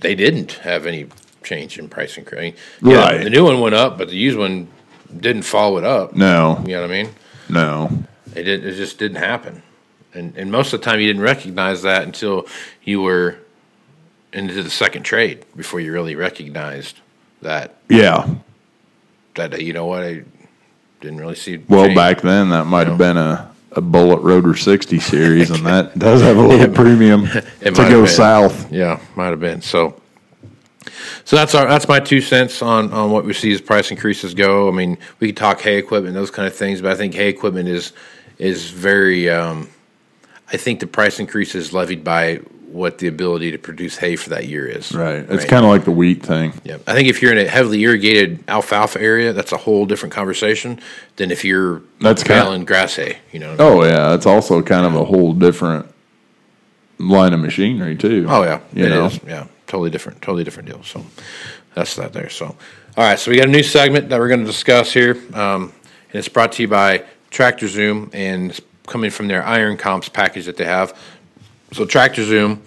they 0.00 0.14
didn't 0.14 0.52
have 0.52 0.86
any 0.86 1.06
change 1.44 1.78
in 1.78 1.88
pricing. 1.88 2.26
I 2.32 2.36
mean, 2.36 2.54
yeah, 2.82 2.96
Right. 2.96 3.22
the 3.24 3.30
new 3.30 3.44
one 3.44 3.60
went 3.60 3.74
up, 3.74 3.96
but 3.98 4.08
the 4.08 4.16
used 4.16 4.36
one 4.38 4.68
didn't 5.20 5.42
follow 5.42 5.78
it 5.78 5.84
up. 5.84 6.14
No, 6.14 6.62
You 6.66 6.74
know 6.74 6.82
what 6.82 6.90
I 6.90 7.02
mean? 7.02 7.10
no. 7.48 8.04
It 8.34 8.42
did. 8.42 8.64
It 8.66 8.74
just 8.74 8.98
didn't 8.98 9.16
happen, 9.18 9.62
and 10.14 10.36
and 10.36 10.52
most 10.52 10.72
of 10.74 10.80
the 10.80 10.84
time 10.84 11.00
you 11.00 11.06
didn't 11.06 11.22
recognize 11.22 11.80
that 11.82 12.02
until 12.02 12.46
you 12.84 13.00
were 13.00 13.38
into 14.34 14.62
the 14.62 14.68
second 14.70 15.04
trade 15.04 15.44
before 15.56 15.80
you 15.80 15.90
really 15.92 16.14
recognized 16.14 16.98
that 17.40 17.76
Yeah. 17.88 18.28
that 19.36 19.62
you 19.62 19.72
know 19.72 19.86
what 19.86 20.02
I 20.02 20.22
didn't 21.00 21.16
really 21.18 21.34
see. 21.36 21.56
Well, 21.68 21.86
change. 21.86 21.96
back 21.96 22.20
then 22.20 22.50
that 22.50 22.66
might 22.66 22.86
have 22.86 22.98
know. 22.98 23.04
been 23.04 23.16
a, 23.16 23.50
a 23.72 23.80
Bullet 23.80 24.20
Rotor 24.20 24.54
60 24.54 24.98
series, 24.98 25.50
and 25.50 25.64
that 25.66 25.98
does 25.98 26.22
have 26.22 26.36
a 26.36 26.40
little 26.40 26.74
premium 26.74 27.26
to 27.26 27.70
go 27.72 28.06
south. 28.06 28.72
Yeah, 28.72 29.00
might 29.16 29.28
have 29.28 29.40
been. 29.40 29.60
So, 29.60 30.00
so 31.24 31.36
that's 31.36 31.54
our 31.54 31.66
that's 31.66 31.88
my 31.88 32.00
two 32.00 32.20
cents 32.20 32.62
on 32.62 32.92
on 32.92 33.10
what 33.10 33.24
we 33.24 33.32
see 33.32 33.52
as 33.52 33.60
price 33.60 33.90
increases 33.90 34.34
go. 34.34 34.68
I 34.68 34.72
mean, 34.72 34.98
we 35.20 35.28
could 35.28 35.36
talk 35.36 35.60
hay 35.60 35.76
equipment, 35.76 36.14
those 36.14 36.30
kind 36.30 36.46
of 36.46 36.54
things, 36.54 36.80
but 36.80 36.92
I 36.92 36.94
think 36.94 37.14
hay 37.14 37.28
equipment 37.28 37.68
is 37.68 37.92
is 38.38 38.70
very. 38.70 39.28
Um, 39.28 39.68
I 40.50 40.56
think 40.56 40.80
the 40.80 40.86
price 40.86 41.20
increase 41.20 41.54
is 41.54 41.74
levied 41.74 42.02
by 42.02 42.40
what 42.68 42.98
the 42.98 43.06
ability 43.06 43.50
to 43.52 43.58
produce 43.58 43.96
hay 43.96 44.14
for 44.16 44.30
that 44.30 44.46
year 44.46 44.66
is. 44.66 44.92
Right. 44.92 45.24
It's 45.28 45.44
kind 45.44 45.64
of 45.64 45.70
like 45.70 45.84
the 45.84 45.90
wheat 45.90 46.22
thing. 46.24 46.52
Yeah, 46.64 46.78
I 46.86 46.94
think 46.94 47.08
if 47.08 47.22
you're 47.22 47.32
in 47.32 47.38
a 47.38 47.48
heavily 47.48 47.80
irrigated 47.80 48.44
alfalfa 48.48 49.00
area, 49.00 49.32
that's 49.32 49.52
a 49.52 49.56
whole 49.56 49.86
different 49.86 50.14
conversation 50.14 50.80
than 51.16 51.30
if 51.30 51.44
you're 51.44 51.82
That's 52.00 52.22
baling 52.22 52.64
grass 52.64 52.96
hay. 52.96 53.18
You 53.32 53.40
know. 53.40 53.56
what 53.56 53.60
I 53.60 53.64
mean? 53.70 53.78
Oh, 53.78 53.84
yeah. 53.84 54.14
It's 54.14 54.26
also 54.26 54.62
kind 54.62 54.84
of 54.86 54.94
a 54.94 55.04
whole 55.04 55.32
different 55.32 55.86
line 56.98 57.32
of 57.32 57.40
machinery, 57.40 57.96
too. 57.96 58.26
Oh 58.28 58.42
yeah, 58.42 58.60
You 58.72 58.86
it 58.86 58.88
know? 58.90 59.06
is. 59.06 59.20
Yeah, 59.26 59.46
totally 59.66 59.90
different, 59.90 60.20
totally 60.20 60.44
different 60.44 60.68
deal. 60.68 60.82
So 60.82 61.04
that's 61.74 61.96
that 61.96 62.12
there. 62.12 62.28
So 62.28 62.46
all 62.46 63.04
right, 63.04 63.18
so 63.18 63.30
we 63.30 63.36
got 63.36 63.48
a 63.48 63.52
new 63.52 63.62
segment 63.62 64.08
that 64.08 64.18
we're 64.18 64.28
going 64.28 64.40
to 64.40 64.46
discuss 64.46 64.92
here, 64.92 65.12
um, 65.32 65.72
and 66.08 66.14
it's 66.14 66.28
brought 66.28 66.52
to 66.52 66.62
you 66.62 66.68
by 66.68 67.04
Tractor 67.30 67.68
Zoom 67.68 68.10
and 68.12 68.50
it's 68.50 68.60
coming 68.88 69.10
from 69.10 69.28
their 69.28 69.44
Iron 69.44 69.76
Comps 69.76 70.08
package 70.08 70.46
that 70.46 70.56
they 70.56 70.64
have. 70.64 70.98
So 71.72 71.84
Tractor 71.84 72.24
Zoom, 72.24 72.62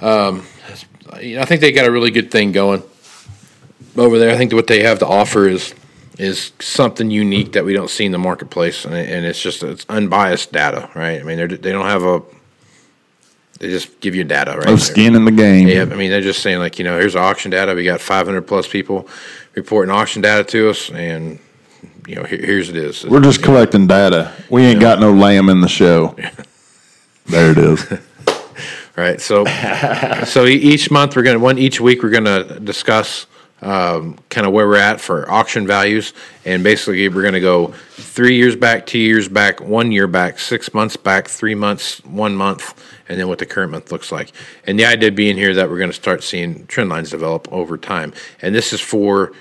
um, 0.00 0.46
I 1.12 1.44
think 1.44 1.60
they 1.60 1.72
got 1.72 1.86
a 1.86 1.90
really 1.90 2.10
good 2.10 2.30
thing 2.30 2.52
going 2.52 2.82
over 3.96 4.18
there. 4.18 4.30
I 4.30 4.36
think 4.36 4.52
what 4.52 4.66
they 4.66 4.82
have 4.82 4.98
to 5.00 5.06
offer 5.06 5.48
is 5.48 5.74
is 6.18 6.52
something 6.60 7.10
unique 7.10 7.52
that 7.52 7.64
we 7.64 7.72
don't 7.72 7.88
see 7.88 8.04
in 8.04 8.12
the 8.12 8.18
marketplace, 8.18 8.84
and, 8.84 8.94
and 8.94 9.24
it's 9.24 9.40
just 9.40 9.62
it's 9.62 9.86
unbiased 9.88 10.52
data, 10.52 10.90
right? 10.94 11.20
I 11.20 11.22
mean, 11.22 11.38
they 11.38 11.72
don't 11.72 11.86
have 11.86 12.02
a 12.02 12.22
they 13.60 13.68
just 13.68 14.00
give 14.00 14.14
you 14.14 14.24
data, 14.24 14.52
right? 14.56 14.66
No 14.66 14.76
skin 14.76 15.14
in 15.14 15.26
the 15.26 15.30
game. 15.30 15.68
Yeah, 15.68 15.82
I 15.82 15.96
mean, 15.96 16.10
they're 16.10 16.22
just 16.22 16.42
saying 16.42 16.58
like, 16.58 16.78
you 16.78 16.84
know, 16.84 16.98
here's 16.98 17.14
auction 17.14 17.50
data. 17.50 17.74
We 17.74 17.84
got 17.84 18.00
500 18.00 18.42
plus 18.42 18.66
people 18.66 19.06
reporting 19.54 19.94
auction 19.94 20.22
data 20.22 20.44
to 20.44 20.70
us, 20.70 20.90
and 20.90 21.38
you 22.06 22.14
know, 22.16 22.24
here, 22.24 22.38
here's 22.38 22.70
it 22.70 22.76
is. 22.76 23.04
We're 23.04 23.20
just 23.20 23.42
collecting 23.42 23.86
data. 23.86 24.32
We 24.48 24.64
ain't 24.64 24.80
got 24.80 24.98
no 24.98 25.12
lamb 25.12 25.48
in 25.50 25.60
the 25.60 25.68
show. 25.68 26.16
There 27.26 27.52
it 27.52 27.58
is. 27.58 27.86
right. 28.96 29.20
So, 29.20 29.44
so 30.24 30.46
each 30.46 30.90
month 30.90 31.16
we're 31.16 31.22
gonna 31.22 31.38
one 31.38 31.58
each 31.58 31.80
week 31.80 32.02
we're 32.02 32.10
gonna 32.10 32.60
discuss 32.60 33.26
um, 33.62 34.16
kind 34.30 34.46
of 34.46 34.52
where 34.52 34.66
we're 34.66 34.76
at 34.76 35.00
for 35.00 35.30
auction 35.30 35.66
values, 35.66 36.14
and 36.44 36.64
basically 36.64 37.08
we're 37.08 37.22
gonna 37.22 37.40
go 37.40 37.68
three 37.92 38.36
years 38.36 38.56
back, 38.56 38.86
two 38.86 38.98
years 38.98 39.28
back, 39.28 39.60
one 39.60 39.92
year 39.92 40.06
back, 40.06 40.38
six 40.38 40.72
months 40.72 40.96
back, 40.96 41.28
three 41.28 41.54
months, 41.54 42.02
one 42.04 42.34
month, 42.34 42.82
and 43.08 43.20
then 43.20 43.28
what 43.28 43.38
the 43.38 43.46
current 43.46 43.72
month 43.72 43.92
looks 43.92 44.10
like. 44.10 44.32
And 44.66 44.78
the 44.78 44.86
idea 44.86 45.12
being 45.12 45.36
here 45.36 45.54
that 45.54 45.68
we're 45.68 45.78
gonna 45.78 45.92
start 45.92 46.22
seeing 46.22 46.66
trend 46.66 46.90
lines 46.90 47.10
develop 47.10 47.52
over 47.52 47.76
time, 47.76 48.12
and 48.40 48.54
this 48.54 48.72
is 48.72 48.80
for 48.80 49.32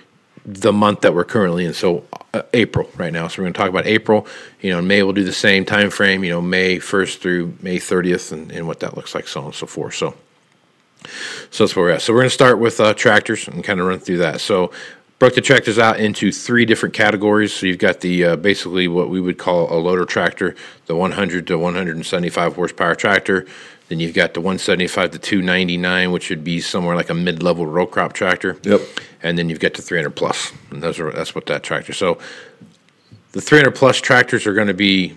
the 0.45 0.73
month 0.73 1.01
that 1.01 1.13
we're 1.13 1.25
currently 1.25 1.65
in. 1.65 1.73
So 1.73 2.03
uh, 2.33 2.43
April 2.53 2.89
right 2.95 3.13
now. 3.13 3.27
So 3.27 3.41
we're 3.41 3.45
going 3.45 3.53
to 3.53 3.57
talk 3.57 3.69
about 3.69 3.85
April. 3.85 4.27
You 4.61 4.71
know, 4.71 4.81
May 4.81 5.03
we'll 5.03 5.13
do 5.13 5.23
the 5.23 5.31
same 5.31 5.65
time 5.65 5.89
frame. 5.89 6.23
You 6.23 6.31
know, 6.31 6.41
May 6.41 6.79
first 6.79 7.21
through 7.21 7.55
May 7.61 7.79
thirtieth, 7.79 8.31
and, 8.31 8.51
and 8.51 8.67
what 8.67 8.79
that 8.81 8.95
looks 8.95 9.15
like, 9.15 9.27
so 9.27 9.41
on 9.41 9.45
and 9.47 9.55
so 9.55 9.65
forth. 9.65 9.95
So, 9.95 10.15
so 11.51 11.63
that's 11.63 11.75
where 11.75 11.85
we're 11.85 11.91
at. 11.91 12.01
So 12.01 12.13
we're 12.13 12.19
going 12.19 12.29
to 12.29 12.33
start 12.33 12.59
with 12.59 12.79
uh, 12.79 12.93
tractors 12.93 13.47
and 13.47 13.63
kind 13.63 13.79
of 13.79 13.87
run 13.87 13.99
through 13.99 14.17
that. 14.17 14.41
So 14.41 14.71
broke 15.19 15.35
the 15.35 15.41
tractors 15.41 15.77
out 15.77 15.99
into 15.99 16.31
three 16.31 16.65
different 16.65 16.95
categories. 16.95 17.53
So 17.53 17.65
you've 17.65 17.77
got 17.77 17.99
the 17.99 18.23
uh, 18.23 18.35
basically 18.37 18.87
what 18.87 19.09
we 19.09 19.19
would 19.19 19.37
call 19.37 19.71
a 19.71 19.77
loader 19.77 20.05
tractor, 20.05 20.55
the 20.85 20.95
100 20.95 21.45
to 21.47 21.57
175 21.57 22.55
horsepower 22.55 22.95
tractor. 22.95 23.45
Then 23.89 23.99
you've 23.99 24.13
got 24.13 24.33
the 24.35 24.39
175 24.39 25.11
to 25.11 25.19
299, 25.19 26.11
which 26.11 26.29
would 26.29 26.43
be 26.43 26.61
somewhere 26.61 26.95
like 26.95 27.09
a 27.09 27.13
mid-level 27.15 27.65
row 27.65 27.85
crop 27.87 28.13
tractor 28.13 28.57
Yep. 28.63 28.81
and 29.23 29.37
then 29.37 29.49
you've 29.49 29.59
got 29.59 29.73
the 29.73 29.81
300 29.81 30.11
plus, 30.11 30.53
and 30.71 30.81
those 30.81 30.99
are 30.99 31.11
that's 31.11 31.33
what 31.35 31.47
that 31.47 31.63
tractor. 31.63 31.93
So 31.93 32.19
the 33.31 33.41
300 33.41 33.71
plus 33.75 33.99
tractors 33.99 34.45
are 34.47 34.53
going 34.53 34.67
to 34.67 34.73
be 34.73 35.15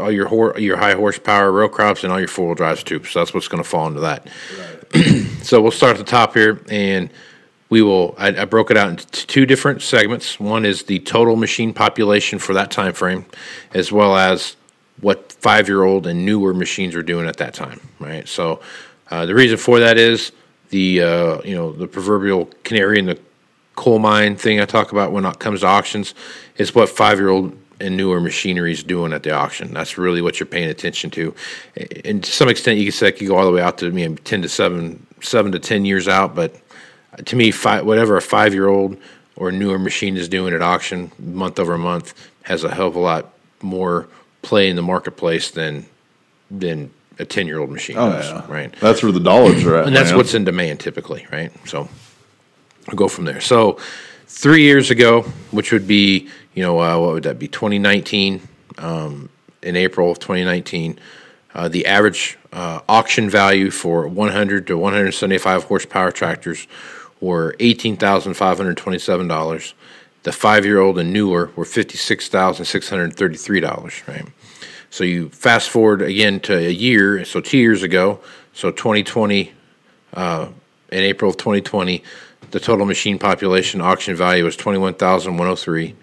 all 0.00 0.10
your 0.10 0.26
hor- 0.28 0.58
your 0.58 0.76
high 0.76 0.94
horsepower 0.94 1.52
row 1.52 1.68
crops 1.68 2.02
and 2.04 2.12
all 2.12 2.18
your 2.18 2.28
four 2.28 2.46
wheel 2.46 2.54
drives 2.54 2.82
too. 2.82 3.02
So 3.04 3.18
that's 3.18 3.34
what's 3.34 3.48
going 3.48 3.62
to 3.62 3.68
fall 3.68 3.86
into 3.88 4.00
that. 4.00 4.28
so 5.42 5.60
we'll 5.60 5.70
start 5.70 5.92
at 5.92 5.98
the 5.98 6.10
top 6.10 6.34
here, 6.34 6.62
and 6.70 7.10
we 7.70 7.82
will. 7.82 8.14
I, 8.18 8.28
I 8.28 8.44
broke 8.44 8.70
it 8.70 8.76
out 8.76 8.88
into 8.88 9.06
two 9.26 9.46
different 9.46 9.82
segments. 9.82 10.38
One 10.38 10.64
is 10.64 10.84
the 10.84 11.00
total 11.00 11.36
machine 11.36 11.74
population 11.74 12.38
for 12.38 12.54
that 12.54 12.70
time 12.70 12.92
frame, 12.92 13.24
as 13.74 13.90
well 13.92 14.16
as 14.16 14.56
what 15.02 15.32
five 15.32 15.68
year 15.68 15.82
old 15.82 16.06
and 16.06 16.24
newer 16.24 16.54
machines 16.54 16.94
were 16.94 17.02
doing 17.02 17.26
at 17.26 17.36
that 17.36 17.52
time. 17.52 17.80
Right. 18.00 18.26
So 18.26 18.60
uh, 19.10 19.26
the 19.26 19.34
reason 19.34 19.58
for 19.58 19.78
that 19.80 19.98
is 19.98 20.32
the 20.70 21.02
uh, 21.02 21.42
you 21.42 21.54
know 21.54 21.72
the 21.72 21.86
proverbial 21.86 22.46
canary 22.64 22.98
in 22.98 23.06
the 23.06 23.20
coal 23.76 23.98
mine 23.98 24.36
thing 24.36 24.60
I 24.60 24.64
talk 24.64 24.92
about 24.92 25.12
when 25.12 25.24
it 25.26 25.38
comes 25.38 25.60
to 25.60 25.66
auctions 25.66 26.14
is 26.56 26.74
what 26.74 26.88
five 26.88 27.18
year 27.18 27.28
old 27.28 27.56
and 27.80 27.96
newer 27.96 28.20
machinery 28.20 28.72
is 28.72 28.82
doing 28.82 29.12
at 29.12 29.24
the 29.24 29.32
auction. 29.32 29.74
That's 29.74 29.98
really 29.98 30.22
what 30.22 30.38
you're 30.38 30.46
paying 30.46 30.68
attention 30.68 31.10
to. 31.10 31.34
And 32.04 32.22
to 32.22 32.30
some 32.30 32.48
extent, 32.48 32.78
you 32.78 32.84
can 32.84 32.92
say 32.92 33.12
could 33.12 33.26
go 33.26 33.36
all 33.36 33.44
the 33.44 33.52
way 33.52 33.60
out 33.60 33.78
to 33.78 33.90
maybe 33.90 34.16
ten 34.22 34.40
to 34.42 34.48
seven, 34.48 35.04
seven 35.20 35.52
to 35.52 35.58
ten 35.58 35.84
years 35.84 36.06
out. 36.06 36.34
But 36.34 36.54
to 37.24 37.36
me, 37.36 37.50
five, 37.50 37.84
whatever 37.84 38.16
a 38.16 38.22
five 38.22 38.54
year 38.54 38.68
old 38.68 38.96
or 39.36 39.50
newer 39.50 39.78
machine 39.78 40.16
is 40.16 40.28
doing 40.28 40.54
at 40.54 40.62
auction 40.62 41.10
month 41.18 41.58
over 41.58 41.76
month 41.76 42.14
has 42.42 42.64
a 42.64 42.72
hell 42.72 42.88
of 42.88 42.96
a 42.96 43.00
lot 43.00 43.32
more 43.62 44.08
play 44.42 44.68
in 44.68 44.76
the 44.76 44.82
marketplace 44.82 45.50
than 45.50 45.86
than 46.50 46.90
a 47.18 47.24
ten 47.24 47.46
year 47.46 47.58
old 47.60 47.70
machine 47.70 47.96
Oh, 47.98 48.10
does. 48.12 48.28
yeah. 48.30 48.44
Right 48.48 48.74
That's 48.80 49.02
where 49.02 49.12
the 49.12 49.20
dollars 49.20 49.64
are 49.64 49.76
at. 49.78 49.86
and 49.86 49.96
that's 49.96 50.10
man. 50.10 50.18
what's 50.18 50.34
in 50.34 50.44
demand 50.44 50.80
typically, 50.80 51.26
right? 51.32 51.50
So 51.66 51.88
I'll 52.88 52.94
go 52.96 53.08
from 53.08 53.24
there. 53.24 53.40
So 53.40 53.78
three 54.26 54.62
years 54.62 54.90
ago, 54.90 55.22
which 55.52 55.72
would 55.72 55.86
be, 55.86 56.28
you 56.54 56.62
know, 56.62 56.78
uh, 56.80 56.98
what 56.98 57.12
would 57.14 57.22
that 57.24 57.38
be? 57.38 57.48
2019, 57.48 58.40
um, 58.78 59.28
in 59.62 59.76
April 59.76 60.10
of 60.10 60.18
2019, 60.18 60.98
uh, 61.54 61.68
the 61.68 61.86
average 61.86 62.36
uh, 62.52 62.80
auction 62.88 63.30
value 63.30 63.70
for 63.70 64.08
100 64.08 64.66
to 64.66 64.76
175 64.76 65.64
horsepower 65.64 66.10
tractors 66.10 66.66
were 67.20 67.54
$18,527. 67.60 69.72
The 70.22 70.32
five 70.32 70.64
year 70.64 70.80
old 70.80 70.98
and 70.98 71.12
newer 71.12 71.50
were 71.56 71.64
$56,633, 71.64 74.08
right? 74.08 74.24
So 74.90 75.04
you 75.04 75.28
fast 75.30 75.70
forward 75.70 76.02
again 76.02 76.38
to 76.40 76.56
a 76.56 76.70
year, 76.70 77.24
so 77.24 77.40
two 77.40 77.58
years 77.58 77.82
ago, 77.82 78.20
so 78.52 78.70
2020, 78.70 79.52
uh, 80.14 80.48
in 80.90 80.98
April 80.98 81.30
of 81.30 81.38
2020, 81.38 82.04
the 82.50 82.60
total 82.60 82.84
machine 82.84 83.18
population 83.18 83.80
auction 83.80 84.14
value 84.14 84.44
was 84.44 84.56
21,103, 84.56 85.96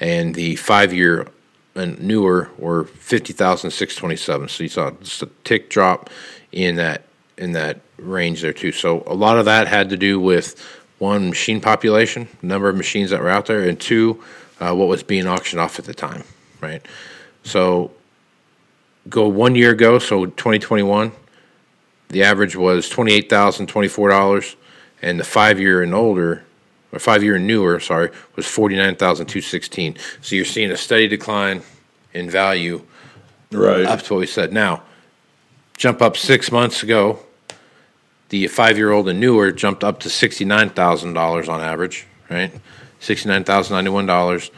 and 0.00 0.34
the 0.34 0.56
five 0.56 0.92
year 0.92 1.28
and 1.76 2.00
newer 2.00 2.50
were 2.58 2.84
50,627. 2.84 4.48
So 4.48 4.62
you 4.62 4.68
saw 4.68 4.90
just 4.90 5.22
a 5.22 5.28
tick 5.44 5.70
drop 5.70 6.10
in 6.52 6.76
that 6.76 7.02
in 7.36 7.52
that 7.52 7.80
range 7.98 8.42
there 8.42 8.52
too. 8.52 8.72
So 8.72 9.02
a 9.06 9.14
lot 9.14 9.38
of 9.38 9.44
that 9.44 9.66
had 9.66 9.90
to 9.90 9.96
do 9.96 10.20
with 10.20 10.60
one 10.98 11.28
machine 11.28 11.60
population, 11.60 12.28
number 12.42 12.68
of 12.68 12.76
machines 12.76 13.10
that 13.10 13.20
were 13.20 13.28
out 13.28 13.46
there, 13.46 13.68
and 13.68 13.78
two, 13.80 14.22
uh, 14.60 14.74
what 14.74 14.88
was 14.88 15.02
being 15.02 15.26
auctioned 15.26 15.60
off 15.60 15.78
at 15.78 15.84
the 15.84 15.94
time, 15.94 16.22
right? 16.60 16.84
So 17.42 17.90
go 19.08 19.28
one 19.28 19.54
year 19.54 19.72
ago, 19.72 19.98
so 19.98 20.24
2021, 20.26 21.12
the 22.08 22.22
average 22.22 22.54
was 22.56 22.88
twenty 22.88 23.12
eight 23.12 23.28
thousand 23.28 23.66
twenty 23.66 23.88
four 23.88 24.08
dollars, 24.08 24.56
and 25.02 25.18
the 25.18 25.24
five 25.24 25.58
year 25.58 25.82
and 25.82 25.92
older 25.94 26.44
or 26.92 26.98
five 27.00 27.24
year 27.24 27.34
and 27.34 27.46
newer, 27.46 27.80
sorry, 27.80 28.08
was 28.36 28.46
49,216. 28.46 29.96
So 30.22 30.36
you're 30.36 30.44
seeing 30.44 30.70
a 30.70 30.76
steady 30.76 31.08
decline 31.08 31.62
in 32.12 32.30
value 32.30 32.84
Right. 33.50 33.84
up 33.84 34.00
to 34.02 34.14
what 34.14 34.20
we 34.20 34.26
said. 34.26 34.52
Now, 34.52 34.82
jump 35.76 36.00
up 36.00 36.16
six 36.16 36.52
months 36.52 36.84
ago, 36.84 37.18
the 38.28 38.46
five 38.48 38.76
year 38.76 38.90
old 38.90 39.08
and 39.08 39.20
newer 39.20 39.52
jumped 39.52 39.84
up 39.84 40.00
to 40.00 40.08
$69,000 40.08 41.48
on 41.48 41.60
average, 41.60 42.08
right? 42.30 42.52
$69,091. 43.00 44.50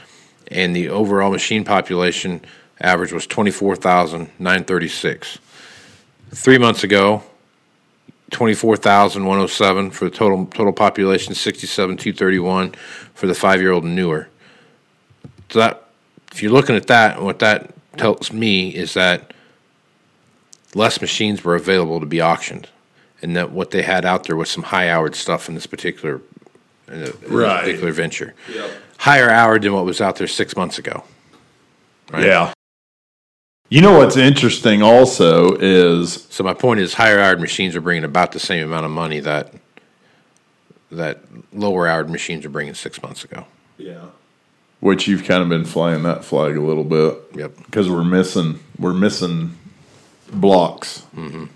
And 0.48 0.76
the 0.76 0.88
overall 0.88 1.30
machine 1.30 1.64
population 1.64 2.40
average 2.80 3.12
was 3.12 3.26
24,936. 3.26 5.38
Three 6.30 6.58
months 6.58 6.84
ago, 6.84 7.24
24,107 8.30 9.90
for 9.90 10.04
the 10.06 10.10
total 10.10 10.46
total 10.46 10.72
population, 10.72 11.34
67,231 11.34 12.72
for 13.14 13.26
the 13.26 13.34
five 13.34 13.60
year 13.60 13.72
old 13.72 13.84
and 13.84 13.94
newer. 13.94 14.28
So 15.50 15.58
that, 15.60 15.84
if 16.32 16.42
you're 16.42 16.52
looking 16.52 16.76
at 16.76 16.88
that, 16.88 17.22
what 17.22 17.38
that 17.38 17.72
tells 17.96 18.32
me 18.32 18.70
is 18.70 18.94
that 18.94 19.32
less 20.74 21.00
machines 21.00 21.44
were 21.44 21.54
available 21.54 22.00
to 22.00 22.06
be 22.06 22.20
auctioned, 22.20 22.68
and 23.22 23.36
that 23.36 23.50
what 23.50 23.70
they 23.70 23.82
had 23.82 24.04
out 24.04 24.24
there 24.24 24.36
was 24.36 24.50
some 24.50 24.62
high 24.64 24.88
houred 24.88 25.14
stuff 25.14 25.48
in 25.48 25.54
this 25.54 25.66
particular, 25.66 26.20
in 26.88 27.00
this 27.00 27.14
Right. 27.28 27.60
particular 27.64 27.92
venture. 27.92 28.34
Higher 28.98 29.28
houred 29.30 29.62
than 29.62 29.72
what 29.72 29.84
was 29.84 30.00
out 30.00 30.16
there 30.16 30.26
six 30.28 30.56
months 30.56 30.78
ago. 30.78 31.04
Right? 32.12 32.24
Yeah. 32.26 32.52
You 33.68 33.80
know 33.80 33.98
what's 33.98 34.16
interesting 34.16 34.80
also 34.82 35.56
is 35.56 36.26
So 36.30 36.44
my 36.44 36.54
point 36.54 36.78
is, 36.80 36.94
higher 36.94 37.20
houred 37.20 37.40
machines 37.40 37.74
are 37.74 37.80
bringing 37.80 38.04
about 38.04 38.32
the 38.32 38.38
same 38.38 38.64
amount 38.64 38.84
of 38.86 38.92
money 38.92 39.20
that 39.20 39.52
that 40.92 41.20
lower 41.52 41.88
houred 41.88 42.08
machines 42.08 42.44
are 42.46 42.48
bringing 42.48 42.74
six 42.74 43.02
months 43.02 43.24
ago. 43.24 43.44
yeah, 43.76 44.04
which 44.78 45.08
you've 45.08 45.24
kind 45.24 45.42
of 45.42 45.48
been 45.48 45.64
flying 45.64 46.04
that 46.04 46.24
flag 46.24 46.56
a 46.56 46.60
little 46.60 46.84
bit. 46.84 47.18
Yep. 47.34 47.56
Because 47.64 47.90
we're 47.90 48.04
missing 48.04 48.60
we're 48.78 48.92
missing 48.92 49.56
blocks. 50.32 51.02
Mm-hmm. 51.16 51.46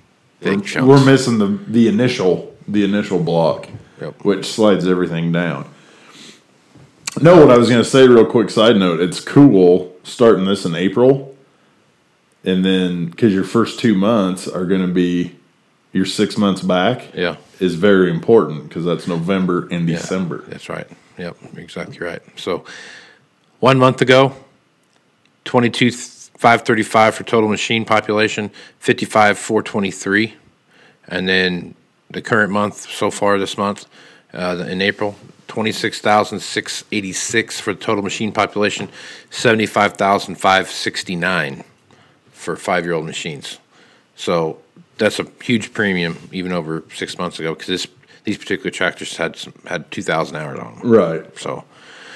Big 0.40 0.64
chunks. 0.64 0.86
We're 0.88 1.04
missing 1.04 1.38
the 1.38 1.46
the 1.68 1.88
initial 1.88 2.54
the 2.68 2.84
initial 2.84 3.18
block, 3.18 3.68
Yep. 4.00 4.24
which 4.24 4.46
slides 4.46 4.86
everything 4.86 5.32
down. 5.32 5.66
No, 7.20 7.36
what 7.44 7.50
I 7.50 7.58
was 7.58 7.68
going 7.68 7.82
to 7.82 7.88
say, 7.88 8.06
real 8.06 8.24
quick 8.24 8.50
side 8.50 8.76
note, 8.76 9.00
it's 9.00 9.20
cool 9.20 9.94
starting 10.04 10.44
this 10.44 10.64
in 10.64 10.74
April, 10.76 11.36
and 12.44 12.64
then 12.64 13.06
because 13.06 13.34
your 13.34 13.44
first 13.44 13.80
two 13.80 13.94
months 13.94 14.46
are 14.46 14.64
going 14.64 14.80
to 14.86 14.92
be 14.92 15.34
your 15.92 16.06
six 16.06 16.36
months 16.38 16.62
back. 16.62 17.12
Yeah. 17.14 17.36
is 17.58 17.74
very 17.74 18.10
important 18.10 18.68
because 18.68 18.84
that's 18.84 19.06
November 19.08 19.66
and 19.70 19.88
Yeah, 19.88 19.96
December. 19.96 20.44
That's 20.48 20.68
right. 20.70 20.86
Yep, 21.18 21.36
exactly 21.56 21.98
right. 21.98 22.22
So 22.36 22.64
one 23.58 23.76
month 23.78 24.00
ago, 24.00 24.34
22 25.44 25.90
535 26.40 27.14
for 27.16 27.24
total 27.24 27.50
machine 27.50 27.84
population, 27.84 28.50
55 28.78 29.38
423. 29.38 30.32
And 31.08 31.28
then 31.28 31.74
the 32.08 32.22
current 32.22 32.50
month 32.50 32.88
so 32.88 33.10
far 33.10 33.38
this 33.38 33.58
month 33.58 33.84
uh, 34.32 34.64
in 34.66 34.80
April, 34.80 35.16
26,686 35.48 37.60
for 37.60 37.74
the 37.74 37.80
total 37.80 38.02
machine 38.02 38.32
population, 38.32 38.88
75,569 39.28 41.64
for 42.32 42.56
five 42.56 42.86
year 42.86 42.94
old 42.94 43.04
machines. 43.04 43.58
So 44.16 44.60
that's 44.96 45.18
a 45.18 45.26
huge 45.42 45.74
premium 45.74 46.16
even 46.32 46.52
over 46.52 46.84
six 46.94 47.18
months 47.18 47.38
ago 47.38 47.54
because 47.54 47.86
these 48.24 48.38
particular 48.38 48.70
tractors 48.70 49.18
had 49.18 49.36
some, 49.36 49.52
had 49.66 49.90
2,000 49.90 50.36
hours 50.36 50.58
on 50.58 50.78
them. 50.78 50.90
Right, 50.90 51.38
So, 51.38 51.64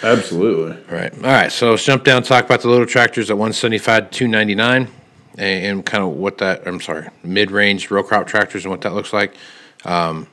absolutely. 0.04 0.76
right. 0.94 1.12
All 1.14 1.22
right. 1.22 1.50
So 1.50 1.70
let's 1.70 1.84
jump 1.84 2.04
down 2.04 2.22
talk 2.22 2.44
about 2.44 2.60
the 2.62 2.68
little 2.68 2.86
tractors 2.86 3.30
at 3.30 3.38
one 3.38 3.52
seventy 3.52 3.78
five 3.78 4.10
two 4.10 4.28
ninety 4.28 4.54
nine, 4.54 4.88
and, 5.36 5.84
kind 5.84 6.04
of 6.04 6.10
what 6.10 6.38
that, 6.38 6.66
I'm 6.66 6.80
sorry, 6.80 7.08
mid 7.22 7.50
range 7.50 7.90
row 7.90 8.02
crop 8.02 8.26
tractors 8.26 8.64
and 8.64 8.70
what 8.70 8.82
that 8.82 8.94
looks 8.94 9.12
like. 9.12 9.34
Um, 9.84 10.26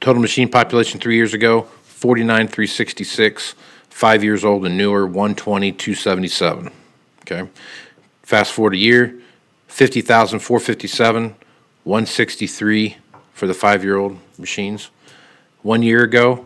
total 0.00 0.20
machine 0.20 0.48
population 0.48 1.00
three 1.00 1.16
years 1.16 1.34
ago 1.34 1.62
49 1.62 2.48
366, 2.48 3.54
five 3.88 4.22
years 4.22 4.44
old 4.44 4.66
and 4.66 4.76
newer 4.76 5.06
120 5.06 5.72
277. 5.72 6.70
Okay. 7.22 7.48
Fast 8.22 8.52
forward 8.52 8.74
a 8.74 8.78
year 8.78 9.20
50,457, 9.68 11.34
163 11.84 12.96
for 13.32 13.46
the 13.46 13.54
five 13.54 13.82
year 13.82 13.96
old 13.96 14.18
machines. 14.38 14.90
One 15.62 15.82
year 15.82 16.02
ago, 16.02 16.44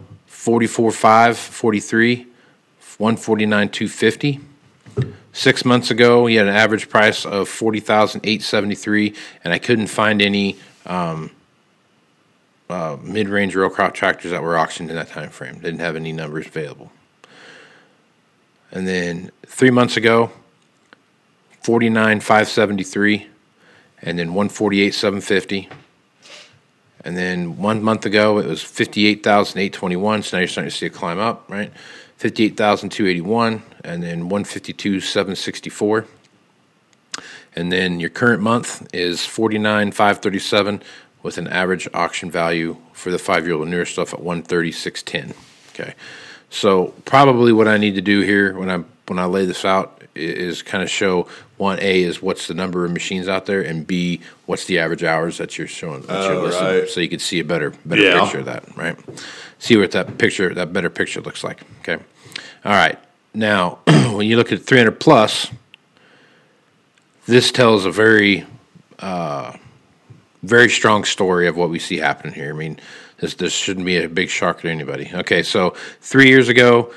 44 0.49 0.93
5, 0.93 1.37
43, 1.37 2.27
149 2.97 3.69
250. 3.69 4.41
Six 5.35 5.65
months 5.67 5.91
ago, 5.91 6.25
he 6.25 6.37
had 6.37 6.49
an 6.49 6.55
average 6.55 6.89
price 6.89 7.27
of 7.27 7.51
40,873, 7.51 9.15
and 9.45 9.53
I 9.53 9.59
couldn't 9.59 9.89
find 9.89 10.23
any 10.23 10.57
um, 10.87 11.33
uh, 12.71 12.97
mid 13.03 13.29
range 13.29 13.55
row 13.55 13.69
crop 13.69 13.93
tractors 13.93 14.31
that 14.31 14.43
were 14.43 14.57
auctioned 14.57 14.89
in 14.89 14.97
that 14.97 15.09
time 15.11 15.29
frame. 15.29 15.59
Didn't 15.59 15.81
have 15.81 15.97
any 15.97 16.13
numbers 16.13 16.47
available. 16.47 16.93
And 18.71 18.89
then 18.89 19.31
three 19.45 19.71
months 19.71 19.99
ago, 19.99 20.31
49 21.61 22.21
573 22.21 23.27
and 24.01 24.19
then 24.19 24.29
148 24.29 24.95
750 24.95 25.69
and 27.05 27.17
then 27.17 27.59
one 27.59 27.83
month 27.83 28.07
ago 28.07 28.39
it 28.39 28.47
was 28.47 28.63
58,821 28.63 30.23
so 30.23 30.37
now 30.37 30.41
you're 30.41 30.49
starting 30.49 30.71
to 30.71 30.77
see 30.77 30.87
it 30.87 30.93
climb 30.93 31.19
up 31.19 31.45
right? 31.49 31.73
58,281 32.17 33.63
and 33.85 34.03
then 34.03 34.29
152 34.29 35.01
764 35.01 36.07
and 37.55 37.73
then 37.73 38.01
your 38.01 38.11
current 38.11 38.43
month 38.43 38.89
is 38.95 39.25
49 39.25 39.93
537 39.93 40.83
with 41.23 41.39
an 41.39 41.49
average 41.49 41.89
auction 41.95 42.31
value 42.31 42.77
for 42.93 43.11
the 43.11 43.19
five 43.19 43.47
year 43.47 43.57
old 43.57 43.69
newer 43.69 43.85
stuff 43.85 44.13
at 44.13 44.21
130 44.21 44.73
610 44.73 45.37
okay? 45.75 45.95
So 46.51 46.95
probably 47.05 47.53
what 47.53 47.69
I 47.69 47.77
need 47.77 47.95
to 47.95 48.01
do 48.01 48.21
here 48.21 48.57
when 48.59 48.71
I 48.71 48.85
when 49.07 49.19
I 49.19 49.25
lay 49.25 49.45
this 49.45 49.65
out 49.65 49.98
is 50.19 50.63
kind 50.63 50.83
of 50.83 50.91
show 50.91 51.27
one 51.57 51.79
A 51.81 52.03
is 52.03 52.21
what's 52.23 52.47
the 52.47 52.55
number 52.55 52.85
of 52.85 52.91
machines 52.93 53.29
out 53.29 53.47
there, 53.47 53.63
and 53.63 53.87
B 53.87 54.21
what's 54.47 54.65
the 54.67 54.79
average 54.79 55.05
hours 55.05 55.39
that 55.39 55.57
you're 55.59 55.67
showing 55.67 56.03
that 56.03 56.25
you're 56.29 56.35
Oh, 56.39 56.43
listing, 56.45 56.65
right. 56.67 56.89
so 56.89 57.01
you 57.01 57.09
can 57.09 57.19
see 57.19 57.41
a 57.41 57.45
better 57.45 57.71
better 57.87 58.03
Yeah. 58.03 58.21
picture 58.23 58.39
of 58.41 58.45
that, 58.47 58.65
right? 58.77 58.97
See 59.59 59.77
what 59.77 59.91
that 59.93 60.19
picture 60.19 60.53
that 60.55 60.73
better 60.73 60.91
picture 60.91 61.21
looks 61.21 61.43
like. 61.43 61.61
Okay, 61.81 62.03
all 62.65 62.73
right. 62.73 62.99
Now 63.35 63.79
when 63.87 64.27
you 64.27 64.37
look 64.37 64.53
at 64.53 64.63
300 64.63 64.99
plus, 65.01 65.49
this 67.27 67.51
tells 67.53 67.85
a 67.85 67.91
very 67.91 68.47
uh, 69.01 69.53
very 70.43 70.69
strong 70.69 71.05
story 71.05 71.47
of 71.47 71.57
what 71.57 71.71
we 71.71 71.79
see 71.79 71.99
happening 71.99 72.33
here. 72.35 72.51
I 72.55 72.57
mean, 72.57 72.81
this 73.21 73.35
this 73.35 73.53
shouldn't 73.53 73.87
be 73.87 73.97
a 73.97 74.09
big 74.09 74.29
shock 74.31 74.61
to 74.63 74.69
anybody. 74.71 75.11
Okay, 75.13 75.43
so 75.43 75.71
three 76.01 76.29
years 76.29 76.49
ago, 76.49 76.93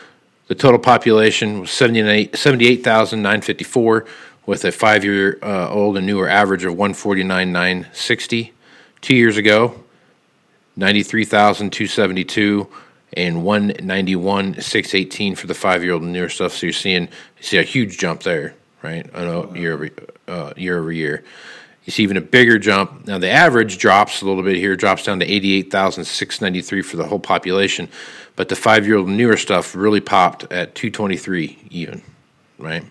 the 0.52 0.56
total 0.56 0.80
population 0.80 1.62
was 1.62 1.72
78 1.72 2.36
78,954 2.36 4.06
with 4.46 4.66
a 4.66 4.72
five 4.74 5.06
year 5.06 5.40
uh, 5.42 5.70
old 5.70 5.96
and 5.96 6.06
newer 6.06 6.28
average 6.28 6.66
of 6.66 6.74
149,960. 6.74 8.52
Two 9.00 9.16
years 9.16 9.38
ago, 9.38 9.82
93,272 10.76 12.68
and 13.14 13.46
191,618 13.46 15.36
for 15.36 15.48
the 15.48 15.54
five 15.54 15.86
year 15.86 15.94
old 15.94 16.02
and 16.02 16.12
newer 16.12 16.28
stuff. 16.28 16.52
So 16.52 16.66
you're 16.66 16.74
seeing 16.74 17.04
you 17.04 17.44
see 17.44 17.58
a 17.58 17.64
huge 17.64 17.98
jump 17.98 18.24
there, 18.24 18.54
right? 18.82 19.10
I 19.14 19.24
know 19.24 19.56
year 19.56 19.76
over 19.76 19.90
uh, 20.28 20.52
year 20.58 20.80
over 20.80 20.92
year. 20.92 21.24
You 21.86 21.92
see 21.92 22.04
even 22.04 22.18
a 22.18 22.22
bigger 22.22 22.60
jump. 22.60 23.08
Now 23.08 23.18
the 23.18 23.30
average 23.30 23.78
drops 23.78 24.22
a 24.22 24.26
little 24.26 24.44
bit 24.44 24.58
here, 24.58 24.76
drops 24.76 25.04
down 25.04 25.20
to 25.20 25.26
88,693 25.26 26.82
for 26.82 26.98
the 26.98 27.06
whole 27.06 27.20
population, 27.20 27.90
but 28.36 28.50
the 28.50 28.56
five 28.56 28.86
year 28.86 28.98
old 28.98 29.10
newer 29.10 29.38
stuff 29.38 29.76
really 29.76 30.02
popped 30.02 30.44
at 30.52 30.76
223 30.76 31.58
even, 31.72 32.02
right? 32.60 32.84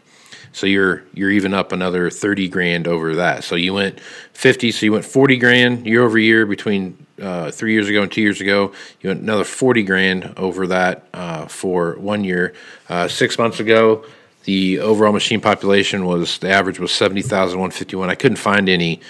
So 0.53 0.67
you're 0.67 1.05
you're 1.15 1.31
even 1.31 1.55
up 1.55 1.73
another 1.73 2.11
30 2.11 2.49
grand 2.49 2.89
over 2.89 3.15
that. 3.17 3.45
So 3.45 3.55
you 3.55 3.75
went 3.75 4.01
50, 4.01 4.73
so 4.73 4.87
you 4.87 4.93
went 4.93 5.05
40 5.05 5.37
grand 5.37 5.87
year 5.87 6.03
over 6.03 6.19
year 6.19 6.45
between 6.45 7.07
uh, 7.21 7.51
three 7.51 7.73
years 7.73 7.89
ago 7.89 8.03
and 8.03 8.11
two 8.11 8.23
years 8.23 8.41
ago. 8.41 8.73
You 9.01 9.11
went 9.11 9.21
another 9.21 9.45
40 9.45 9.83
grand 9.85 10.35
over 10.37 10.67
that 10.69 11.07
uh, 11.15 11.47
for 11.47 11.97
one 11.99 12.25
year. 12.25 12.55
Uh, 12.89 13.07
six 13.07 13.39
months 13.39 13.61
ago, 13.61 14.05
the 14.51 14.81
overall 14.81 15.13
machine 15.13 15.41
population 15.41 16.05
was 16.05 16.39
the 16.39 16.51
average 16.51 16.81
was 16.81 16.91
70,151. 16.91 18.11
I 18.11 18.17
couldn't 18.17 18.37
find 18.37 18.69
any 18.69 19.01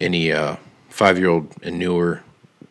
any 0.00 0.30
uh, 0.30 0.54
five 0.88 1.18
year 1.18 1.30
old 1.30 1.52
and 1.64 1.80
newer 1.80 2.22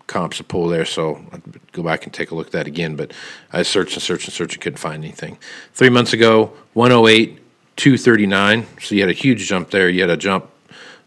comps 0.08 0.38
to 0.38 0.46
pull 0.46 0.70
there, 0.70 0.86
so 0.86 1.22
I'd 1.34 1.72
go 1.74 1.84
back 1.84 2.06
and 2.06 2.14
take 2.14 2.32
a 2.32 2.36
look 2.36 2.48
at 2.48 2.54
that 2.54 2.66
again. 2.66 2.96
But 2.96 3.12
I 3.52 3.64
searched 3.64 3.96
and 3.96 4.02
searched 4.02 4.26
and 4.30 4.34
searched 4.34 4.54
and 4.54 4.62
couldn't 4.62 4.78
find 4.78 5.04
anything. 5.04 5.38
Three 5.74 5.90
months 5.90 6.14
ago, 6.14 6.54
108, 6.76 7.40
239. 7.76 8.68
So 8.82 8.96
you 8.96 9.02
had 9.02 9.10
a 9.10 9.14
huge 9.14 9.46
jump 9.46 9.72
there. 9.72 9.90
You 9.90 10.00
had 10.00 10.10
a 10.10 10.16
jump 10.16 10.50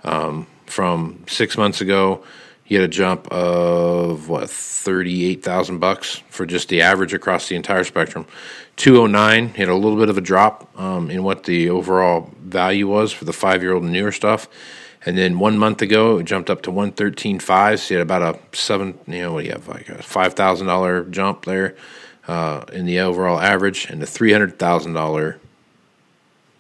um, 0.05 0.47
from 0.67 1.25
six 1.29 1.57
months 1.57 1.81
ago 1.81 2.25
you 2.69 2.81
had 2.81 2.89
a 2.89 2.93
jump 2.93 3.29
of 3.29 4.29
what 4.29 4.51
thirty 4.51 5.27
eight 5.27 5.43
thousand 5.43 5.79
bucks 5.79 6.23
for 6.31 6.47
just 6.47 6.69
the 6.69 6.83
average 6.83 7.14
across 7.14 7.49
the 7.49 7.57
entire 7.57 7.85
spectrum. 7.85 8.27
Two 8.77 9.01
oh 9.01 9.07
nine 9.07 9.49
had 9.51 9.69
a 9.69 9.75
little 9.75 9.99
bit 9.99 10.09
of 10.09 10.19
a 10.19 10.21
drop 10.21 10.69
um, 10.79 11.11
in 11.11 11.23
what 11.23 11.45
the 11.45 11.71
overall 11.71 12.31
value 12.41 12.87
was 12.89 13.12
for 13.12 13.25
the 13.25 13.33
five 13.33 13.62
year 13.62 13.73
old 13.73 13.85
and 13.85 13.93
newer 13.93 14.12
stuff. 14.12 14.49
And 15.05 15.17
then 15.17 15.39
one 15.39 15.57
month 15.57 15.83
ago, 15.83 16.19
it 16.19 16.25
jumped 16.25 16.51
up 16.51 16.62
to 16.62 16.71
one 16.71 16.91
thirteen 16.91 17.39
five. 17.39 17.81
So 17.81 17.95
you 17.95 17.99
had 17.99 18.07
about 18.07 18.23
a 18.37 18.57
seven, 18.57 18.99
you 19.07 19.23
know, 19.23 19.33
what 19.35 19.43
do 19.43 19.47
you 19.47 19.53
have, 19.53 19.69
like 19.69 19.89
a 19.89 20.03
five 20.03 20.35
thousand 20.35 20.67
dollar 20.67 21.05
jump 21.05 21.45
there 21.45 21.77
uh, 22.27 22.64
in 22.73 22.87
the 22.87 22.99
overall 22.99 23.39
average, 23.39 23.87
and 23.89 24.03
the 24.03 24.07
three 24.07 24.33
hundred 24.33 24.59
thousand 24.59 24.95
dollar 24.95 25.39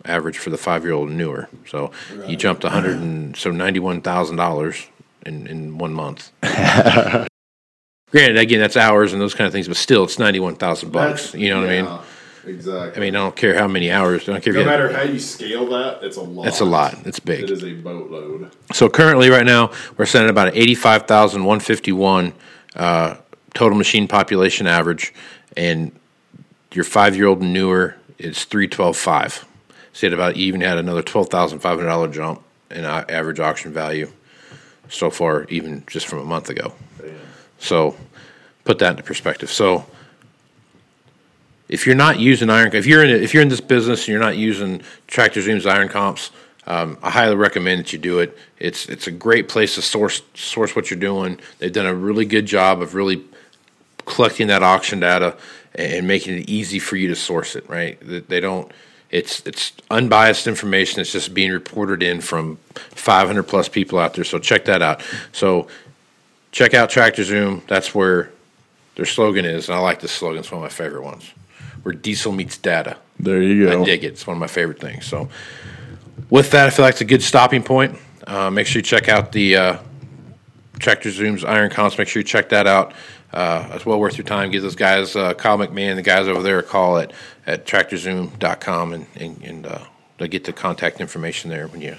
average 0.04 0.38
for 0.38 0.50
the 0.50 0.58
five 0.58 0.84
year 0.84 0.92
old 0.92 1.08
and 1.08 1.18
newer. 1.18 1.48
So 1.68 1.90
you 2.28 2.36
jumped 2.36 2.62
a 2.62 2.70
hundred 2.70 2.98
and 2.98 3.36
so 3.36 3.50
ninety 3.50 3.80
one 3.80 4.00
thousand 4.00 4.36
dollars 4.36 4.86
in 5.26 5.46
in 5.46 5.78
one 5.78 5.92
month. 5.92 6.32
Granted, 6.42 8.38
again, 8.38 8.60
that's 8.60 8.76
hours 8.76 9.12
and 9.12 9.20
those 9.20 9.34
kind 9.34 9.46
of 9.46 9.52
things, 9.52 9.68
but 9.68 9.76
still, 9.76 10.04
it's 10.04 10.18
ninety 10.18 10.40
one 10.40 10.56
thousand 10.56 10.92
bucks. 10.92 11.34
You 11.34 11.50
know 11.50 11.60
what 11.60 11.70
I 11.70 11.82
mean? 11.82 12.00
Exactly. 12.46 12.96
I 12.96 13.04
mean, 13.04 13.16
I 13.16 13.18
don't 13.18 13.34
care 13.34 13.58
how 13.58 13.66
many 13.66 13.90
hours. 13.90 14.28
I 14.28 14.32
don't 14.32 14.44
care 14.44 14.52
no 14.52 14.60
you 14.60 14.66
matter 14.66 14.92
how 14.92 15.02
you 15.02 15.18
scale 15.18 15.66
that, 15.70 16.04
it's 16.04 16.16
a 16.16 16.22
lot. 16.22 16.44
That's 16.44 16.60
a 16.60 16.64
lot. 16.64 16.94
It's 17.04 17.18
big. 17.18 17.42
It 17.42 17.50
is 17.50 17.64
a 17.64 17.72
boatload. 17.72 18.52
So 18.72 18.88
currently, 18.88 19.30
right 19.30 19.44
now, 19.44 19.72
we're 19.96 20.06
sitting 20.06 20.26
at 20.26 20.30
about 20.30 20.48
an 20.48 20.54
85,151 20.54 22.32
uh, 22.76 23.16
total 23.54 23.76
machine 23.76 24.06
population 24.06 24.68
average, 24.68 25.12
and 25.56 25.90
your 26.72 26.84
five 26.84 27.16
year 27.16 27.26
old 27.26 27.42
and 27.42 27.52
newer 27.52 27.96
is 28.18 28.38
312.5. 28.46 29.44
So 29.92 30.06
you 30.06 30.10
had 30.10 30.12
about 30.12 30.36
you 30.36 30.46
even 30.46 30.60
had 30.60 30.78
another 30.78 31.02
$12,500 31.02 32.12
jump 32.12 32.44
in 32.70 32.84
uh, 32.84 33.04
average 33.08 33.40
auction 33.40 33.72
value 33.72 34.12
so 34.88 35.10
far, 35.10 35.44
even 35.44 35.84
just 35.86 36.06
from 36.06 36.20
a 36.20 36.24
month 36.24 36.50
ago. 36.50 36.72
So 37.58 37.96
put 38.64 38.78
that 38.80 38.90
into 38.90 39.02
perspective. 39.02 39.50
So 39.50 39.86
if 41.68 41.86
you're 41.86 41.96
not 41.96 42.18
using 42.18 42.50
iron, 42.50 42.74
if 42.74 42.86
you're 42.86 43.04
in 43.04 43.10
if 43.10 43.34
you're 43.34 43.42
in 43.42 43.48
this 43.48 43.60
business 43.60 44.00
and 44.00 44.08
you're 44.08 44.20
not 44.20 44.36
using 44.36 44.82
Tractor 45.06 45.40
Zoom's 45.40 45.66
iron 45.66 45.88
comps, 45.88 46.30
um, 46.66 46.98
I 47.02 47.10
highly 47.10 47.36
recommend 47.36 47.80
that 47.80 47.92
you 47.92 47.98
do 47.98 48.20
it. 48.20 48.36
It's 48.58 48.88
it's 48.88 49.06
a 49.06 49.10
great 49.10 49.48
place 49.48 49.74
to 49.76 49.82
source 49.82 50.22
source 50.34 50.76
what 50.76 50.90
you're 50.90 51.00
doing. 51.00 51.40
They've 51.58 51.72
done 51.72 51.86
a 51.86 51.94
really 51.94 52.24
good 52.24 52.46
job 52.46 52.82
of 52.82 52.94
really 52.94 53.24
collecting 54.04 54.46
that 54.48 54.62
auction 54.62 55.00
data 55.00 55.36
and 55.74 56.06
making 56.06 56.38
it 56.38 56.48
easy 56.48 56.78
for 56.78 56.96
you 56.96 57.08
to 57.08 57.16
source 57.16 57.56
it. 57.56 57.68
Right? 57.68 57.98
They 58.00 58.40
don't. 58.40 58.70
It's 59.10 59.46
it's 59.46 59.72
unbiased 59.90 60.46
information. 60.46 61.00
It's 61.00 61.12
just 61.12 61.32
being 61.32 61.52
reported 61.52 62.02
in 62.02 62.20
from 62.20 62.56
500 62.74 63.44
plus 63.44 63.68
people 63.68 63.98
out 63.98 64.14
there. 64.14 64.24
So 64.24 64.38
check 64.38 64.64
that 64.64 64.82
out. 64.82 65.02
So 65.32 65.68
check 66.50 66.74
out 66.74 66.90
Tractor 66.90 67.22
Zoom. 67.22 67.62
That's 67.68 67.94
where 67.94 68.30
their 68.96 69.06
slogan 69.06 69.44
is. 69.44 69.68
And 69.68 69.76
I 69.76 69.80
like 69.80 70.00
this 70.00 70.12
slogan. 70.12 70.40
It's 70.40 70.50
one 70.50 70.58
of 70.58 70.62
my 70.62 70.74
favorite 70.74 71.04
ones. 71.04 71.30
Where 71.82 71.94
diesel 71.94 72.32
meets 72.32 72.58
data. 72.58 72.96
There 73.20 73.40
you 73.40 73.66
go. 73.66 73.82
I 73.82 73.84
dig 73.84 74.02
it. 74.04 74.08
It's 74.08 74.26
one 74.26 74.36
of 74.36 74.40
my 74.40 74.48
favorite 74.48 74.80
things. 74.80 75.06
So, 75.06 75.28
with 76.30 76.50
that, 76.50 76.66
I 76.66 76.70
feel 76.70 76.84
like 76.84 76.94
it's 76.94 77.00
a 77.00 77.04
good 77.04 77.22
stopping 77.22 77.62
point. 77.62 77.96
Uh, 78.26 78.50
make 78.50 78.66
sure 78.66 78.80
you 78.80 78.82
check 78.82 79.08
out 79.08 79.30
the 79.30 79.56
uh, 79.56 79.78
Tractor 80.80 81.10
Zoom's 81.10 81.44
Iron 81.44 81.70
Comps. 81.70 81.96
Make 81.96 82.08
sure 82.08 82.20
you 82.20 82.24
check 82.24 82.48
that 82.48 82.66
out. 82.66 82.92
Uh, 83.36 83.68
it's 83.74 83.84
well 83.84 84.00
worth 84.00 84.16
your 84.16 84.24
time. 84.24 84.50
Give 84.50 84.62
those 84.62 84.74
guys, 84.74 85.14
uh, 85.14 85.34
Kyle 85.34 85.58
McMahon, 85.58 85.96
the 85.96 86.02
guys 86.02 86.26
over 86.26 86.42
there, 86.42 86.58
a 86.58 86.62
call 86.62 86.96
at, 86.96 87.12
at 87.46 87.66
tractorzoom.com 87.66 88.94
and, 88.94 89.06
and, 89.14 89.42
and 89.42 89.66
uh, 89.66 89.80
they'll 90.16 90.28
get 90.28 90.44
the 90.44 90.54
contact 90.54 91.02
information 91.02 91.50
there 91.50 91.68
when 91.68 91.82
you 91.82 91.96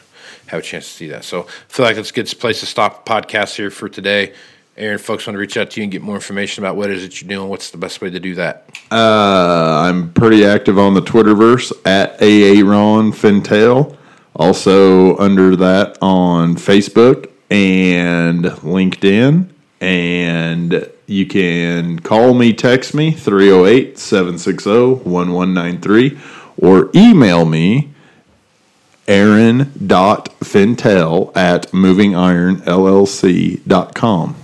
have 0.48 0.60
a 0.60 0.64
chance 0.64 0.86
to 0.86 0.92
see 0.92 1.08
that. 1.10 1.24
So, 1.24 1.44
I 1.44 1.50
feel 1.70 1.86
like 1.86 1.96
it's 1.98 2.10
a 2.10 2.14
good 2.14 2.34
place 2.40 2.60
to 2.62 2.66
stop 2.66 3.06
the 3.06 3.12
podcast 3.12 3.56
here 3.56 3.70
for 3.70 3.88
today. 3.88 4.34
Aaron, 4.78 4.98
folks 4.98 5.28
want 5.28 5.36
to 5.36 5.40
reach 5.40 5.58
out 5.58 5.72
to 5.72 5.80
you 5.80 5.84
and 5.84 5.92
get 5.92 6.02
more 6.02 6.16
information 6.16 6.64
about 6.64 6.76
what 6.76 6.90
it 6.90 6.98
is 6.98 7.04
that 7.04 7.22
you're 7.22 7.30
doing. 7.30 7.50
What's 7.50 7.70
the 7.70 7.78
best 7.78 8.02
way 8.02 8.10
to 8.10 8.20
do 8.20 8.36
that? 8.36 8.70
Uh, 8.92 9.84
I'm 9.86 10.12
pretty 10.14 10.44
active 10.44 10.80
on 10.80 10.96
the 10.96 11.02
Twitterverse 11.02 11.72
at 11.86 12.20
Aaron 12.22 13.12
Fintel. 13.12 13.96
Also 14.36 15.18
under 15.18 15.56
that 15.56 15.98
on 16.02 16.56
Facebook 16.56 17.32
and 17.50 18.46
LinkedIn. 18.46 19.50
And 19.80 20.90
you 21.06 21.28
can 21.28 22.00
call 22.00 22.34
me, 22.34 22.52
text 22.54 22.94
me, 22.94 23.12
308 23.12 23.98
760 23.98 25.10
1193, 25.10 26.20
or 26.58 26.90
email 26.96 27.46
me, 27.46 27.92
aaron.fintel 29.08 31.32
at 31.36 31.72
movingironllc.com. 31.72 34.36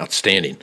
Outstanding. 0.00 0.56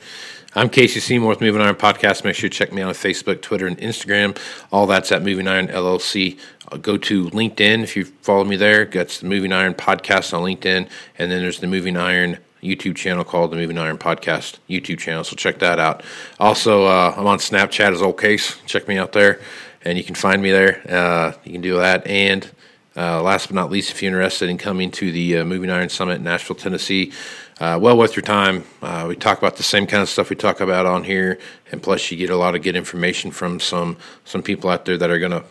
I'm 0.56 0.70
Casey 0.70 1.00
Seymour 1.00 1.30
with 1.30 1.40
Moving 1.40 1.60
Iron 1.60 1.74
Podcast. 1.74 2.22
Make 2.22 2.36
sure 2.36 2.46
you 2.46 2.50
check 2.50 2.72
me 2.72 2.80
out 2.80 2.90
on 2.90 2.94
Facebook, 2.94 3.42
Twitter, 3.42 3.66
and 3.66 3.76
Instagram. 3.78 4.38
All 4.70 4.86
that's 4.86 5.10
at 5.10 5.24
Moving 5.24 5.48
Iron 5.48 5.66
LLC. 5.66 6.38
I'll 6.68 6.76
uh, 6.76 6.80
go 6.80 6.96
to 6.96 7.24
LinkedIn 7.30 7.82
if 7.82 7.96
you 7.96 8.04
follow 8.04 8.44
me 8.44 8.54
there. 8.54 8.84
That's 8.84 9.18
the 9.18 9.26
Moving 9.26 9.52
Iron 9.52 9.74
Podcast 9.74 10.32
on 10.32 10.44
LinkedIn. 10.44 10.88
And 11.18 11.32
then 11.32 11.42
there's 11.42 11.58
the 11.58 11.66
Moving 11.66 11.96
Iron 11.96 12.38
YouTube 12.64 12.96
channel 12.96 13.24
called 13.24 13.52
the 13.52 13.56
Moving 13.56 13.78
Iron 13.78 13.98
Podcast 13.98 14.58
YouTube 14.68 14.98
channel. 14.98 15.22
So 15.22 15.36
check 15.36 15.58
that 15.58 15.78
out. 15.78 16.02
Also, 16.40 16.86
uh, 16.86 17.14
I'm 17.16 17.26
on 17.26 17.38
Snapchat 17.38 17.92
as 17.92 18.02
Old 18.02 18.18
Case. 18.18 18.56
Check 18.66 18.88
me 18.88 18.96
out 18.96 19.12
there. 19.12 19.40
And 19.82 19.98
you 19.98 20.04
can 20.04 20.14
find 20.14 20.40
me 20.40 20.50
there. 20.50 20.82
Uh, 20.88 21.32
you 21.44 21.52
can 21.52 21.60
do 21.60 21.76
that. 21.76 22.06
And 22.06 22.50
uh, 22.96 23.22
last 23.22 23.48
but 23.48 23.54
not 23.54 23.70
least, 23.70 23.90
if 23.90 24.02
you're 24.02 24.10
interested 24.10 24.48
in 24.48 24.56
coming 24.56 24.90
to 24.92 25.12
the 25.12 25.38
uh, 25.38 25.44
Moving 25.44 25.68
Iron 25.70 25.88
Summit 25.88 26.14
in 26.16 26.24
Nashville, 26.24 26.56
Tennessee, 26.56 27.12
uh, 27.60 27.78
well 27.80 27.96
worth 27.96 28.16
your 28.16 28.22
time. 28.22 28.64
Uh, 28.82 29.06
we 29.08 29.16
talk 29.16 29.38
about 29.38 29.56
the 29.56 29.62
same 29.62 29.86
kind 29.86 30.02
of 30.02 30.08
stuff 30.08 30.30
we 30.30 30.36
talk 30.36 30.60
about 30.60 30.86
on 30.86 31.04
here, 31.04 31.38
and 31.70 31.82
plus 31.82 32.10
you 32.10 32.16
get 32.16 32.30
a 32.30 32.36
lot 32.36 32.54
of 32.54 32.62
good 32.62 32.76
information 32.76 33.30
from 33.30 33.60
some 33.60 33.96
some 34.24 34.42
people 34.42 34.70
out 34.70 34.84
there 34.84 34.96
that 34.96 35.10
are 35.10 35.18
going 35.18 35.30
to 35.32 35.44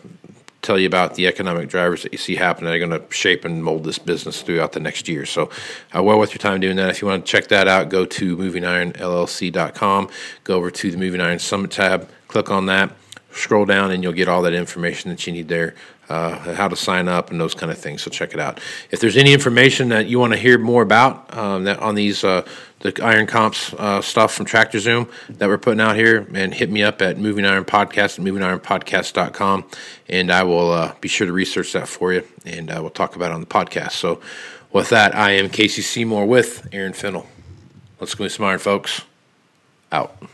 tell 0.64 0.78
you 0.78 0.86
about 0.86 1.14
the 1.14 1.26
economic 1.26 1.68
drivers 1.68 2.02
that 2.02 2.12
you 2.12 2.18
see 2.18 2.36
happening 2.36 2.66
that 2.66 2.74
are 2.74 2.86
going 2.86 3.00
to 3.00 3.14
shape 3.14 3.44
and 3.44 3.62
mold 3.62 3.84
this 3.84 3.98
business 3.98 4.42
throughout 4.42 4.72
the 4.72 4.80
next 4.80 5.08
year. 5.08 5.26
So, 5.26 5.50
uh, 5.94 6.02
well 6.02 6.18
worth 6.18 6.30
your 6.30 6.38
time 6.38 6.60
doing 6.60 6.76
that. 6.76 6.90
If 6.90 7.02
you 7.02 7.08
want 7.08 7.24
to 7.24 7.30
check 7.30 7.48
that 7.48 7.68
out, 7.68 7.88
go 7.88 8.06
to 8.06 8.36
movingironllc.com, 8.36 10.08
go 10.44 10.56
over 10.56 10.70
to 10.70 10.90
the 10.90 10.96
Moving 10.96 11.20
Iron 11.20 11.38
Summit 11.38 11.70
tab, 11.70 12.08
click 12.28 12.50
on 12.50 12.66
that, 12.66 12.90
scroll 13.32 13.64
down, 13.64 13.90
and 13.90 14.02
you'll 14.02 14.12
get 14.12 14.28
all 14.28 14.42
that 14.42 14.54
information 14.54 15.10
that 15.10 15.26
you 15.26 15.32
need 15.32 15.48
there 15.48 15.74
uh, 16.08 16.54
how 16.54 16.68
to 16.68 16.76
sign 16.76 17.08
up 17.08 17.30
and 17.30 17.40
those 17.40 17.54
kind 17.54 17.72
of 17.72 17.78
things. 17.78 18.02
So 18.02 18.10
check 18.10 18.34
it 18.34 18.40
out. 18.40 18.60
If 18.90 19.00
there's 19.00 19.16
any 19.16 19.32
information 19.32 19.88
that 19.88 20.06
you 20.06 20.18
want 20.18 20.32
to 20.32 20.38
hear 20.38 20.58
more 20.58 20.82
about 20.82 21.36
um, 21.36 21.64
that 21.64 21.78
on 21.80 21.94
these 21.94 22.24
uh, 22.24 22.46
the 22.80 23.02
Iron 23.02 23.26
Comps 23.26 23.72
uh, 23.74 24.02
stuff 24.02 24.34
from 24.34 24.44
Tractor 24.44 24.78
Zoom 24.78 25.08
that 25.30 25.48
we're 25.48 25.58
putting 25.58 25.80
out 25.80 25.96
here, 25.96 26.28
and 26.34 26.52
hit 26.52 26.70
me 26.70 26.82
up 26.82 27.00
at 27.00 27.16
Moving 27.16 27.46
Iron 27.46 27.64
Podcast 27.64 28.18
at 28.18 28.24
movingironpodcast.com, 28.24 29.64
and 30.08 30.30
I 30.30 30.42
will 30.42 30.70
uh, 30.70 30.94
be 31.00 31.08
sure 31.08 31.26
to 31.26 31.32
research 31.32 31.72
that 31.72 31.88
for 31.88 32.12
you, 32.12 32.24
and 32.44 32.70
uh, 32.70 32.78
we'll 32.80 32.90
talk 32.90 33.16
about 33.16 33.30
it 33.30 33.34
on 33.34 33.40
the 33.40 33.46
podcast. 33.46 33.92
So 33.92 34.20
with 34.70 34.90
that, 34.90 35.14
I 35.14 35.32
am 35.32 35.48
Casey 35.48 35.80
Seymour 35.80 36.26
with 36.26 36.68
Aaron 36.72 36.92
Fintel. 36.92 37.26
Let's 38.00 38.14
go 38.14 38.24
with 38.24 38.32
some 38.32 38.44
iron, 38.44 38.58
folks. 38.58 39.00
Out. 39.90 40.33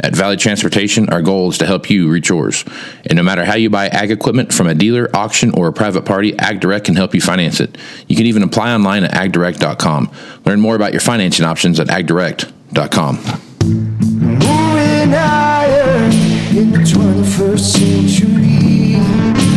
At 0.00 0.14
Valley 0.14 0.36
Transportation, 0.36 1.08
our 1.08 1.22
goal 1.22 1.50
is 1.50 1.58
to 1.58 1.66
help 1.66 1.90
you 1.90 2.08
reach 2.08 2.28
yours. 2.28 2.64
And 3.06 3.16
no 3.16 3.22
matter 3.22 3.44
how 3.44 3.54
you 3.56 3.68
buy 3.68 3.88
ag 3.88 4.10
equipment 4.10 4.52
from 4.52 4.68
a 4.68 4.74
dealer, 4.74 5.10
auction, 5.14 5.50
or 5.52 5.68
a 5.68 5.72
private 5.72 6.04
party, 6.04 6.32
AgDirect 6.32 6.84
can 6.84 6.94
help 6.94 7.14
you 7.14 7.20
finance 7.20 7.60
it. 7.60 7.76
You 8.06 8.16
can 8.16 8.26
even 8.26 8.42
apply 8.42 8.72
online 8.72 9.04
at 9.04 9.12
agdirect.com. 9.12 10.10
Learn 10.44 10.60
more 10.60 10.76
about 10.76 10.92
your 10.92 11.00
financing 11.00 11.44
options 11.44 11.80
at 11.80 11.88
agdirect.com. 11.88 13.16
Moving 13.64 15.14
Iron 15.14 16.12
in 16.56 16.70
the 16.72 16.78
21st 16.78 17.58
century. 17.58 19.47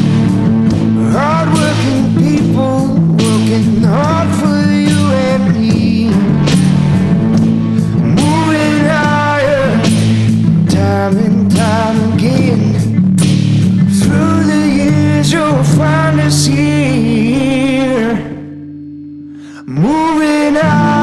You'll 15.32 15.64
find 15.64 16.20
us 16.20 16.46
here. 16.46 18.16
Moving 19.66 20.58
Iron. 20.58 21.01